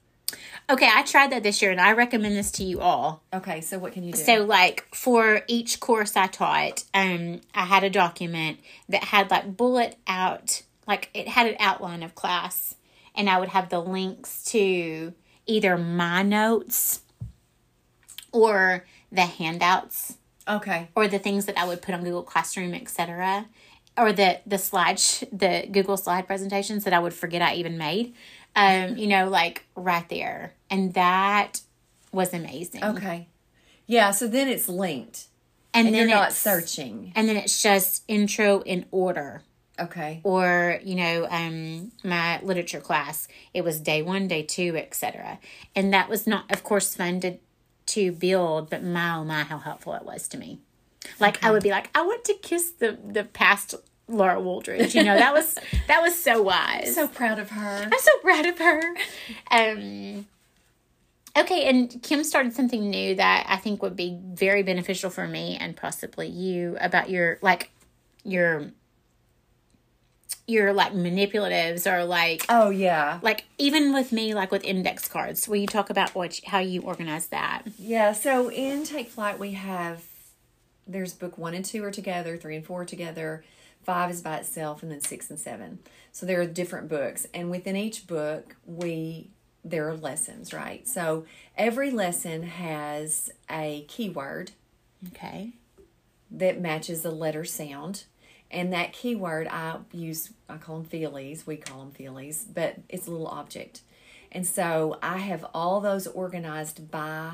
Okay, 0.68 0.90
I 0.92 1.04
tried 1.04 1.32
that 1.32 1.44
this 1.44 1.62
year, 1.62 1.72
and 1.72 1.80
I 1.80 1.92
recommend 1.92 2.36
this 2.36 2.52
to 2.54 2.64
you 2.64 2.82
all. 2.82 3.22
Okay, 3.32 3.62
so 3.62 3.78
what 3.78 3.94
can 3.94 4.04
you 4.04 4.14
do? 4.14 4.18
So, 4.18 4.44
like 4.44 4.88
for 4.94 5.44
each 5.48 5.80
course 5.80 6.16
I 6.16 6.28
taught, 6.28 6.84
um, 6.94 7.42
I 7.54 7.66
had 7.66 7.84
a 7.84 7.90
document 7.90 8.60
that 8.90 9.06
had 9.06 9.30
like 9.30 9.56
bullet 9.56 9.98
out, 10.08 10.64
like 10.88 11.12
it 11.14 11.28
had 11.28 11.48
an 11.48 11.56
outline 11.60 12.02
of 12.02 12.16
class, 12.16 12.76
and 13.14 13.30
I 13.30 13.40
would 13.40 13.50
have 13.50 13.70
the 13.70 13.80
links 13.80 14.44
to 14.46 15.14
either 15.46 15.78
my 15.78 16.24
notes 16.24 17.02
or 18.32 18.86
the 19.12 19.22
handouts 19.22 20.18
okay. 20.48 20.90
or 20.96 21.08
the 21.08 21.20
things 21.20 21.46
that 21.46 21.58
I 21.58 21.66
would 21.66 21.82
put 21.82 21.94
on 21.94 22.04
Google 22.04 22.24
Classroom, 22.24 22.74
etc., 22.74 23.46
or 23.98 24.12
the 24.12 24.40
the 24.46 24.58
slide 24.58 25.00
sh- 25.00 25.24
the 25.32 25.68
Google 25.72 25.96
slide 25.96 26.28
presentations 26.28 26.84
that 26.84 26.94
I 26.94 27.00
would 27.00 27.14
forget 27.14 27.42
I 27.42 27.54
even 27.56 27.78
made. 27.78 28.14
Um, 28.56 28.98
you 28.98 29.08
know, 29.08 29.28
like 29.30 29.66
right 29.76 30.08
there, 30.10 30.54
and 30.70 30.94
that 30.94 31.62
was 32.12 32.34
amazing. 32.34 32.84
Okay. 32.84 33.28
Yeah, 33.88 34.12
so 34.12 34.28
then 34.28 34.48
it's 34.48 34.70
linked. 34.70 35.26
and, 35.74 35.88
And 35.88 35.96
then 35.96 36.08
you're 36.08 36.18
not 36.18 36.32
searching. 36.34 37.12
and 37.16 37.28
then 37.28 37.36
it's 37.38 37.62
just 37.62 38.04
intro 38.08 38.62
in 38.62 38.86
order 38.92 39.42
Okay. 39.78 40.22
or 40.24 40.80
you 40.86 40.96
know 40.96 41.28
um 41.30 41.92
my 42.02 42.40
literature 42.42 42.80
class 42.80 43.28
it 43.54 43.62
was 43.66 43.82
day 43.82 44.02
one 44.02 44.26
day 44.30 44.42
two 44.42 44.78
etc 44.78 45.38
and 45.76 45.94
that 45.94 46.08
was 46.08 46.26
not 46.26 46.50
of 46.50 46.64
course 46.64 46.96
fun 46.96 47.20
to 47.20 47.38
to 47.88 48.14
build 48.14 48.70
but 48.70 48.82
my 48.84 49.18
oh 49.18 49.26
my 49.26 49.44
how 49.44 49.58
helpful 49.58 49.94
it 49.94 50.04
was 50.06 50.30
to 50.30 50.38
me 50.38 50.60
like 51.20 51.44
i 51.44 51.52
would 51.52 51.62
be 51.62 51.72
like 51.72 51.90
i 51.94 52.02
want 52.02 52.24
to 52.24 52.34
kiss 52.36 52.72
the 52.72 52.98
the 53.06 53.26
past 53.26 53.76
laura 54.08 54.40
wooldridge 54.40 54.94
you 54.94 55.04
know 55.04 55.16
that 55.16 55.34
was 55.34 55.56
that 55.88 56.02
was 56.02 56.18
so 56.22 56.42
wise 56.42 56.94
So 56.94 57.08
proud 57.08 57.40
of 57.40 57.50
her. 57.50 57.90
I'm 57.92 58.00
so 58.00 58.12
proud 58.22 58.46
of 58.46 58.58
her. 58.60 58.82
Um, 59.52 60.26
okay, 61.38 61.66
and 61.66 62.02
Kim 62.04 62.24
started 62.24 62.54
something 62.54 62.90
new 62.90 63.16
that 63.16 63.46
I 63.50 63.58
think 63.58 63.82
would 63.82 63.96
be 63.96 64.18
very 64.24 64.62
beneficial 64.64 65.10
for 65.10 65.28
me 65.28 65.58
and 65.60 65.76
possibly 65.76 66.28
you 66.28 66.78
about 66.80 67.10
your 67.10 67.40
like 67.42 67.72
your 68.24 68.72
your 70.48 70.74
like 70.74 70.94
manipulatives 70.94 71.92
or 71.92 72.04
like 72.06 72.46
Oh 72.50 72.70
yeah. 72.70 73.20
like 73.24 73.46
even 73.58 73.94
with 73.94 74.12
me 74.12 74.36
like 74.36 74.52
with 74.52 74.64
index 74.64 75.08
cards 75.08 75.48
will 75.48 75.56
you 75.58 75.66
talk 75.68 75.90
about 75.90 76.14
what 76.14 76.40
how 76.46 76.60
you 76.60 76.82
organize 76.82 77.28
that 77.28 77.64
Yeah, 77.80 78.14
so 78.14 78.52
in 78.52 78.84
Take 78.84 79.10
Flight 79.10 79.40
we 79.40 79.52
have 79.54 80.04
there's 80.88 81.14
book 81.14 81.36
one 81.40 81.56
and 81.56 81.66
two 81.66 81.84
are 81.84 81.90
together, 81.90 82.38
three 82.38 82.56
and 82.56 82.64
four 82.64 82.82
are 82.84 82.86
together, 82.86 83.44
five 83.86 84.12
is 84.12 84.22
by 84.22 84.38
itself, 84.38 84.84
and 84.84 84.92
then 84.92 85.02
six 85.02 85.30
and 85.30 85.40
seven. 85.40 85.80
So 86.12 86.26
there 86.26 86.42
are 86.42 86.46
different 86.46 86.90
books, 86.90 87.28
and 87.34 87.52
within 87.52 87.76
each 87.76 88.08
book 88.08 88.56
we 88.66 89.30
there 89.64 89.90
are 89.90 89.98
lessons, 89.98 90.54
right? 90.54 90.88
So 90.88 91.26
every 91.58 91.90
lesson 91.90 92.44
has 92.44 93.32
a 93.50 93.86
keyword 93.88 94.52
okay 95.08 95.54
that 96.32 96.60
matches 96.60 97.02
the 97.02 97.12
letter 97.12 97.46
sound. 97.46 98.06
And 98.52 98.72
that 98.74 98.94
keyword 98.94 99.48
I 99.48 99.80
use, 99.92 100.32
I 100.48 100.58
call 100.58 100.80
them 100.80 100.88
feelies. 100.88 101.46
We 101.46 101.58
call 101.58 101.80
them 101.80 101.92
feelies, 101.92 102.46
but 102.52 102.76
it's 102.90 103.08
a 103.08 103.12
little 103.12 103.28
object. 103.28 103.82
And 104.32 104.46
so 104.46 105.00
I 105.02 105.18
have 105.18 105.46
all 105.54 105.82
those 105.82 106.08
organized 106.08 106.92
by 106.92 107.34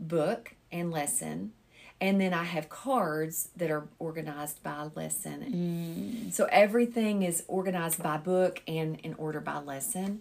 book 0.00 0.54
and 0.72 0.90
lesson. 0.90 1.52
And 2.00 2.20
then 2.20 2.32
I 2.32 2.44
have 2.44 2.68
cards 2.68 3.48
that 3.56 3.70
are 3.72 3.88
organized 3.98 4.62
by 4.62 4.88
lesson. 4.94 6.30
So 6.32 6.44
everything 6.50 7.22
is 7.22 7.42
organized 7.48 8.00
by 8.02 8.18
book 8.18 8.62
and 8.68 8.98
in 9.00 9.14
order 9.14 9.40
by 9.40 9.58
lesson. 9.58 10.20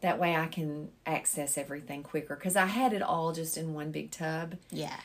That 0.00 0.18
way 0.18 0.34
I 0.34 0.46
can 0.46 0.88
access 1.06 1.58
everything 1.58 2.02
quicker 2.02 2.36
because 2.36 2.56
I 2.56 2.66
had 2.66 2.92
it 2.94 3.02
all 3.02 3.32
just 3.32 3.56
in 3.58 3.74
one 3.74 3.90
big 3.90 4.10
tub 4.10 4.56
yeah 4.70 4.96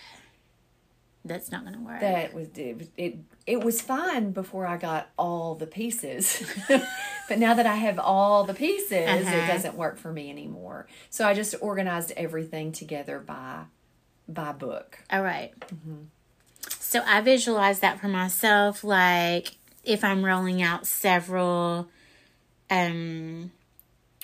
that's 1.24 1.52
not 1.52 1.64
gonna 1.66 1.80
work 1.82 2.00
that 2.02 2.34
was 2.36 2.50
it, 2.56 2.88
it 2.98 3.18
it 3.48 3.64
was 3.64 3.82
fine 3.82 4.32
before 4.32 4.68
I 4.68 4.78
got 4.78 5.10
all 5.18 5.56
the 5.56 5.66
pieces. 5.68 6.44
but 6.68 7.40
now 7.40 7.54
that 7.56 7.66
I 7.66 7.76
have 7.76 7.98
all 8.00 8.44
the 8.44 8.54
pieces, 8.54 8.92
it 8.92 9.26
Uh-huh. 9.26 9.48
doesn't 9.48 9.76
work 9.76 9.98
for 9.98 10.12
me 10.14 10.30
anymore. 10.30 10.88
So 11.10 11.28
I 11.28 11.34
just 11.34 11.56
organized 11.62 12.12
everything 12.16 12.72
together 12.72 13.20
by 13.20 13.64
by 14.28 14.52
book. 14.52 15.00
All 15.12 15.22
right. 15.22 15.52
So 16.80 17.02
I 17.06 17.22
visualize 17.22 17.80
that 17.80 18.00
for 18.00 18.08
myself, 18.08 18.84
like 18.84 19.58
if 19.84 20.04
I'm 20.04 20.24
rolling 20.26 20.62
out 20.62 20.88
several. 20.88 21.88
Um, 22.70 23.52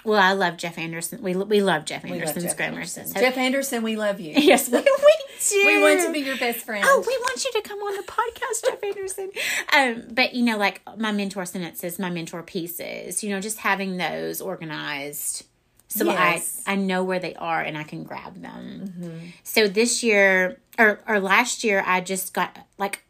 well, 0.03 0.19
I 0.19 0.33
love 0.33 0.57
Jeff 0.57 0.77
Anderson. 0.79 1.21
We 1.21 1.35
we 1.35 1.61
love 1.61 1.85
Jeff 1.85 2.03
We 2.03 2.09
love 2.09 2.21
Anderson's 2.21 2.45
Jeff 2.45 2.57
grammar. 2.57 2.73
Anderson. 2.77 3.07
So- 3.07 3.19
Jeff 3.19 3.37
Anderson, 3.37 3.83
we 3.83 3.95
love 3.95 4.19
you. 4.19 4.33
yes, 4.37 4.69
we, 4.69 4.77
we 4.79 4.83
do. 4.83 5.63
We 5.65 5.81
want 5.81 6.01
to 6.01 6.11
be 6.11 6.19
your 6.19 6.37
best 6.37 6.65
friend. 6.65 6.83
Oh, 6.87 7.03
we 7.05 7.17
want 7.17 7.43
you 7.45 7.51
to 7.51 7.61
come 7.67 7.79
on 7.79 7.97
the 7.97 8.03
podcast, 8.03 8.65
Jeff 8.65 8.83
Anderson. 8.83 9.31
Um, 9.73 10.13
but 10.13 10.33
you 10.33 10.43
know, 10.43 10.57
like 10.57 10.81
my 10.97 11.11
mentor 11.11 11.45
sentences, 11.45 11.99
my 11.99 12.09
mentor 12.09 12.41
pieces, 12.41 13.23
you 13.23 13.29
know, 13.29 13.39
just 13.39 13.59
having 13.59 13.97
those 13.97 14.41
organized 14.41 15.45
so 15.91 16.05
Yes. 16.05 16.61
I 16.65 16.73
I 16.73 16.75
know 16.75 17.03
where 17.03 17.19
they 17.19 17.35
are 17.35 17.61
and 17.61 17.77
I 17.77 17.83
can 17.83 18.03
grab 18.03 18.41
them. 18.41 19.33
So 19.43 19.67
this 19.67 20.03
year 20.03 20.57
or 20.79 20.99
or 21.07 21.19
last 21.19 21.63
year, 21.63 21.83
I 21.85 21.99
just 22.01 22.33
got 22.33 22.57
like 22.77 23.03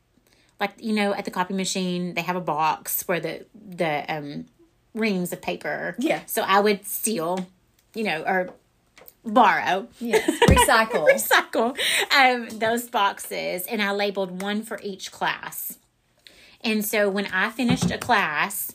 like 0.60 0.72
you 0.80 0.94
know 0.94 1.14
at 1.14 1.26
the 1.26 1.32
copy 1.32 1.54
machine 1.54 2.14
they 2.16 2.22
have 2.22 2.36
a 2.36 2.42
box 2.42 3.08
where 3.08 3.20
the 3.20 3.46
the 3.54 4.04
um 4.14 4.46
reams 4.94 5.32
of 5.32 5.42
paper. 5.42 5.96
Yeah. 6.00 6.22
So 6.26 6.42
I 6.42 6.60
would 6.60 6.86
steal, 6.86 7.46
you 7.94 8.04
know, 8.04 8.24
or 8.24 8.50
borrow 9.24 9.88
yes, 10.00 10.28
recycle. 10.50 11.08
recycle 11.08 11.78
um, 12.12 12.50
those 12.58 12.90
boxes 12.90 13.68
and 13.68 13.80
I 13.82 13.92
labeled 13.92 14.42
one 14.42 14.64
for 14.64 14.80
each 14.82 15.12
class. 15.12 15.78
And 16.64 16.84
so 16.84 17.10
when 17.10 17.28
I 17.28 17.50
finished 17.52 17.90
a 17.92 17.98
class, 18.00 18.74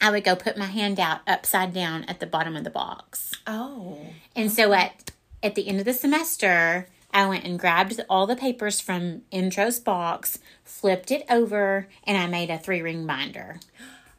I 0.00 0.10
would 0.10 0.24
go 0.24 0.36
put 0.36 0.56
my 0.56 0.66
hand 0.66 1.00
out 1.00 1.20
upside 1.26 1.72
down 1.72 2.04
at 2.04 2.20
the 2.20 2.26
bottom 2.26 2.56
of 2.56 2.64
the 2.64 2.70
box. 2.70 3.32
oh, 3.46 3.98
And 4.36 4.50
so 4.50 4.72
at 4.72 5.10
at 5.42 5.54
the 5.54 5.68
end 5.68 5.78
of 5.78 5.84
the 5.84 5.92
semester, 5.92 6.88
I 7.12 7.26
went 7.26 7.44
and 7.44 7.58
grabbed 7.58 8.00
all 8.08 8.26
the 8.26 8.34
papers 8.36 8.80
from 8.80 9.22
Intro's 9.30 9.78
box, 9.78 10.38
flipped 10.64 11.10
it 11.10 11.24
over, 11.30 11.86
and 12.04 12.16
I 12.16 12.26
made 12.26 12.50
a 12.50 12.58
three 12.58 12.82
ring 12.82 13.06
binder. 13.06 13.60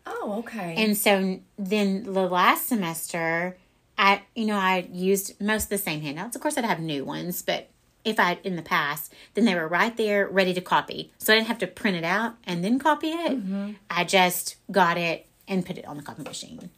oh, 0.05 0.35
okay. 0.39 0.75
And 0.77 0.95
so 0.97 1.39
then 1.57 2.03
the 2.03 2.27
last 2.27 2.67
semester, 2.67 3.57
I 3.97 4.21
you 4.35 4.45
know 4.45 4.57
I 4.57 4.87
used 4.91 5.39
most 5.41 5.63
of 5.65 5.69
the 5.69 5.77
same 5.77 6.01
handouts. 6.01 6.35
Of 6.35 6.41
course, 6.41 6.57
I'd 6.57 6.65
have 6.65 6.79
new 6.79 7.03
ones, 7.03 7.41
but 7.41 7.67
if 8.03 8.19
I 8.19 8.37
in 8.43 8.55
the 8.55 8.61
past, 8.61 9.11
then 9.33 9.45
they 9.45 9.55
were 9.55 9.67
right 9.67 9.95
there 9.97 10.27
ready 10.27 10.53
to 10.53 10.61
copy. 10.61 11.11
So 11.17 11.33
I 11.33 11.37
didn't 11.37 11.47
have 11.47 11.57
to 11.59 11.67
print 11.67 11.97
it 11.97 12.03
out 12.03 12.35
and 12.45 12.63
then 12.63 12.77
copy 12.79 13.09
it. 13.09 13.31
Mm-hmm. 13.31 13.71
I 13.89 14.03
just 14.03 14.57
got 14.71 14.97
it 14.97 15.25
and 15.47 15.65
put 15.65 15.77
it 15.77 15.85
on 15.85 15.97
the 15.97 16.03
copy 16.03 16.23
machine, 16.23 16.69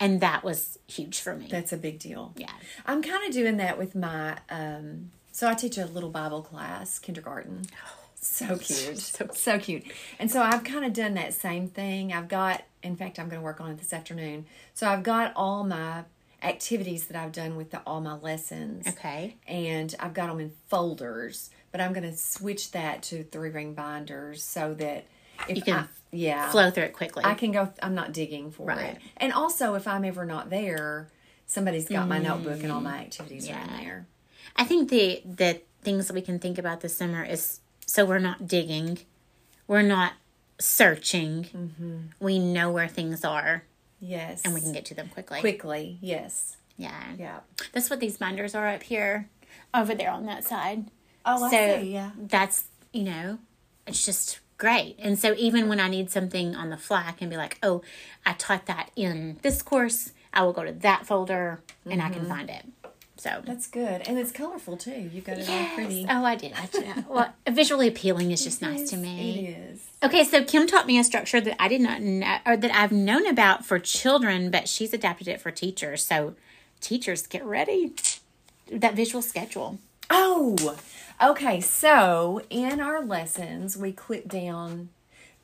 and 0.00 0.20
that 0.20 0.42
was 0.44 0.78
huge 0.88 1.20
for 1.20 1.36
me. 1.36 1.48
That's 1.50 1.72
a 1.72 1.76
big 1.76 1.98
deal. 1.98 2.32
yeah. 2.36 2.50
I'm 2.86 3.02
kind 3.02 3.26
of 3.26 3.32
doing 3.32 3.56
that 3.58 3.78
with 3.78 3.94
my. 3.94 4.38
Um, 4.50 5.10
so 5.30 5.48
I 5.48 5.54
teach 5.54 5.78
a 5.78 5.86
little 5.86 6.10
Bible 6.10 6.42
class, 6.42 6.98
kindergarten. 6.98 7.62
So 8.20 8.56
cute, 8.58 8.98
so, 8.98 9.28
so 9.34 9.58
cute. 9.58 9.84
And 10.18 10.30
so 10.30 10.40
I've 10.42 10.62
kind 10.62 10.84
of 10.84 10.92
done 10.92 11.14
that 11.14 11.34
same 11.34 11.68
thing. 11.68 12.12
I've 12.12 12.28
got, 12.28 12.62
in 12.82 12.94
fact, 12.96 13.18
I'm 13.18 13.28
going 13.28 13.40
to 13.40 13.44
work 13.44 13.60
on 13.60 13.70
it 13.70 13.78
this 13.78 13.92
afternoon. 13.92 14.46
So 14.74 14.86
I've 14.86 15.02
got 15.02 15.32
all 15.34 15.64
my 15.64 16.04
activities 16.42 17.06
that 17.06 17.16
I've 17.16 17.32
done 17.32 17.56
with 17.56 17.70
the, 17.70 17.80
all 17.86 18.00
my 18.00 18.14
lessons, 18.14 18.86
Okay. 18.86 19.36
and 19.46 19.94
I've 19.98 20.12
got 20.14 20.26
them 20.28 20.38
in 20.40 20.52
folders. 20.68 21.50
But 21.70 21.80
I'm 21.80 21.92
going 21.94 22.08
to 22.10 22.16
switch 22.16 22.72
that 22.72 23.02
to 23.04 23.24
three 23.24 23.48
ring 23.48 23.72
binders 23.74 24.42
so 24.44 24.74
that 24.74 25.06
You 25.48 25.62
can 25.62 25.74
I, 25.74 25.86
yeah 26.12 26.50
Flow 26.50 26.70
through 26.70 26.84
it 26.84 26.92
quickly. 26.92 27.24
I 27.24 27.34
can 27.34 27.52
go. 27.52 27.72
I'm 27.82 27.94
not 27.94 28.12
digging 28.12 28.50
for 28.50 28.66
Right. 28.66 28.96
it. 28.96 28.98
And 29.16 29.32
also, 29.32 29.74
if 29.74 29.86
I'm 29.88 30.04
ever 30.04 30.24
not 30.24 30.50
there, 30.50 31.08
somebody's 31.46 31.88
got 31.88 32.08
my 32.08 32.18
notebook 32.18 32.62
and 32.62 32.70
all 32.72 32.80
my 32.80 32.98
activities 32.98 33.48
are 33.48 33.52
in 33.52 33.68
Mm. 33.68 33.80
There. 33.80 34.06
I 34.56 34.64
think 34.64 34.90
the 34.90 35.22
the 35.24 35.60
things 35.82 36.06
that 36.08 36.14
we 36.14 36.22
can 36.22 36.38
think 36.38 36.58
about 36.58 36.80
this 36.80 36.96
summer 36.96 37.24
is 37.24 37.60
so 37.86 38.04
we're 38.04 38.18
not 38.18 38.46
digging, 38.46 38.98
we're 39.66 39.82
not 39.82 40.12
searching. 40.60 41.44
Mm-hmm. 41.44 41.96
We 42.20 42.38
know 42.38 42.70
where 42.70 42.88
things 42.88 43.24
are 43.24 43.64
Yes, 44.00 44.42
and 44.44 44.54
we 44.54 44.60
can 44.60 44.72
get 44.72 44.84
to 44.86 44.94
them 44.94 45.08
quickly. 45.08 45.40
quickly. 45.40 45.98
Yes, 46.00 46.56
Yeah. 46.76 47.02
yeah. 47.18 47.40
That's 47.72 47.88
what 47.90 48.00
these 48.00 48.16
binders 48.16 48.54
are 48.54 48.68
up 48.68 48.82
here, 48.82 49.28
over 49.74 49.94
there 49.94 50.10
on 50.10 50.26
that 50.26 50.44
side. 50.44 50.86
Oh, 51.24 51.44
I 51.44 51.50
so 51.50 51.80
see. 51.80 51.92
Yeah, 51.92 52.10
that's 52.16 52.64
you 52.92 53.04
know, 53.04 53.38
it's 53.86 54.04
just 54.04 54.40
great. 54.62 54.94
And 55.00 55.18
so 55.18 55.34
even 55.36 55.68
when 55.68 55.80
I 55.80 55.88
need 55.88 56.08
something 56.10 56.54
on 56.54 56.70
the 56.70 56.76
fly, 56.76 57.04
I 57.08 57.12
can 57.12 57.28
be 57.28 57.36
like, 57.36 57.58
oh, 57.64 57.82
I 58.24 58.32
taught 58.34 58.66
that 58.66 58.90
in 58.94 59.38
this 59.42 59.60
course. 59.60 60.12
I 60.32 60.42
will 60.44 60.52
go 60.52 60.62
to 60.64 60.72
that 60.72 61.04
folder 61.04 61.60
and 61.84 62.00
I 62.00 62.04
Mm-hmm. 62.06 62.14
can 62.20 62.28
find 62.28 62.48
it. 62.48 62.64
So 63.16 63.42
that's 63.44 63.66
good, 63.68 64.02
and 64.08 64.18
it's 64.18 64.32
colorful 64.32 64.76
too. 64.76 65.08
You 65.12 65.20
got 65.20 65.38
it 65.38 65.48
all 65.48 65.66
pretty. 65.76 66.06
Oh, 66.08 66.24
I 66.24 66.34
did. 66.34 66.52
I 66.54 66.66
did. 66.66 67.08
Well, 67.08 67.32
visually 67.48 67.86
appealing 67.86 68.30
is 68.32 68.42
just 68.42 68.60
nice 68.62 68.88
to 68.90 68.96
me. 68.96 69.46
It 69.48 69.70
is. 69.72 69.86
Okay, 70.02 70.24
so 70.24 70.42
Kim 70.42 70.66
taught 70.66 70.86
me 70.88 70.98
a 70.98 71.04
structure 71.04 71.40
that 71.40 71.56
I 71.62 71.68
did 71.68 71.80
not 71.82 72.00
know, 72.00 72.38
or 72.46 72.56
that 72.56 72.74
I've 72.74 72.90
known 72.90 73.26
about 73.26 73.64
for 73.64 73.78
children, 73.78 74.50
but 74.50 74.66
she's 74.68 74.92
adapted 74.92 75.28
it 75.28 75.40
for 75.40 75.50
teachers. 75.52 76.02
So, 76.04 76.34
teachers, 76.80 77.26
get 77.26 77.44
ready. 77.44 77.92
That 78.72 78.94
visual 78.94 79.22
schedule. 79.22 79.78
Oh, 80.14 80.76
okay. 81.22 81.62
So 81.62 82.42
in 82.50 82.80
our 82.80 83.02
lessons, 83.02 83.78
we 83.78 83.92
clip 83.92 84.28
down. 84.28 84.90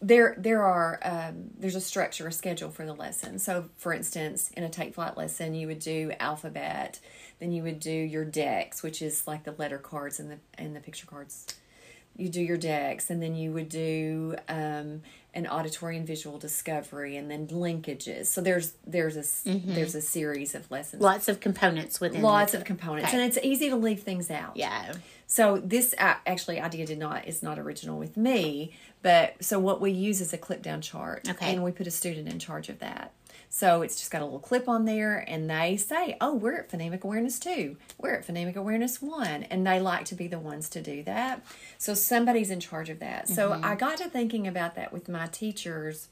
There, 0.01 0.37
there 0.39 0.63
are. 0.63 1.01
Um, 1.03 1.51
there's 1.59 1.75
a 1.75 1.81
structure, 1.81 2.29
a 2.29 2.33
schedule 2.33 2.71
for 2.71 2.85
the 2.85 2.93
lesson. 2.93 3.39
So, 3.39 3.71
for 3.79 3.95
instance, 3.95 4.51
in 4.55 4.65
a 4.65 4.69
take 4.69 4.95
flight 4.95 5.17
lesson, 5.17 5.55
you 5.55 5.67
would 5.69 5.79
do 5.79 6.13
alphabet, 6.21 7.01
then 7.41 7.51
you 7.51 7.63
would 7.63 7.81
do 7.81 7.91
your 7.91 8.27
decks, 8.27 8.83
which 8.83 9.01
is 9.01 9.27
like 9.27 9.45
the 9.45 9.53
letter 9.53 9.79
cards 9.79 10.21
and 10.21 10.31
the 10.31 10.39
and 10.59 10.77
the 10.77 10.81
picture 10.81 11.07
cards. 11.07 11.47
You 12.15 12.29
do 12.29 12.43
your 12.43 12.59
decks, 12.59 13.09
and 13.09 13.23
then 13.23 13.35
you 13.35 13.53
would 13.53 13.71
do 13.71 14.37
um, 14.49 15.03
an 15.39 15.47
auditory 15.47 15.97
and 15.97 16.07
visual 16.07 16.37
discovery, 16.39 17.17
and 17.17 17.31
then 17.31 17.47
linkages. 17.49 18.27
So 18.27 18.41
there's 18.41 18.73
there's 18.87 19.17
a 19.17 19.21
s- 19.21 19.45
mm-hmm. 19.47 19.75
there's 19.75 19.95
a 19.95 20.01
series 20.03 20.55
of 20.55 20.71
lessons, 20.71 21.01
Lots 21.03 21.29
of 21.29 21.41
components 21.41 22.01
within. 22.01 22.23
lots 22.23 22.53
of 22.55 22.65
components, 22.65 23.09
Okay. 23.09 23.17
and 23.23 23.27
it's 23.27 23.39
easy 23.45 23.69
to 23.71 23.77
leave 23.77 24.03
things 24.03 24.31
out. 24.31 24.57
Yeah. 24.57 24.93
So 25.27 25.59
this 25.59 25.95
actually 25.99 26.61
idea 26.61 26.87
did 26.87 26.99
not 26.99 27.27
is 27.29 27.43
not 27.43 27.59
original 27.59 27.99
with 27.99 28.17
me, 28.17 28.75
but 29.03 29.35
so 29.41 29.59
what 29.59 29.81
we 29.81 29.91
use 29.93 30.21
is 30.21 30.33
a 30.33 30.39
clip 30.39 30.63
down 30.63 30.81
chart, 30.81 31.29
Okay. 31.29 31.53
and 31.53 31.63
we 31.63 31.71
put 31.71 31.87
a 31.87 31.91
student 31.91 32.29
in 32.29 32.39
charge 32.39 32.69
of 32.69 32.79
that. 32.81 33.13
So 33.51 33.83
it's 33.83 33.97
just 33.97 34.11
got 34.11 34.21
a 34.21 34.25
little 34.25 34.39
clip 34.39 34.69
on 34.69 34.85
there, 34.85 35.25
and 35.27 35.49
they 35.49 35.77
say, 35.77 36.17
"Oh, 36.21 36.35
we're 36.35 36.59
at 36.59 36.71
phonemic 36.71 37.03
awareness 37.03 37.39
two, 37.39 37.77
we're 37.97 38.15
at 38.15 38.27
phonemic 38.27 38.57
awareness 38.57 39.01
one," 39.01 39.45
and 39.45 39.67
they 39.67 39.81
like 39.81 40.05
to 40.07 40.15
be 40.15 40.29
the 40.29 40.39
ones 40.39 40.69
to 40.71 40.83
do 40.83 41.03
that. 41.05 41.43
So 41.79 41.95
somebody's 41.95 42.51
in 42.51 42.61
charge 42.61 42.91
of 42.91 42.99
that. 43.01 43.29
So 43.29 43.59
I 43.63 43.75
got 43.75 43.99
to 43.99 44.09
thinking 44.09 44.47
about 44.47 44.75
that 44.75 44.93
with 44.93 45.09
my 45.09 45.27
teachers 45.27 46.09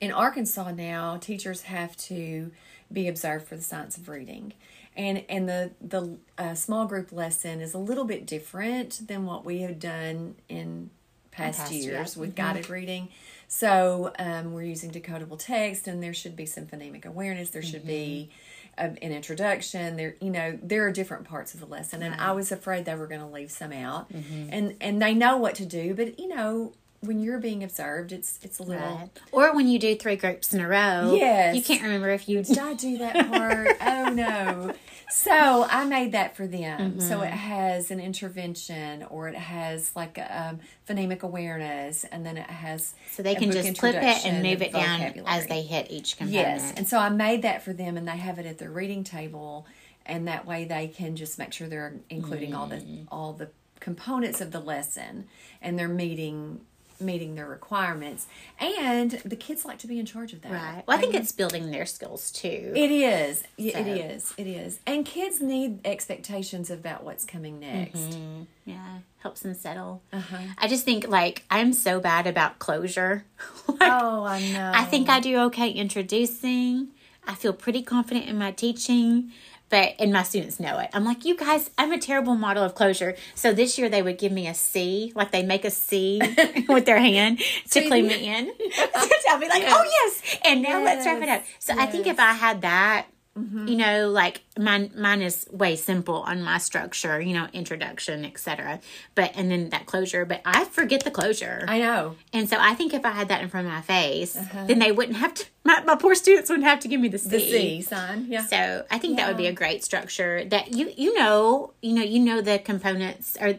in 0.00 0.12
Arkansas 0.12 0.72
now, 0.72 1.16
teachers 1.16 1.62
have 1.62 1.96
to 1.96 2.50
be 2.92 3.08
observed 3.08 3.48
for 3.48 3.56
the 3.56 3.62
science 3.62 3.96
of 3.96 4.08
reading, 4.08 4.52
and 4.96 5.24
and 5.28 5.48
the 5.48 5.70
the 5.80 6.18
uh, 6.38 6.54
small 6.54 6.86
group 6.86 7.12
lesson 7.12 7.60
is 7.60 7.74
a 7.74 7.78
little 7.78 8.04
bit 8.04 8.26
different 8.26 9.08
than 9.08 9.24
what 9.24 9.44
we 9.44 9.60
have 9.62 9.78
done 9.78 10.36
in 10.48 10.90
past, 11.30 11.58
past 11.58 11.72
years 11.72 11.84
years, 11.84 12.16
with 12.16 12.34
guided 12.34 12.68
reading. 12.70 13.08
So 13.48 14.12
um, 14.18 14.52
we're 14.52 14.62
using 14.64 14.90
decodable 14.90 15.38
text, 15.38 15.86
and 15.86 16.02
there 16.02 16.14
should 16.14 16.36
be 16.36 16.46
some 16.46 16.66
phonemic 16.66 17.04
awareness. 17.04 17.50
There 17.50 17.62
should 17.62 17.86
be 17.86 18.30
Mm-hmm. 18.78 18.86
um, 18.92 18.98
an 19.02 19.12
introduction. 19.12 19.96
There, 19.96 20.16
you 20.20 20.30
know, 20.30 20.58
there 20.62 20.84
are 20.86 20.90
different 20.92 21.24
parts 21.28 21.54
of 21.54 21.60
the 21.60 21.66
lesson, 21.66 22.02
and 22.02 22.14
I 22.20 22.32
was 22.32 22.50
afraid 22.52 22.84
they 22.84 22.94
were 22.94 23.06
going 23.06 23.20
to 23.20 23.26
leave 23.26 23.50
some 23.50 23.72
out. 23.72 24.12
Mm-hmm. 24.12 24.48
And 24.52 24.76
and 24.80 25.00
they 25.00 25.14
know 25.14 25.36
what 25.36 25.54
to 25.56 25.64
do, 25.66 25.94
but 25.94 26.18
you 26.18 26.28
know, 26.28 26.72
when 27.00 27.20
you're 27.20 27.38
being 27.38 27.62
observed, 27.62 28.10
it's 28.12 28.38
it's 28.42 28.58
a 28.58 28.62
little. 28.64 28.96
Right. 28.96 29.10
Or 29.32 29.54
when 29.54 29.68
you 29.68 29.78
do 29.78 29.94
three 29.96 30.16
groups 30.16 30.52
in 30.52 30.60
a 30.60 30.68
row, 30.68 31.14
Yes. 31.14 31.54
you 31.56 31.62
can't 31.62 31.82
remember 31.82 32.10
if 32.10 32.28
you 32.28 32.42
Did 32.42 32.58
I 32.58 32.74
do 32.74 32.98
that 32.98 33.30
part? 33.30 33.76
oh 33.80 34.10
no. 34.12 34.74
So 35.10 35.64
I 35.70 35.84
made 35.84 36.12
that 36.12 36.36
for 36.36 36.46
them. 36.46 37.00
So 37.00 37.16
Mm-hmm. 37.16 37.24
it 37.24 37.30
has 37.30 37.90
an 37.90 38.00
intervention 38.00 39.04
or 39.04 39.28
it 39.28 39.34
has 39.36 39.94
like 39.94 40.18
um, 40.30 40.58
phonemic 40.88 41.22
awareness 41.22 42.04
and 42.04 42.26
then 42.26 42.36
it 42.36 42.48
has 42.50 42.94
so 43.12 43.22
they 43.22 43.34
can 43.36 43.50
just 43.52 43.78
clip 43.78 43.94
it 43.96 44.26
and 44.26 44.42
move 44.42 44.62
it 44.62 44.72
down 44.72 45.00
as 45.26 45.46
they 45.46 45.62
hit 45.62 45.90
each 45.90 46.16
component. 46.16 46.34
Yes. 46.60 46.72
And 46.76 46.88
so 46.88 46.98
I 46.98 47.08
made 47.08 47.42
that 47.42 47.62
for 47.62 47.72
them 47.72 47.96
and 47.96 48.06
they 48.08 48.16
have 48.16 48.38
it 48.38 48.46
at 48.46 48.58
their 48.58 48.70
reading 48.70 49.04
table 49.04 49.66
and 50.04 50.26
that 50.28 50.46
way 50.46 50.64
they 50.64 50.88
can 50.88 51.16
just 51.16 51.38
make 51.38 51.52
sure 51.52 51.68
they're 51.68 51.94
including 52.10 52.54
all 52.54 52.66
the 52.66 52.76
Mm. 52.76 53.06
all 53.10 53.32
the 53.32 53.48
components 53.80 54.40
of 54.40 54.50
the 54.52 54.60
lesson 54.60 55.26
and 55.62 55.78
they're 55.78 55.88
meeting 55.88 56.60
meeting 57.00 57.34
their 57.34 57.46
requirements. 57.48 58.26
And 58.58 59.10
the 59.24 59.36
kids 59.36 59.64
like 59.64 59.78
to 59.78 59.86
be 59.86 59.98
in 59.98 60.06
charge 60.06 60.32
of 60.32 60.42
that. 60.42 60.52
Right. 60.52 60.82
Well, 60.86 60.96
I 60.96 61.00
think 61.00 61.14
it's 61.14 61.32
building 61.32 61.70
their 61.70 61.86
skills 61.86 62.30
too. 62.30 62.72
It 62.74 62.90
is. 62.90 63.44
Yeah, 63.56 63.78
It 63.78 63.84
So- 63.84 64.04
is. 64.14 64.34
It 64.38 64.46
is. 64.46 64.80
And 64.86 65.04
kids 65.04 65.40
need 65.40 65.80
expectations 65.86 66.70
about 66.70 67.04
what's 67.04 67.24
coming 67.24 67.60
next. 67.60 67.98
Mm-hmm. 67.98 68.42
yeah, 68.64 68.98
helps 69.18 69.40
them 69.40 69.54
settle. 69.54 70.02
Uh-huh. 70.12 70.36
I 70.58 70.68
just 70.68 70.84
think 70.84 71.06
like 71.08 71.44
I'm 71.50 71.72
so 71.72 72.00
bad 72.00 72.26
about 72.26 72.58
closure. 72.58 73.24
Like, 73.68 73.78
Oh, 73.82 74.24
I 74.24 74.40
know. 74.52 74.72
I 74.74 74.84
think 74.84 75.08
I 75.08 75.20
do 75.20 75.36
okay 75.46 75.70
introducing. 75.70 76.88
I 77.26 77.34
feel 77.34 77.52
pretty 77.52 77.82
confident 77.82 78.26
in 78.26 78.38
my 78.38 78.52
teaching, 78.52 79.32
but 79.68 79.94
and 79.98 80.12
my 80.12 80.22
students 80.22 80.60
know 80.60 80.78
it. 80.78 80.90
I'm 80.92 81.04
like, 81.04 81.24
you 81.24 81.36
guys, 81.36 81.70
I'm 81.76 81.92
a 81.92 81.98
terrible 81.98 82.34
model 82.34 82.62
of 82.62 82.74
closure. 82.74 83.16
So 83.34 83.52
this 83.52 83.78
year 83.78 83.88
they 83.88 84.02
would 84.02 84.18
give 84.18 84.32
me 84.32 84.46
a 84.46 84.54
C, 84.54 85.12
like 85.14 85.32
they 85.32 85.42
make 85.42 85.64
a 85.64 85.70
C 85.70 86.20
with 86.68 86.86
their 86.86 86.98
hand 86.98 87.40
to 87.70 87.86
clue 87.86 88.02
me 88.02 88.26
in. 88.28 88.46
I'll 89.28 89.40
be 89.40 89.48
like, 89.48 89.64
oh 89.66 89.84
yes, 89.84 90.38
and 90.44 90.62
now 90.62 90.82
let's 90.82 91.04
wrap 91.04 91.22
it 91.22 91.28
up. 91.28 91.42
So 91.58 91.74
I 91.76 91.86
think 91.86 92.06
if 92.06 92.18
I 92.18 92.32
had 92.32 92.62
that. 92.62 93.06
You 93.36 93.76
know, 93.76 94.08
like 94.08 94.42
mine, 94.58 94.90
mine 94.96 95.20
is 95.20 95.46
way 95.52 95.76
simple 95.76 96.22
on 96.22 96.42
my 96.42 96.58
structure. 96.58 97.20
You 97.20 97.34
know, 97.34 97.48
introduction, 97.52 98.24
etc. 98.24 98.80
But 99.14 99.32
and 99.34 99.50
then 99.50 99.70
that 99.70 99.86
closure. 99.86 100.24
But 100.24 100.40
I 100.44 100.64
forget 100.64 101.04
the 101.04 101.10
closure. 101.10 101.64
I 101.68 101.78
know. 101.78 102.16
And 102.32 102.48
so 102.48 102.56
I 102.58 102.74
think 102.74 102.94
if 102.94 103.04
I 103.04 103.10
had 103.10 103.28
that 103.28 103.42
in 103.42 103.48
front 103.48 103.66
of 103.66 103.72
my 103.72 103.82
face, 103.82 104.34
then 104.66 104.78
they 104.78 104.92
wouldn't 104.92 105.18
have 105.18 105.34
to, 105.34 105.46
my, 105.64 105.82
my 105.84 105.96
poor 105.96 106.14
students 106.14 106.48
wouldn't 106.48 106.66
have 106.66 106.80
to 106.80 106.88
give 106.88 107.00
me 107.00 107.08
the 107.08 107.18
C. 107.18 107.28
The 107.28 107.38
C 107.40 107.82
sign. 107.82 108.26
Yeah. 108.28 108.46
So 108.46 108.84
I 108.90 108.98
think 108.98 109.16
that 109.18 109.28
would 109.28 109.36
be 109.36 109.46
a 109.46 109.52
great 109.52 109.84
structure 109.84 110.44
that 110.46 110.72
you, 110.72 110.92
you 110.96 111.14
know, 111.18 111.72
you 111.82 111.94
know, 111.94 112.02
you 112.02 112.20
know, 112.20 112.40
the 112.40 112.58
components 112.58 113.36
are, 113.40 113.54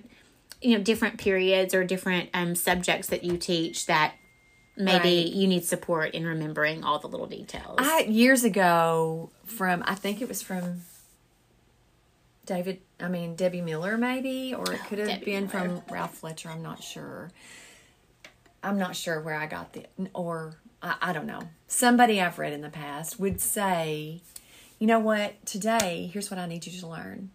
you 0.62 0.78
know, 0.78 0.84
different 0.84 1.18
periods 1.18 1.74
or 1.74 1.84
different 1.84 2.30
um, 2.34 2.56
subjects 2.56 3.08
that 3.10 3.24
you 3.24 3.38
teach 3.38 3.86
that 3.86 4.16
maybe 4.78 5.24
Right. 5.24 5.28
you 5.28 5.48
need 5.48 5.66
support 5.66 6.14
in 6.14 6.26
remembering 6.26 6.84
all 6.84 7.00
the 7.00 7.08
little 7.08 7.28
details. 7.28 7.78
I 7.80 8.02
years 8.02 8.44
ago 8.44 9.32
from 9.46 9.84
I 9.86 9.96
think 9.96 10.22
it 10.22 10.28
was 10.28 10.42
from 10.42 10.82
David 12.46 12.82
I 13.00 13.08
mean 13.08 13.36
Debbie 13.36 13.62
Miller 13.62 13.98
maybe 13.98 14.54
or 14.54 14.72
it 14.72 14.80
oh, 14.82 14.88
could 14.88 15.00
have 15.00 15.08
Debbie 15.08 15.26
been 15.26 15.48
Miller. 15.48 15.82
from 15.82 15.82
Ralph 15.90 16.16
Fletcher 16.16 16.50
I'm 16.50 16.62
not 16.64 16.84
sure 16.84 17.32
I'm 18.64 18.78
not 18.78 18.96
sure 18.96 19.20
where 19.20 19.36
I 19.36 19.48
got 19.48 19.74
the 19.74 19.86
or 20.14 20.56
I, 20.82 20.96
I 21.02 21.14
don't 21.14 21.28
know 21.28 21.42
somebody 21.68 22.22
I've 22.22 22.40
read 22.40 22.54
in 22.54 22.62
the 22.62 22.70
past 22.70 23.20
would 23.20 23.42
say 23.42 24.22
you 24.80 24.88
know 24.88 25.00
what 25.00 25.46
today 25.46 26.10
here's 26.12 26.30
what 26.32 26.40
I 26.40 26.46
need 26.46 26.66
you 26.66 26.80
to 26.80 26.88
learn 26.88 27.32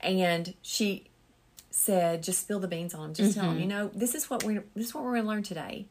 and 0.00 0.54
she 0.62 1.04
said 1.70 2.22
just 2.22 2.40
spill 2.40 2.60
the 2.60 2.68
beans 2.68 2.94
on 2.94 3.00
them 3.02 3.14
just 3.14 3.34
tell 3.34 3.44
them 3.44 3.54
mm-hmm. 3.54 3.62
you 3.62 3.68
know 3.68 3.90
this 3.94 4.14
is 4.14 4.30
what 4.30 4.42
we're 4.44 4.64
this 4.74 4.88
is 4.88 4.94
what 4.94 5.04
we're 5.04 5.12
going 5.12 5.22
to 5.22 5.28
learn 5.28 5.42
today 5.42 5.86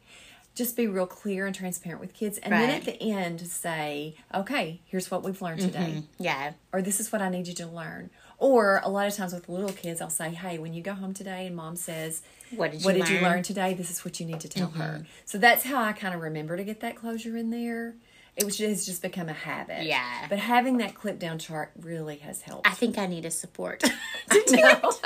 just 0.56 0.76
be 0.78 0.86
real 0.88 1.08
clear 1.08 1.46
and 1.48 1.56
transparent 1.56 2.00
with 2.00 2.14
kids 2.14 2.38
and 2.38 2.54
then 2.54 2.70
at 2.70 2.86
the 2.86 3.02
end 3.02 3.42
say 3.42 4.16
okay 4.34 4.80
here's 4.86 5.10
what 5.10 5.24
we've 5.24 5.42
learned 5.42 5.62
today. 5.62 6.04
Yeah. 6.20 6.54
or 6.72 6.82
this 6.82 7.00
is 7.00 7.12
what 7.12 7.22
i 7.22 7.30
need 7.30 7.48
you 7.48 7.54
to 7.56 7.68
learn. 7.68 8.10
Or 8.38 8.82
a 8.84 8.90
lot 8.90 9.08
of 9.08 9.16
times 9.16 9.34
with 9.34 9.48
little 9.50 9.72
kids 9.72 10.02
i'll 10.02 10.10
say 10.10 10.30
hey 10.32 10.58
when 10.58 10.74
you 10.74 10.82
go 10.84 10.94
home 10.94 11.14
today 11.14 11.48
and 11.48 11.56
mom 11.56 11.76
says 11.76 12.22
What 12.56 12.72
did 12.72 12.82
you 12.82 12.86
what 12.86 12.96
did 12.96 13.08
you 13.10 13.16
learn?" 13.16 13.24
Mm-hmm. 13.24 13.34
learn 13.36 13.44
today? 13.44 13.74
This 13.74 13.90
is 13.90 14.04
what 14.06 14.20
you 14.20 14.26
need 14.26 14.42
to 14.42 14.50
tell 14.50 14.70
her. 14.70 15.06
So 15.26 15.38
that's 15.38 15.64
how 15.64 15.82
i 15.82 15.92
kind 15.94 16.14
of 16.14 16.22
remember 16.22 16.58
to 16.58 16.64
get 16.64 16.80
that 16.82 16.96
closure 16.96 17.36
in 17.38 17.50
there 17.50 17.96
it 18.36 18.44
was 18.46 18.58
just, 18.58 18.72
it's 18.72 18.86
just 18.86 19.02
become 19.02 19.30
a 19.30 19.34
habit 19.34 19.84
Yeah. 19.86 20.26
but 20.28 20.40
having 20.40 20.78
that 20.78 20.96
clip 20.96 21.20
down 21.20 21.38
chart 21.40 21.72
really 21.80 22.18
has 22.18 22.42
helped 22.42 22.68
I 22.68 22.72
think 22.72 22.98
I 22.98 23.06
need 23.06 23.26
a 23.26 23.32
support 23.32 23.80
to 23.82 23.90
do 24.30 24.56
it. 24.58 25.00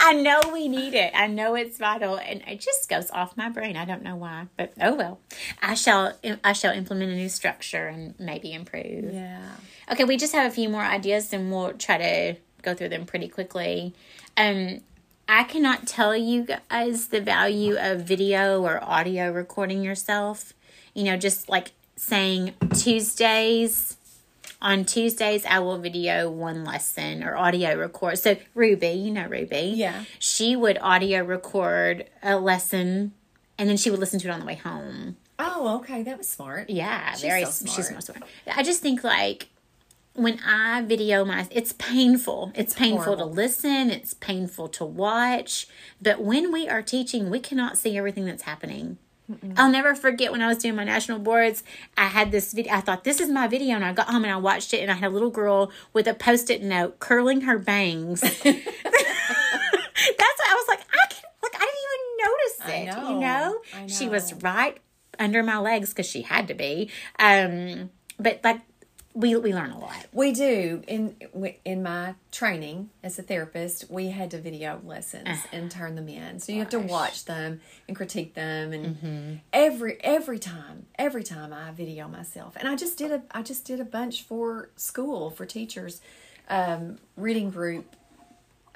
I 0.00 0.12
know 0.14 0.40
we 0.52 0.68
need 0.68 0.94
it. 0.94 1.12
I 1.14 1.26
know 1.28 1.54
it's 1.54 1.78
vital, 1.78 2.18
and 2.18 2.42
it 2.46 2.60
just 2.60 2.88
goes 2.88 3.10
off 3.10 3.36
my 3.36 3.48
brain. 3.48 3.76
I 3.76 3.84
don't 3.84 4.02
know 4.02 4.16
why, 4.16 4.46
but 4.56 4.72
oh 4.80 4.94
well. 4.94 5.20
I 5.62 5.74
shall. 5.74 6.14
I 6.44 6.52
shall 6.52 6.72
implement 6.74 7.12
a 7.12 7.14
new 7.14 7.28
structure 7.28 7.86
and 7.86 8.14
maybe 8.18 8.52
improve. 8.52 9.12
yeah 9.14 9.48
Okay, 9.90 10.04
we 10.04 10.16
just 10.16 10.34
have 10.34 10.50
a 10.50 10.54
few 10.54 10.68
more 10.68 10.82
ideas, 10.82 11.32
and 11.32 11.50
we'll 11.52 11.72
try 11.74 11.96
to 11.98 12.40
go 12.62 12.74
through 12.74 12.88
them 12.90 13.06
pretty 13.06 13.28
quickly. 13.28 13.94
Um, 14.36 14.80
I 15.28 15.44
cannot 15.44 15.86
tell 15.86 16.16
you 16.16 16.44
guys 16.70 17.08
the 17.08 17.20
value 17.20 17.76
of 17.78 18.02
video 18.02 18.62
or 18.62 18.82
audio 18.82 19.30
recording 19.30 19.82
yourself. 19.82 20.52
You 20.94 21.04
know, 21.04 21.16
just 21.16 21.48
like 21.48 21.72
saying 21.98 22.54
Tuesdays. 22.74 23.96
On 24.60 24.84
Tuesdays, 24.84 25.46
I 25.46 25.60
will 25.60 25.78
video 25.78 26.28
one 26.28 26.64
lesson 26.64 27.22
or 27.22 27.36
audio 27.36 27.76
record. 27.76 28.18
So, 28.18 28.36
Ruby, 28.54 28.88
you 28.88 29.12
know 29.12 29.26
Ruby. 29.28 29.72
Yeah. 29.76 30.04
She 30.18 30.56
would 30.56 30.78
audio 30.80 31.22
record 31.22 32.06
a 32.24 32.36
lesson 32.38 33.12
and 33.56 33.68
then 33.68 33.76
she 33.76 33.88
would 33.90 34.00
listen 34.00 34.18
to 34.20 34.28
it 34.28 34.30
on 34.32 34.40
the 34.40 34.46
way 34.46 34.56
home. 34.56 35.16
oh 35.38 35.76
okay 35.78 36.02
that 36.02 36.18
was 36.18 36.28
smart 36.28 36.68
Yeah, 36.70 37.12
She's 37.12 37.20
very. 37.22 37.44
so 37.44 37.66
She's 37.66 37.86
smart. 37.86 38.02
so 38.02 38.12
smart. 38.14 38.28
I 38.52 38.62
just 38.64 38.82
think 38.82 39.04
like 39.04 39.48
when 40.14 40.40
I 40.44 40.82
video 40.82 41.24
my, 41.24 41.46
it's 41.52 41.72
painful. 41.74 42.50
It's, 42.56 42.74
painful 42.74 43.04
horrible. 43.04 43.28
to 43.28 43.32
listen. 43.34 43.90
It's 43.90 44.14
painful 44.14 44.66
to 44.70 44.84
watch. 44.84 45.68
But 46.02 46.20
when 46.20 46.50
we 46.52 46.68
are 46.68 46.82
teaching, 46.82 47.30
we 47.30 47.38
cannot 47.38 47.78
see 47.78 47.96
everything 47.96 48.24
that's 48.24 48.42
happening. 48.42 48.98
I'll 49.56 49.70
never 49.70 49.94
forget 49.94 50.32
when 50.32 50.40
I 50.42 50.46
was 50.46 50.58
doing 50.58 50.74
my 50.74 50.84
national 50.84 51.18
boards. 51.18 51.62
I 51.96 52.06
had 52.06 52.30
this 52.30 52.52
video. 52.52 52.72
I 52.72 52.80
thought 52.80 53.04
this 53.04 53.20
is 53.20 53.28
my 53.28 53.46
video, 53.46 53.74
and 53.74 53.84
I 53.84 53.92
got 53.92 54.08
home 54.08 54.24
and 54.24 54.32
I 54.32 54.36
watched 54.36 54.72
it, 54.72 54.80
and 54.80 54.90
I 54.90 54.94
had 54.94 55.08
a 55.08 55.14
little 55.14 55.30
girl 55.30 55.70
with 55.92 56.06
a 56.06 56.14
post-it 56.14 56.62
note 56.62 56.98
curling 56.98 57.42
her 57.42 57.58
bangs. 57.58 58.20
That's 58.20 58.44
what 58.44 60.50
I 60.50 60.54
was 60.54 60.68
like. 60.68 60.80
I 60.80 61.06
can 61.10 61.22
like 61.42 61.54
I 61.54 61.66
didn't 61.66 61.84
even 61.84 62.24
notice 62.24 62.58
it. 62.60 62.98
I 62.98 63.10
You 63.12 63.20
know. 63.20 63.60
know, 63.80 63.86
she 63.86 64.08
was 64.08 64.32
right 64.42 64.78
under 65.18 65.42
my 65.42 65.58
legs 65.58 65.90
because 65.90 66.06
she 66.08 66.22
had 66.22 66.48
to 66.48 66.54
be. 66.54 66.90
Um, 67.18 67.90
but 68.18 68.40
like 68.44 68.60
we 69.14 69.34
we 69.36 69.52
learn 69.52 69.70
a 69.70 69.78
lot. 69.78 70.06
We 70.12 70.32
do 70.32 70.82
in 70.86 71.16
in 71.64 71.82
my 71.82 72.14
training 72.30 72.90
as 73.02 73.18
a 73.18 73.22
therapist. 73.22 73.90
We 73.90 74.08
had 74.10 74.30
to 74.32 74.38
video 74.38 74.80
lessons 74.84 75.40
and 75.52 75.70
turn 75.70 75.94
them 75.94 76.08
in, 76.08 76.38
so 76.40 76.52
you 76.52 76.60
have 76.60 76.70
to 76.70 76.78
watch 76.78 77.24
them 77.24 77.60
and 77.88 77.96
critique 77.96 78.34
them. 78.34 78.72
And 78.72 79.40
every 79.52 80.02
every 80.04 80.38
time, 80.38 80.86
every 80.98 81.24
time 81.24 81.52
I 81.52 81.70
video 81.72 82.06
myself, 82.08 82.54
and 82.56 82.68
I 82.68 82.76
just 82.76 82.96
did 82.98 83.10
a 83.10 83.22
I 83.32 83.42
just 83.42 83.64
did 83.64 83.80
a 83.80 83.84
bunch 83.84 84.22
for 84.22 84.70
school 84.76 85.30
for 85.30 85.46
teachers, 85.46 86.00
um, 86.48 86.98
reading 87.16 87.50
group. 87.50 87.96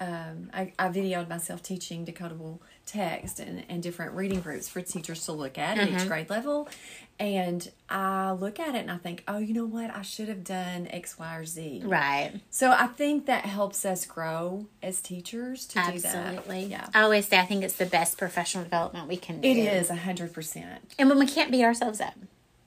Um, 0.02 0.50
I, 0.52 0.72
I 0.78 0.88
videoed 0.88 1.28
myself 1.28 1.62
teaching 1.62 2.04
decodable 2.04 2.58
text 2.86 3.38
and, 3.38 3.62
and 3.68 3.82
different 3.82 4.12
reading 4.14 4.40
groups 4.40 4.68
for 4.68 4.80
teachers 4.80 5.24
to 5.26 5.32
look 5.32 5.56
at 5.58 5.78
at 5.78 5.88
each 5.88 6.08
grade 6.08 6.28
level. 6.28 6.68
And 7.20 7.70
I 7.88 8.32
look 8.32 8.58
at 8.58 8.74
it 8.74 8.78
and 8.78 8.90
I 8.90 8.96
think, 8.96 9.22
oh, 9.28 9.38
you 9.38 9.54
know 9.54 9.64
what? 9.66 9.94
I 9.94 10.02
should 10.02 10.28
have 10.28 10.42
done 10.42 10.88
X, 10.90 11.18
Y, 11.18 11.36
or 11.36 11.44
Z. 11.44 11.82
Right. 11.84 12.32
So 12.50 12.72
I 12.72 12.88
think 12.88 13.26
that 13.26 13.44
helps 13.44 13.84
us 13.84 14.04
grow 14.06 14.66
as 14.82 15.00
teachers 15.00 15.66
to 15.66 15.74
do 15.92 15.98
that. 16.00 16.14
Absolutely. 16.16 16.64
Yeah. 16.64 16.88
I 16.92 17.02
always 17.02 17.28
say 17.28 17.38
I 17.38 17.44
think 17.46 17.62
it's 17.62 17.76
the 17.76 17.86
best 17.86 18.18
professional 18.18 18.64
development 18.64 19.06
we 19.06 19.16
can 19.16 19.40
do. 19.40 19.48
It 19.48 19.56
is 19.56 19.88
a 19.88 19.94
hundred 19.96 20.32
percent. 20.32 20.94
And 20.98 21.08
when 21.08 21.18
we 21.20 21.26
can't 21.26 21.52
beat 21.52 21.62
ourselves 21.64 22.00
up, 22.00 22.14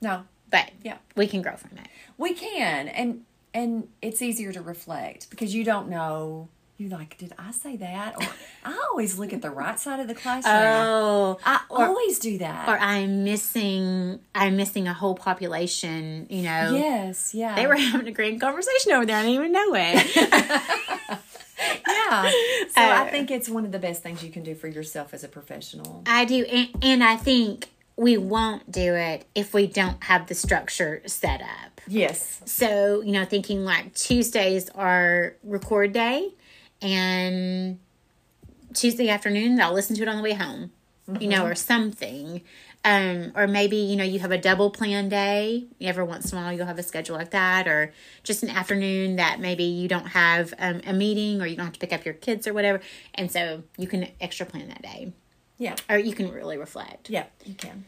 No, 0.00 0.22
but 0.50 0.70
Yeah. 0.82 0.96
we 1.16 1.26
can 1.26 1.42
grow 1.42 1.56
from 1.56 1.76
it. 1.76 1.88
we 2.16 2.32
can, 2.32 2.88
and 2.88 3.24
and 3.52 3.88
it's 4.00 4.22
easier 4.22 4.52
to 4.52 4.62
reflect 4.62 5.28
because 5.28 5.54
you 5.54 5.64
don't 5.64 5.88
know. 5.90 6.48
You're 6.78 6.90
like, 6.90 7.16
did 7.16 7.32
I 7.38 7.52
say 7.52 7.76
that? 7.78 8.16
Or 8.20 8.26
I 8.64 8.86
always 8.90 9.18
look 9.18 9.32
at 9.32 9.40
the 9.40 9.50
right 9.50 9.78
side 9.80 9.98
of 9.98 10.08
the 10.08 10.14
classroom. 10.14 10.54
Oh, 10.56 11.38
I 11.44 11.60
always 11.70 12.18
do 12.18 12.36
that. 12.38 12.68
or 12.68 12.78
I'm 12.78 13.24
missing 13.24 14.20
I'm 14.34 14.56
missing 14.56 14.86
a 14.86 14.92
whole 14.92 15.14
population, 15.14 16.26
you 16.28 16.42
know. 16.42 16.72
yes, 16.74 17.34
yeah. 17.34 17.54
They 17.54 17.66
were 17.66 17.76
having 17.76 18.06
a 18.08 18.12
great 18.12 18.38
conversation 18.40 18.92
over 18.92 19.06
there. 19.06 19.16
I 19.16 19.22
didn't 19.22 19.34
even 19.36 19.52
know 19.52 19.74
it. 19.74 20.16
yeah. 21.88 22.30
So 22.70 22.80
I 22.82 23.06
Uh, 23.06 23.10
think 23.10 23.30
it's 23.30 23.48
one 23.48 23.64
of 23.64 23.72
the 23.72 23.78
best 23.78 24.02
things 24.02 24.22
you 24.22 24.30
can 24.30 24.42
do 24.42 24.54
for 24.54 24.68
yourself 24.68 25.14
as 25.14 25.24
a 25.24 25.28
professional. 25.28 26.02
I 26.06 26.24
do, 26.24 26.44
and, 26.44 26.68
and 26.82 27.04
I 27.04 27.16
think 27.16 27.68
we 27.96 28.18
won't 28.18 28.70
do 28.70 28.94
it 28.94 29.24
if 29.34 29.54
we 29.54 29.66
don't 29.66 30.02
have 30.04 30.26
the 30.26 30.34
structure 30.34 31.00
set 31.06 31.40
up. 31.40 31.80
Yes. 31.88 32.42
So, 32.44 33.00
you 33.00 33.12
know, 33.12 33.24
thinking 33.24 33.64
like 33.64 33.94
Tuesdays 33.94 34.68
are 34.70 35.34
record 35.42 35.92
day 35.92 36.34
and 36.86 37.78
Tuesday 38.74 39.08
afternoon 39.08 39.60
I'll 39.60 39.74
listen 39.74 39.96
to 39.96 40.02
it 40.02 40.08
on 40.08 40.16
the 40.16 40.22
way 40.22 40.34
home, 40.34 40.70
you 41.20 41.28
know, 41.28 41.44
or 41.44 41.54
something. 41.54 42.42
Um, 42.84 43.32
or 43.34 43.48
maybe, 43.48 43.78
you 43.78 43.96
know, 43.96 44.04
you 44.04 44.20
have 44.20 44.30
a 44.30 44.38
double 44.38 44.70
plan 44.70 45.08
day. 45.08 45.64
Every 45.80 46.04
once 46.04 46.30
in 46.30 46.38
a 46.38 46.40
while 46.40 46.52
you'll 46.52 46.66
have 46.66 46.78
a 46.78 46.84
schedule 46.84 47.16
like 47.16 47.32
that, 47.32 47.66
or 47.66 47.92
just 48.22 48.44
an 48.44 48.48
afternoon 48.48 49.16
that 49.16 49.40
maybe 49.40 49.64
you 49.64 49.88
don't 49.88 50.06
have 50.06 50.54
um, 50.60 50.82
a 50.86 50.92
meeting 50.92 51.42
or 51.42 51.46
you 51.46 51.56
don't 51.56 51.64
have 51.64 51.74
to 51.74 51.80
pick 51.80 51.92
up 51.92 52.04
your 52.04 52.14
kids 52.14 52.46
or 52.46 52.54
whatever. 52.54 52.80
And 53.14 53.28
so 53.32 53.64
you 53.76 53.88
can 53.88 54.08
extra 54.20 54.46
plan 54.46 54.68
that 54.68 54.82
day. 54.82 55.12
Yeah. 55.58 55.74
Or 55.90 55.98
you 55.98 56.14
can 56.14 56.30
really 56.30 56.56
reflect. 56.56 57.10
Yeah, 57.10 57.24
you 57.44 57.54
can. 57.54 57.86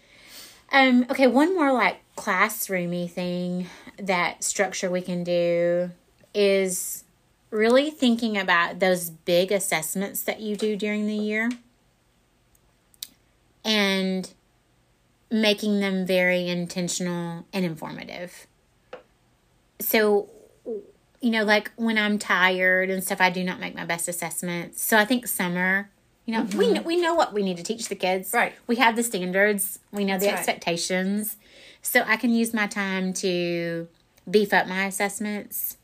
Um, 0.73 1.07
okay, 1.09 1.29
one 1.29 1.55
more 1.55 1.73
like 1.73 1.99
classroomy 2.17 3.09
thing 3.09 3.69
that 3.99 4.43
structure 4.43 4.91
we 4.91 5.01
can 5.01 5.23
do 5.23 5.93
is 6.35 7.05
really 7.51 7.91
thinking 7.91 8.37
about 8.37 8.79
those 8.79 9.11
big 9.11 9.51
assessments 9.51 10.23
that 10.23 10.41
you 10.41 10.57
do 10.57 10.77
during 10.77 11.07
the 11.07 11.15
year 11.15 11.51
and 13.65 14.33
making 15.31 15.81
them 15.81 16.07
very 16.07 16.49
intentional 16.49 17.47
and 17.53 17.65
informative. 17.65 18.47
So, 19.81 20.29
you 21.21 21.31
know, 21.31 21.45
like 21.45 21.71
when 21.77 21.99
I'm 21.99 22.19
tired 22.19 22.91
and 22.91 23.03
stuff, 23.03 23.21
I 23.21 23.31
do 23.31 23.45
not 23.45 23.61
make 23.61 23.75
my 23.75 23.85
best 23.85 24.09
assessments. 24.09 24.83
So 24.83 24.97
I 24.97 25.05
think 25.05 25.27
summer, 25.27 25.91
you 26.25 26.35
know, 26.35 26.43
we 26.43 26.67
mm-hmm. 26.67 26.75
know, 26.75 26.83
we 26.83 27.01
know 27.01 27.15
what 27.15 27.33
we 27.33 27.43
need 27.43 27.57
to 27.57 27.63
teach 27.63 27.89
the 27.89 27.95
kids. 27.95 28.33
Right. 28.33 28.55
We 28.67 28.77
have 28.77 28.97
the 28.97 29.03
standards. 29.03 29.79
We 29.91 30.05
know 30.05 30.19
the 30.19 30.27
That's 30.27 30.33
right. 30.33 30.39
expectations. 30.41 31.37
So 31.81 32.03
I 32.07 32.17
can 32.17 32.31
use 32.31 32.53
my 32.53 32.67
time 32.67 33.13
to 33.15 33.89
beef 34.31 34.53
up 34.53 34.67
my 34.67 34.85
assessments 34.85 35.78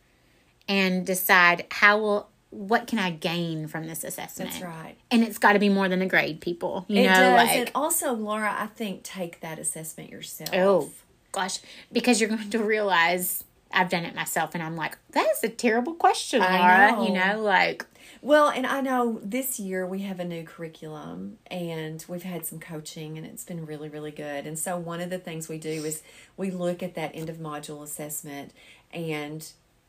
and 0.69 1.07
decide 1.07 1.67
how 1.71 1.99
will 1.99 2.29
what 2.51 2.87
can 2.87 3.01
I 3.01 3.11
gain 3.11 3.67
from 3.67 3.87
this 3.87 4.05
assessment. 4.05 4.53
That's 4.53 4.63
right. 4.63 4.95
And 5.11 5.25
it's 5.25 5.39
got 5.39 5.55
to 5.55 5.59
be 5.59 5.69
more 5.69 5.89
than 5.89 6.01
a 6.03 6.07
grade, 6.07 6.41
people. 6.41 6.85
You 6.89 7.01
It 7.03 7.07
know, 7.07 7.15
does. 7.15 7.37
like 7.37 7.51
and 7.51 7.71
also, 7.75 8.13
Laura, 8.13 8.55
I 8.57 8.67
think 8.67 9.03
take 9.03 9.41
that 9.41 9.59
assessment 9.59 10.11
yourself. 10.11 10.51
Oh 10.55 10.91
gosh, 11.33 11.59
because 11.91 12.21
you're 12.21 12.31
going 12.31 12.51
to 12.51 12.63
realize 12.63 13.43
I've 13.73 13.89
done 13.89 14.05
it 14.05 14.15
myself, 14.15 14.55
and 14.55 14.63
I'm 14.63 14.77
like, 14.77 14.97
that 15.13 15.27
is 15.33 15.43
a 15.43 15.49
terrible 15.49 15.95
question, 15.95 16.41
Laura. 16.41 17.03
You 17.05 17.13
know. 17.13 17.33
know, 17.33 17.41
like 17.43 17.85
Well, 18.23 18.49
and 18.49 18.67
I 18.67 18.81
know 18.81 19.21
this 19.25 19.59
year 19.59 19.85
we 19.85 20.03
have 20.03 20.21
a 20.21 20.25
new 20.25 20.45
curriculum 20.45 21.39
and 21.49 22.05
we've 22.09 22.23
had 22.23 22.47
some 22.47 22.61
coaching 22.61 23.19
and 23.19 23.27
it's 23.27 23.45
been 23.45 23.67
really, 23.67 23.89
really 23.89 24.13
good. 24.13 24.47
And 24.47 24.57
so 24.57 24.79
one 24.79 25.01
of 25.01 25.11
the 25.11 25.19
things 25.19 25.49
we 25.49 25.59
do 25.59 25.85
is 25.85 26.03
we 26.37 26.53
look 26.53 26.85
at 26.85 26.95
that 26.95 27.11
end 27.15 27.29
of 27.29 27.39
module 27.39 27.83
assessment 27.83 28.53
and 28.93 29.45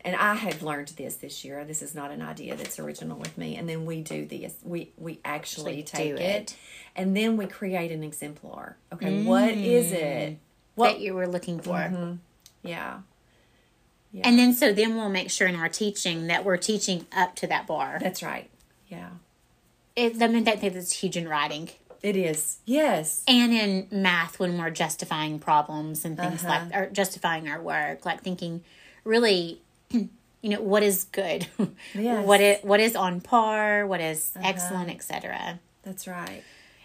and 0.05 0.15
I 0.15 0.35
had 0.35 0.61
learned 0.61 0.89
this 0.95 1.15
this 1.17 1.43
year. 1.43 1.65
This 1.65 1.81
is 1.81 1.93
not 1.93 2.11
an 2.11 2.21
idea 2.21 2.55
that's 2.55 2.79
original 2.79 3.17
with 3.17 3.37
me. 3.37 3.57
And 3.57 3.67
then 3.67 3.85
we 3.85 4.01
do 4.01 4.25
this. 4.25 4.55
We 4.63 4.91
we 4.97 5.19
actually 5.25 5.79
Actually 5.79 5.83
take 5.83 6.11
it. 6.13 6.19
it. 6.21 6.55
and 6.95 7.17
then 7.17 7.35
we 7.35 7.45
create 7.47 7.91
an 7.91 8.03
exemplar. 8.03 8.77
Okay, 8.93 9.23
what 9.23 9.49
is 9.51 9.91
it? 9.91 10.37
What 10.75 10.91
that 10.93 10.99
you 11.01 11.13
were 11.13 11.27
looking 11.27 11.59
for. 11.59 11.73
Mm-hmm. 11.75 12.13
yeah. 12.63 12.99
And 14.23 14.39
then 14.39 14.53
so 14.53 14.71
then 14.71 14.95
we'll 14.95 15.09
make 15.09 15.29
sure 15.29 15.45
in 15.47 15.55
our 15.57 15.67
teaching 15.67 16.27
that 16.27 16.45
we're 16.45 16.55
teaching 16.57 17.05
up 17.15 17.35
to 17.35 17.47
that 17.47 17.67
bar. 17.67 17.97
That's 17.99 18.23
right. 18.23 18.49
Yeah. 18.87 19.09
It, 19.97 20.21
I 20.21 20.27
mean, 20.27 20.45
that 20.45 20.61
that's 20.61 20.93
huge 20.93 21.17
in 21.17 21.27
writing. 21.27 21.69
It 22.01 22.15
is. 22.15 22.59
Yes. 22.65 23.23
And 23.27 23.51
in 23.51 23.87
math, 23.91 24.39
when 24.39 24.57
we're 24.57 24.69
justifying 24.69 25.39
problems 25.39 26.05
and 26.05 26.15
things 26.17 26.43
Uh-huh. 26.45 26.65
like, 26.71 26.75
or 26.75 26.89
justifying 26.91 27.49
our 27.49 27.59
work, 27.61 28.05
like 28.05 28.21
thinking, 28.21 28.63
really, 29.03 29.61
you 30.41 30.49
know, 30.49 30.61
what 30.61 30.83
is 30.83 31.05
good, 31.05 31.47
Yes. 31.93 32.17
Uh-huh. 32.17 32.21
what 32.23 32.41
is 32.41 32.57
what 32.63 32.79
is 32.79 32.95
on 32.95 33.21
par, 33.21 33.85
what 33.87 34.01
is 34.01 34.31
excellent, 34.41 34.89
etc. 34.89 35.59
That's 35.83 36.07
right. 36.07 36.43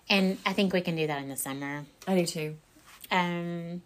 And 0.08 0.38
I 0.44 0.52
think 0.52 0.72
we 0.72 0.80
can 0.80 0.96
do 0.96 1.06
that 1.06 1.22
in 1.22 1.28
the 1.28 1.36
summer. 1.36 1.84
I 2.06 2.16
do 2.16 2.26
too. 2.26 2.56
Um, 3.12 3.82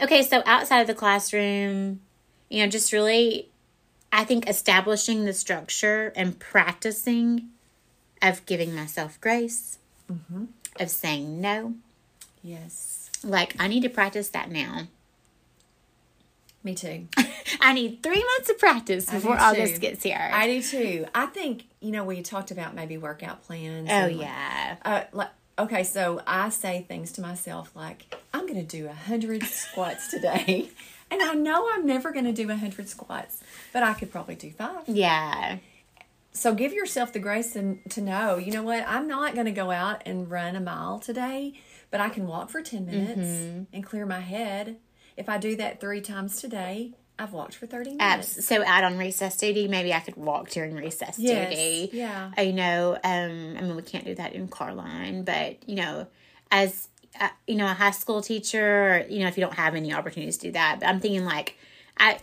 okay, 0.00 0.22
so 0.22 0.42
outside 0.46 0.80
of 0.80 0.86
the 0.86 0.94
classroom, 0.94 2.00
you 2.48 2.62
know, 2.62 2.68
just 2.70 2.92
really, 2.92 3.50
I 4.12 4.24
think 4.24 4.48
establishing 4.48 5.24
the 5.26 5.32
structure 5.34 6.12
and 6.16 6.38
practicing 6.38 7.50
of 8.22 8.44
giving 8.46 8.74
myself 8.74 9.20
grace, 9.20 9.78
of 10.80 10.90
saying 10.90 11.40
no. 11.40 11.74
Yes. 12.42 13.10
Like, 13.22 13.54
I 13.58 13.66
need 13.68 13.82
to 13.82 13.88
practice 13.90 14.28
that 14.30 14.50
now. 14.50 14.88
Me 16.66 16.74
too. 16.74 17.06
I 17.60 17.72
need 17.72 18.02
three 18.02 18.24
months 18.34 18.50
of 18.50 18.58
practice 18.58 19.08
before 19.08 19.38
August 19.38 19.80
gets 19.80 20.02
here. 20.02 20.28
I 20.32 20.48
do 20.48 20.60
too. 20.60 21.06
I 21.14 21.26
think 21.26 21.66
you 21.80 21.92
know 21.92 22.02
we 22.04 22.22
talked 22.22 22.50
about 22.50 22.74
maybe 22.74 22.98
workout 22.98 23.44
plans. 23.44 23.88
oh, 23.88 23.92
and, 23.92 24.16
like, 24.18 24.26
yeah. 24.26 24.76
Uh, 24.84 25.02
like 25.12 25.28
okay, 25.58 25.84
so 25.84 26.20
I 26.26 26.48
say 26.48 26.84
things 26.88 27.12
to 27.12 27.20
myself 27.20 27.70
like 27.76 28.14
I'm 28.34 28.46
going 28.48 28.58
to 28.66 28.76
do 28.76 28.88
a 28.88 28.92
hundred 28.92 29.42
squats 29.62 30.10
today, 30.10 30.70
and 31.10 31.22
I 31.22 31.34
know 31.34 31.68
I'm 31.72 31.86
never 31.86 32.10
going 32.10 32.24
to 32.26 32.32
do 32.32 32.50
a 32.50 32.56
hundred 32.56 32.88
squats, 32.88 33.40
but 33.72 33.84
I 33.84 33.94
could 33.94 34.10
probably 34.10 34.34
do 34.34 34.50
five. 34.50 34.82
Yeah. 34.88 35.58
So 36.32 36.52
give 36.52 36.72
yourself 36.72 37.12
the 37.12 37.18
grace 37.20 37.54
and 37.56 37.78
to 37.92 38.02
know, 38.02 38.36
you 38.36 38.50
know 38.52 38.62
what, 38.64 38.84
I'm 38.86 39.06
not 39.08 39.34
going 39.34 39.46
to 39.46 39.52
go 39.52 39.70
out 39.70 40.02
and 40.04 40.28
run 40.30 40.54
a 40.56 40.60
mile 40.60 40.98
today, 40.98 41.54
but 41.90 42.00
I 42.00 42.08
can 42.10 42.26
walk 42.26 42.50
for 42.50 42.60
ten 42.60 42.84
minutes 42.86 43.20
Mm-hmm. 43.20 43.62
and 43.72 43.86
clear 43.86 44.04
my 44.04 44.20
head. 44.20 44.76
If 45.16 45.28
I 45.28 45.38
do 45.38 45.56
that 45.56 45.80
three 45.80 46.00
times 46.00 46.40
today, 46.40 46.92
I've 47.18 47.32
walked 47.32 47.54
for 47.54 47.66
thirty 47.66 47.96
Abs- 47.98 48.34
minutes. 48.36 48.46
so 48.46 48.64
out 48.64 48.84
on 48.84 48.98
recess 48.98 49.36
duty, 49.38 49.68
maybe 49.68 49.92
I 49.94 50.00
could 50.00 50.16
walk 50.16 50.50
during 50.50 50.74
recess 50.74 51.18
Yes, 51.18 51.50
duty. 51.50 51.96
yeah. 51.96 52.30
I 52.36 52.50
know. 52.50 52.92
Um, 53.02 53.56
I 53.56 53.62
mean, 53.62 53.74
we 53.76 53.82
can't 53.82 54.04
do 54.04 54.14
that 54.16 54.34
in 54.34 54.48
Carline, 54.48 55.24
but 55.24 55.66
you 55.68 55.76
know, 55.76 56.06
as 56.50 56.88
uh, 57.18 57.28
you 57.46 57.54
know, 57.56 57.64
a 57.66 57.74
high 57.74 57.92
school 57.92 58.20
teacher, 58.20 59.06
you 59.08 59.20
know, 59.20 59.28
if 59.28 59.38
you 59.38 59.42
don't 59.44 59.54
have 59.54 59.74
any 59.74 59.92
opportunities 59.94 60.36
to 60.38 60.48
do 60.48 60.52
that, 60.52 60.80
but 60.80 60.88
I'm 60.88 61.00
thinking 61.00 61.24
like, 61.24 61.56
I 61.96 62.18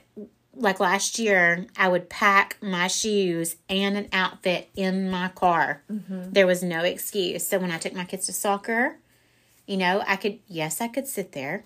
like 0.55 0.79
last 0.79 1.17
year, 1.17 1.65
I 1.75 1.87
would 1.87 2.07
pack 2.11 2.57
my 2.61 2.85
shoes 2.87 3.55
and 3.67 3.97
an 3.97 4.07
outfit 4.13 4.69
in 4.75 5.09
my 5.09 5.29
car. 5.29 5.81
Mm-hmm. 5.91 6.33
There 6.33 6.45
was 6.45 6.61
no 6.61 6.83
excuse. 6.83 7.47
So 7.47 7.57
when 7.57 7.71
I 7.71 7.79
took 7.79 7.93
my 7.95 8.05
kids 8.05 8.27
to 8.27 8.33
soccer. 8.33 8.97
You 9.65 9.77
know, 9.77 10.03
I 10.05 10.17
could, 10.17 10.39
yes, 10.47 10.81
I 10.81 10.89
could 10.89 11.07
sit 11.07 11.31
there. 11.31 11.63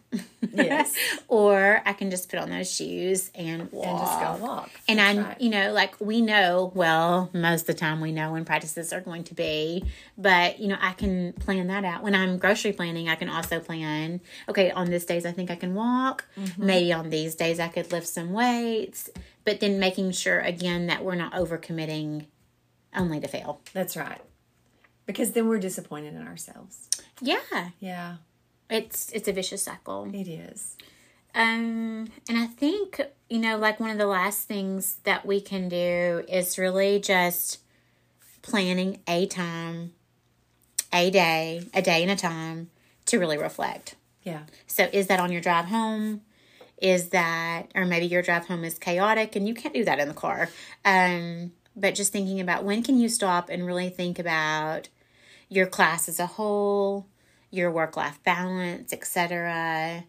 Yes. 0.54 0.96
or 1.28 1.82
I 1.84 1.94
can 1.94 2.12
just 2.12 2.30
put 2.30 2.38
on 2.38 2.52
those 2.52 2.72
shoes 2.72 3.32
and 3.34 3.72
walk. 3.72 3.88
And 3.88 4.00
just 4.00 4.20
go 4.20 4.46
walk. 4.46 4.70
And 4.88 5.00
That's 5.00 5.18
I, 5.18 5.22
right. 5.24 5.42
you 5.42 5.50
know, 5.50 5.74
like 5.74 6.00
we 6.00 6.22
know, 6.22 6.72
well, 6.76 7.32
most 7.34 7.62
of 7.62 7.68
the 7.68 7.74
time 7.74 8.00
we 8.00 8.12
know 8.12 8.34
when 8.34 8.46
practices 8.46 8.94
are 8.94 9.02
going 9.02 9.24
to 9.26 9.34
be, 9.34 9.84
but 10.16 10.60
you 10.60 10.68
know, 10.68 10.78
I 10.80 10.94
can 10.94 11.34
plan 11.34 11.68
that 11.68 11.86
out. 11.86 12.04
When 12.04 12.14
I'm 12.14 12.38
grocery 12.38 12.72
planning, 12.72 13.10
I 13.10 13.16
can 13.16 13.30
also 13.30 13.60
plan, 13.60 14.22
okay, 14.48 14.70
on 14.70 14.92
this 14.92 15.04
days 15.04 15.26
I 15.26 15.32
think 15.32 15.50
I 15.50 15.56
can 15.56 15.74
walk. 15.74 16.26
Mm-hmm. 16.38 16.66
Maybe 16.66 16.94
on 16.94 17.10
these 17.10 17.34
days 17.34 17.60
I 17.60 17.68
could 17.68 17.92
lift 17.92 18.08
some 18.08 18.32
weights, 18.32 19.10
but 19.44 19.60
then 19.60 19.80
making 19.80 20.12
sure 20.12 20.40
again 20.40 20.86
that 20.86 21.04
we're 21.04 21.16
not 21.16 21.34
overcommitting 21.34 22.28
only 22.96 23.20
to 23.20 23.28
fail. 23.28 23.62
That's 23.74 23.98
right. 23.98 24.22
Because 25.08 25.32
then 25.32 25.48
we're 25.48 25.60
disappointed 25.60 26.14
in 26.14 26.28
ourselves. 26.28 26.90
Yeah. 27.22 27.70
Yeah, 27.80 28.16
It's 28.70 29.12
it's 29.12 29.28
a 29.28 29.34
vicious 29.34 29.64
cycle. 29.64 30.10
it 30.14 30.28
is. 30.28 30.76
Um, 31.36 32.08
and 32.28 32.38
I 32.38 32.48
think, 32.48 33.00
you 33.30 33.38
know, 33.40 33.58
like 33.58 33.80
one 33.80 33.90
of 33.92 33.98
the 34.00 34.08
last 34.08 34.48
things 34.48 34.98
that 35.04 35.26
we 35.26 35.40
can 35.40 35.70
do 35.70 36.24
is 36.28 36.58
really 36.58 37.00
just 37.00 37.60
planning 38.42 39.00
a 39.08 39.28
time, 39.28 39.94
a 40.92 41.10
day, 41.12 41.62
a 41.74 41.82
day 41.82 42.02
and 42.02 42.12
a 42.12 42.16
time 42.16 42.70
to 43.06 43.20
really 43.20 43.38
reflect. 43.38 43.96
Yeah. 44.24 44.42
So, 44.66 44.90
is 44.92 45.08
that 45.08 45.20
on 45.20 45.32
your 45.32 45.42
drive 45.42 45.66
home? 45.66 46.22
Is 46.82 47.10
that, 47.10 47.72
or 47.76 47.86
maybe 47.86 48.06
your 48.08 48.22
drive 48.22 48.48
home 48.48 48.64
is 48.64 48.78
chaotic 48.78 49.36
and 49.36 49.48
you 49.48 49.54
can't 49.54 49.74
do 49.74 49.84
that 49.86 50.00
in 50.00 50.08
the 50.08 50.14
car. 50.14 50.50
Um, 50.86 51.52
but 51.76 51.94
just 51.96 52.12
thinking 52.12 52.40
about 52.40 52.64
when 52.64 52.82
can 52.84 53.00
you 53.00 53.10
stop 53.10 53.50
and 53.50 53.66
really 53.66 53.90
think 53.90 54.18
about 54.20 54.90
your 55.50 55.68
class 55.68 56.10
as 56.10 56.20
a 56.20 56.26
whole, 56.26 57.08
your 57.52 57.72
work 57.72 57.96
life 57.98 58.22
balance, 58.24 58.92
etc. 58.94 60.04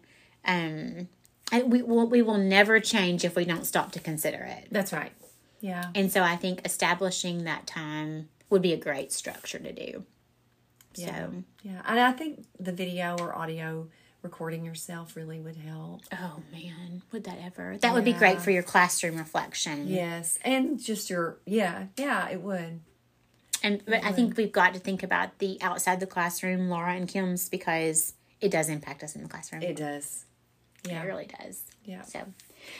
Um, 0.45 1.07
and 1.51 1.71
we 1.71 1.81
will 1.81 2.07
we 2.07 2.21
will 2.21 2.37
never 2.37 2.79
change 2.79 3.25
if 3.25 3.35
we 3.35 3.45
don't 3.45 3.65
stop 3.65 3.91
to 3.93 3.99
consider 3.99 4.43
it. 4.43 4.67
That's 4.71 4.93
right. 4.93 5.11
Yeah. 5.61 5.85
And 5.95 6.11
so 6.11 6.21
I 6.23 6.35
think 6.35 6.61
establishing 6.65 7.43
that 7.43 7.67
time 7.67 8.29
would 8.49 8.61
be 8.61 8.73
a 8.73 8.77
great 8.77 9.11
structure 9.11 9.59
to 9.59 9.71
do. 9.73 10.05
Yeah. 10.95 11.15
So, 11.15 11.43
Yeah. 11.63 11.81
And 11.85 11.99
I 11.99 12.11
think 12.13 12.45
the 12.59 12.71
video 12.71 13.15
or 13.19 13.35
audio 13.35 13.87
recording 14.21 14.65
yourself 14.65 15.15
really 15.15 15.39
would 15.39 15.55
help. 15.55 16.01
oh 16.11 16.41
man, 16.51 17.01
would 17.11 17.23
that 17.25 17.37
ever? 17.43 17.77
That 17.77 17.93
would 17.93 18.05
be 18.05 18.13
great 18.13 18.41
for 18.41 18.51
your 18.51 18.63
classroom 18.63 19.17
reflection. 19.17 19.87
Yes. 19.87 20.37
And 20.43 20.79
just 20.79 21.09
your, 21.09 21.37
yeah, 21.45 21.85
yeah, 21.97 22.29
it 22.29 22.41
would. 22.41 22.81
And 23.63 23.83
but 23.85 24.03
I 24.03 24.11
think 24.11 24.37
we've 24.37 24.51
got 24.51 24.73
to 24.73 24.79
think 24.79 25.03
about 25.03 25.39
the 25.39 25.57
outside 25.61 25.99
the 25.99 26.07
classroom, 26.07 26.69
Laura 26.69 26.93
and 26.93 27.07
Kim's, 27.07 27.49
because 27.49 28.13
it 28.41 28.51
does 28.51 28.69
impact 28.69 29.03
us 29.03 29.15
in 29.15 29.23
the 29.23 29.29
classroom. 29.29 29.63
It 29.63 29.75
does. 29.75 30.25
Yeah. 30.87 31.03
It 31.03 31.07
really 31.07 31.27
does. 31.39 31.63
Yeah. 31.83 32.03
So, 32.03 32.21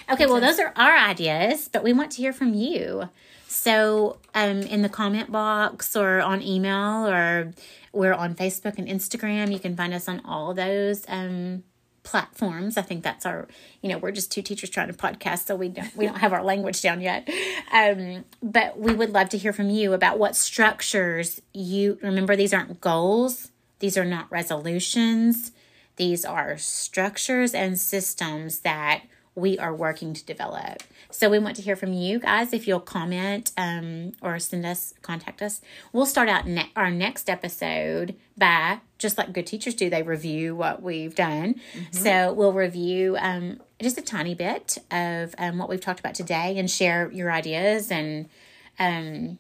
okay, 0.10 0.26
well, 0.26 0.40
those 0.40 0.60
are 0.60 0.72
our 0.76 0.96
ideas, 0.96 1.70
but 1.72 1.84
we 1.84 1.92
want 1.92 2.12
to 2.12 2.18
hear 2.18 2.32
from 2.32 2.54
you. 2.54 3.10
So, 3.48 4.20
um, 4.34 4.62
in 4.62 4.84
the 4.84 4.90
comment 4.90 5.32
box 5.32 5.96
or 5.96 6.22
on 6.22 6.42
email, 6.42 7.08
or 7.08 7.54
we're 7.92 8.14
on 8.14 8.36
Facebook 8.36 8.78
and 8.78 8.88
Instagram. 8.88 9.52
You 9.52 9.60
can 9.60 9.76
find 9.76 9.94
us 9.94 10.08
on 10.08 10.22
all 10.24 10.54
those 10.54 11.04
um, 11.08 11.64
platforms. 12.04 12.78
I 12.78 12.82
think 12.82 13.04
that's 13.04 13.26
our, 13.26 13.48
you 13.82 13.90
know, 13.90 13.98
we're 13.98 14.12
just 14.12 14.32
two 14.32 14.42
teachers 14.42 14.70
trying 14.70 14.88
to 14.88 14.94
podcast, 14.94 15.46
so 15.46 15.56
we 15.56 15.70
don't 15.70 15.96
we 15.96 16.06
don't 16.06 16.18
have 16.20 16.34
our 16.34 16.44
language 16.44 16.82
down 16.82 17.02
yet. 17.02 17.30
Um, 17.72 18.26
but 18.42 18.80
we 18.80 18.94
would 18.94 19.12
love 19.12 19.30
to 19.30 19.38
hear 19.38 19.54
from 19.54 19.70
you 19.70 19.94
about 19.94 20.18
what 20.20 20.36
structures 20.36 21.42
you 21.54 21.98
remember. 22.02 22.36
These 22.36 22.54
aren't 22.54 22.82
goals. 22.82 23.52
These 23.80 23.98
are 23.98 24.06
not 24.06 24.32
resolutions. 24.32 25.52
These 25.96 26.26
are 26.26 26.58
structures 26.58 27.54
and 27.54 27.78
systems 27.78 28.60
that 28.60 29.04
we 29.36 29.58
are 29.58 29.74
working 29.74 30.14
to 30.14 30.26
develop. 30.26 30.84
So 31.12 31.30
we 31.30 31.40
want 31.40 31.56
to 31.58 31.62
hear 31.62 31.76
from 31.76 31.94
you 31.94 32.20
guys. 32.20 32.54
If 32.54 32.68
you'll 32.68 32.80
comment 32.80 33.52
um, 33.58 34.14
or 34.22 34.40
send 34.40 34.66
us, 34.66 34.94
contact 35.02 35.42
us. 35.42 35.62
We'll 35.92 36.06
start 36.06 36.30
out 36.30 36.46
ne- 36.48 36.72
our 36.76 36.92
next 36.92 37.30
episode 37.30 38.16
by 38.38 38.80
just 39.00 39.18
like 39.18 39.34
good 39.34 39.48
teachers 39.48 39.74
do. 39.74 39.90
They 39.90 40.04
review 40.04 40.56
what 40.56 40.84
we've 40.84 41.16
done. 41.16 41.56
So 41.92 42.34
we'll 42.34 42.54
review 42.54 43.18
um, 43.20 43.62
just 43.82 43.98
a 43.98 44.02
tiny 44.02 44.36
bit 44.36 44.78
of 44.92 45.34
um, 45.40 45.58
what 45.58 45.70
we've 45.70 45.82
talked 45.82 46.00
about 46.00 46.14
today 46.14 46.58
and 46.58 46.70
share 46.70 47.10
your 47.12 47.32
ideas 47.32 47.92
and 47.92 48.30
um, 48.78 49.40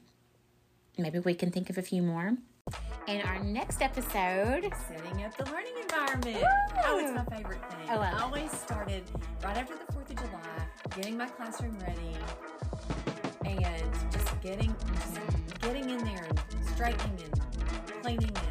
maybe 0.97 1.19
we 1.19 1.33
can 1.33 1.51
think 1.51 1.69
of 1.69 1.77
a 1.77 1.81
few 1.81 2.01
more. 2.01 2.37
In 3.07 3.21
our 3.21 3.39
next 3.43 3.81
episode, 3.81 4.71
Setting 4.87 5.23
up 5.23 5.35
the 5.37 5.45
learning 5.45 5.73
environment. 5.81 6.43
Oh, 6.85 6.99
it's 6.99 7.11
my 7.11 7.37
favorite 7.37 7.59
thing. 7.71 7.89
I 7.89 7.95
love 7.95 8.13
I 8.13 8.21
always 8.21 8.51
started 8.51 9.03
right 9.43 9.57
after 9.57 9.73
the 9.75 9.91
4th 9.93 10.09
of 10.11 10.15
July, 10.15 10.67
getting 10.95 11.17
my 11.17 11.25
classroom 11.25 11.77
ready 11.79 12.17
and 13.45 13.93
just 14.11 14.41
getting 14.41 14.75
just 14.93 15.61
getting 15.61 15.89
in 15.89 16.03
there 16.03 16.27
and 16.27 16.69
straightening 16.69 17.17
and 17.23 18.03
cleaning 18.03 18.31
oh, 18.35 18.48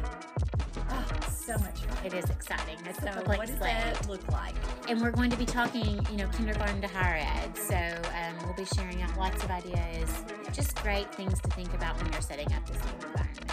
so 1.49 1.63
much 1.63 1.79
fun. 1.79 2.05
it 2.05 2.13
is 2.13 2.29
exciting. 2.29 2.77
It's 2.85 2.99
So 2.99 3.09
what 3.25 3.45
does 3.47 3.57
that 3.57 4.07
look 4.07 4.31
like? 4.31 4.55
and 4.87 5.01
we're 5.01 5.11
going 5.11 5.29
to 5.29 5.37
be 5.37 5.45
talking, 5.45 6.05
you 6.11 6.17
know, 6.17 6.27
kindergarten 6.29 6.81
to 6.81 6.87
higher 6.87 7.17
ed. 7.17 7.57
So 7.57 7.75
um, 7.75 8.35
we'll 8.43 8.55
be 8.55 8.65
sharing 8.65 9.01
out 9.01 9.15
lots 9.17 9.43
of 9.43 9.51
ideas, 9.51 10.09
just 10.51 10.75
great 10.81 11.13
things 11.13 11.39
to 11.41 11.49
think 11.51 11.73
about 11.73 11.95
when 12.01 12.11
you're 12.11 12.21
setting 12.21 12.51
up 12.53 12.65
this 12.67 12.77
new 12.83 13.07
environment. 13.07 13.51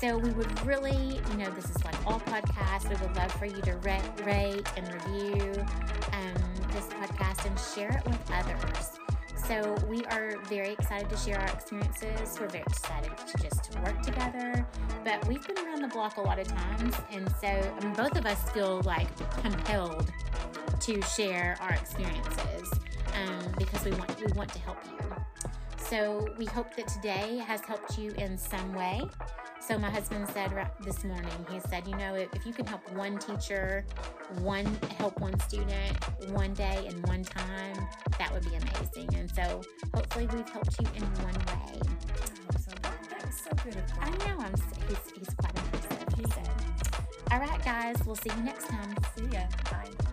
So 0.00 0.16
we 0.16 0.30
would 0.30 0.66
really, 0.66 1.20
you 1.30 1.36
know, 1.36 1.50
this 1.50 1.68
is 1.68 1.84
like 1.84 1.94
all 2.06 2.20
podcasts. 2.20 2.88
We 2.88 2.96
would 3.06 3.14
love 3.16 3.32
for 3.32 3.46
you 3.46 3.60
to 3.62 3.76
rate, 3.78 4.02
rate 4.24 4.66
and 4.76 4.92
review 4.94 5.52
um, 6.12 6.42
this 6.72 6.86
podcast 6.86 7.46
and 7.46 7.58
share 7.58 7.98
it 7.98 8.04
with 8.06 8.30
others. 8.32 8.98
So 9.50 9.74
we 9.88 10.04
are 10.04 10.36
very 10.44 10.74
excited 10.74 11.10
to 11.10 11.16
share 11.16 11.40
our 11.40 11.48
experiences. 11.48 12.38
We're 12.38 12.46
very 12.46 12.62
excited 12.68 13.10
to 13.18 13.42
just 13.42 13.76
work 13.80 14.00
together. 14.00 14.64
But 15.02 15.26
we've 15.26 15.44
been 15.44 15.58
around 15.66 15.82
the 15.82 15.88
block 15.88 16.18
a 16.18 16.20
lot 16.20 16.38
of 16.38 16.46
times, 16.46 16.94
and 17.10 17.28
so 17.40 17.48
I 17.48 17.84
mean, 17.84 17.92
both 17.94 18.16
of 18.16 18.26
us 18.26 18.48
feel 18.52 18.80
like 18.82 19.08
compelled 19.42 20.08
to 20.78 21.02
share 21.02 21.56
our 21.60 21.72
experiences 21.72 22.70
um, 23.16 23.52
because 23.58 23.84
we 23.84 23.90
want 23.90 24.24
we 24.24 24.32
want 24.34 24.52
to 24.52 24.60
help 24.60 24.78
you. 24.84 25.59
So 25.88 26.28
we 26.38 26.46
hope 26.46 26.74
that 26.76 26.88
today 26.88 27.38
has 27.38 27.60
helped 27.62 27.98
you 27.98 28.12
in 28.12 28.38
some 28.38 28.74
way. 28.74 29.02
So 29.60 29.78
my 29.78 29.90
husband 29.90 30.26
said 30.32 30.50
this 30.80 31.04
morning, 31.04 31.30
he 31.50 31.60
said, 31.60 31.86
you 31.86 31.96
know, 31.96 32.14
if, 32.14 32.28
you 32.46 32.52
can 32.52 32.66
help 32.66 32.90
one 32.92 33.18
teacher, 33.18 33.84
one 34.40 34.66
help 34.98 35.20
one 35.20 35.38
student, 35.40 35.96
one 36.30 36.54
day 36.54 36.86
and 36.88 37.06
one 37.06 37.22
time, 37.22 37.76
that 38.18 38.32
would 38.32 38.42
be 38.42 38.56
amazing. 38.56 39.14
And 39.14 39.30
so 39.30 39.60
hopefully 39.94 40.26
we've 40.32 40.48
helped 40.48 40.80
you 40.80 40.86
in 40.96 41.02
one 41.22 41.34
way. 41.34 41.80
Oh, 41.82 42.58
so 42.58 42.70
that, 42.82 42.94
that 43.10 43.34
so 43.34 43.50
good 43.62 43.76
of 43.76 43.82
I 44.00 44.10
know 44.10 44.40
I'm 44.40 44.54
he's 44.88 45.18
he's 45.18 45.34
quite 45.34 45.56
impressive. 45.56 46.08
He 46.16 46.24
So, 46.30 46.42
all 47.32 47.38
right, 47.38 47.64
guys, 47.64 47.96
we'll 48.06 48.16
see 48.16 48.30
you 48.36 48.42
next 48.42 48.68
time. 48.68 48.94
See 49.16 49.26
ya. 49.32 49.42
Bye. 49.70 50.09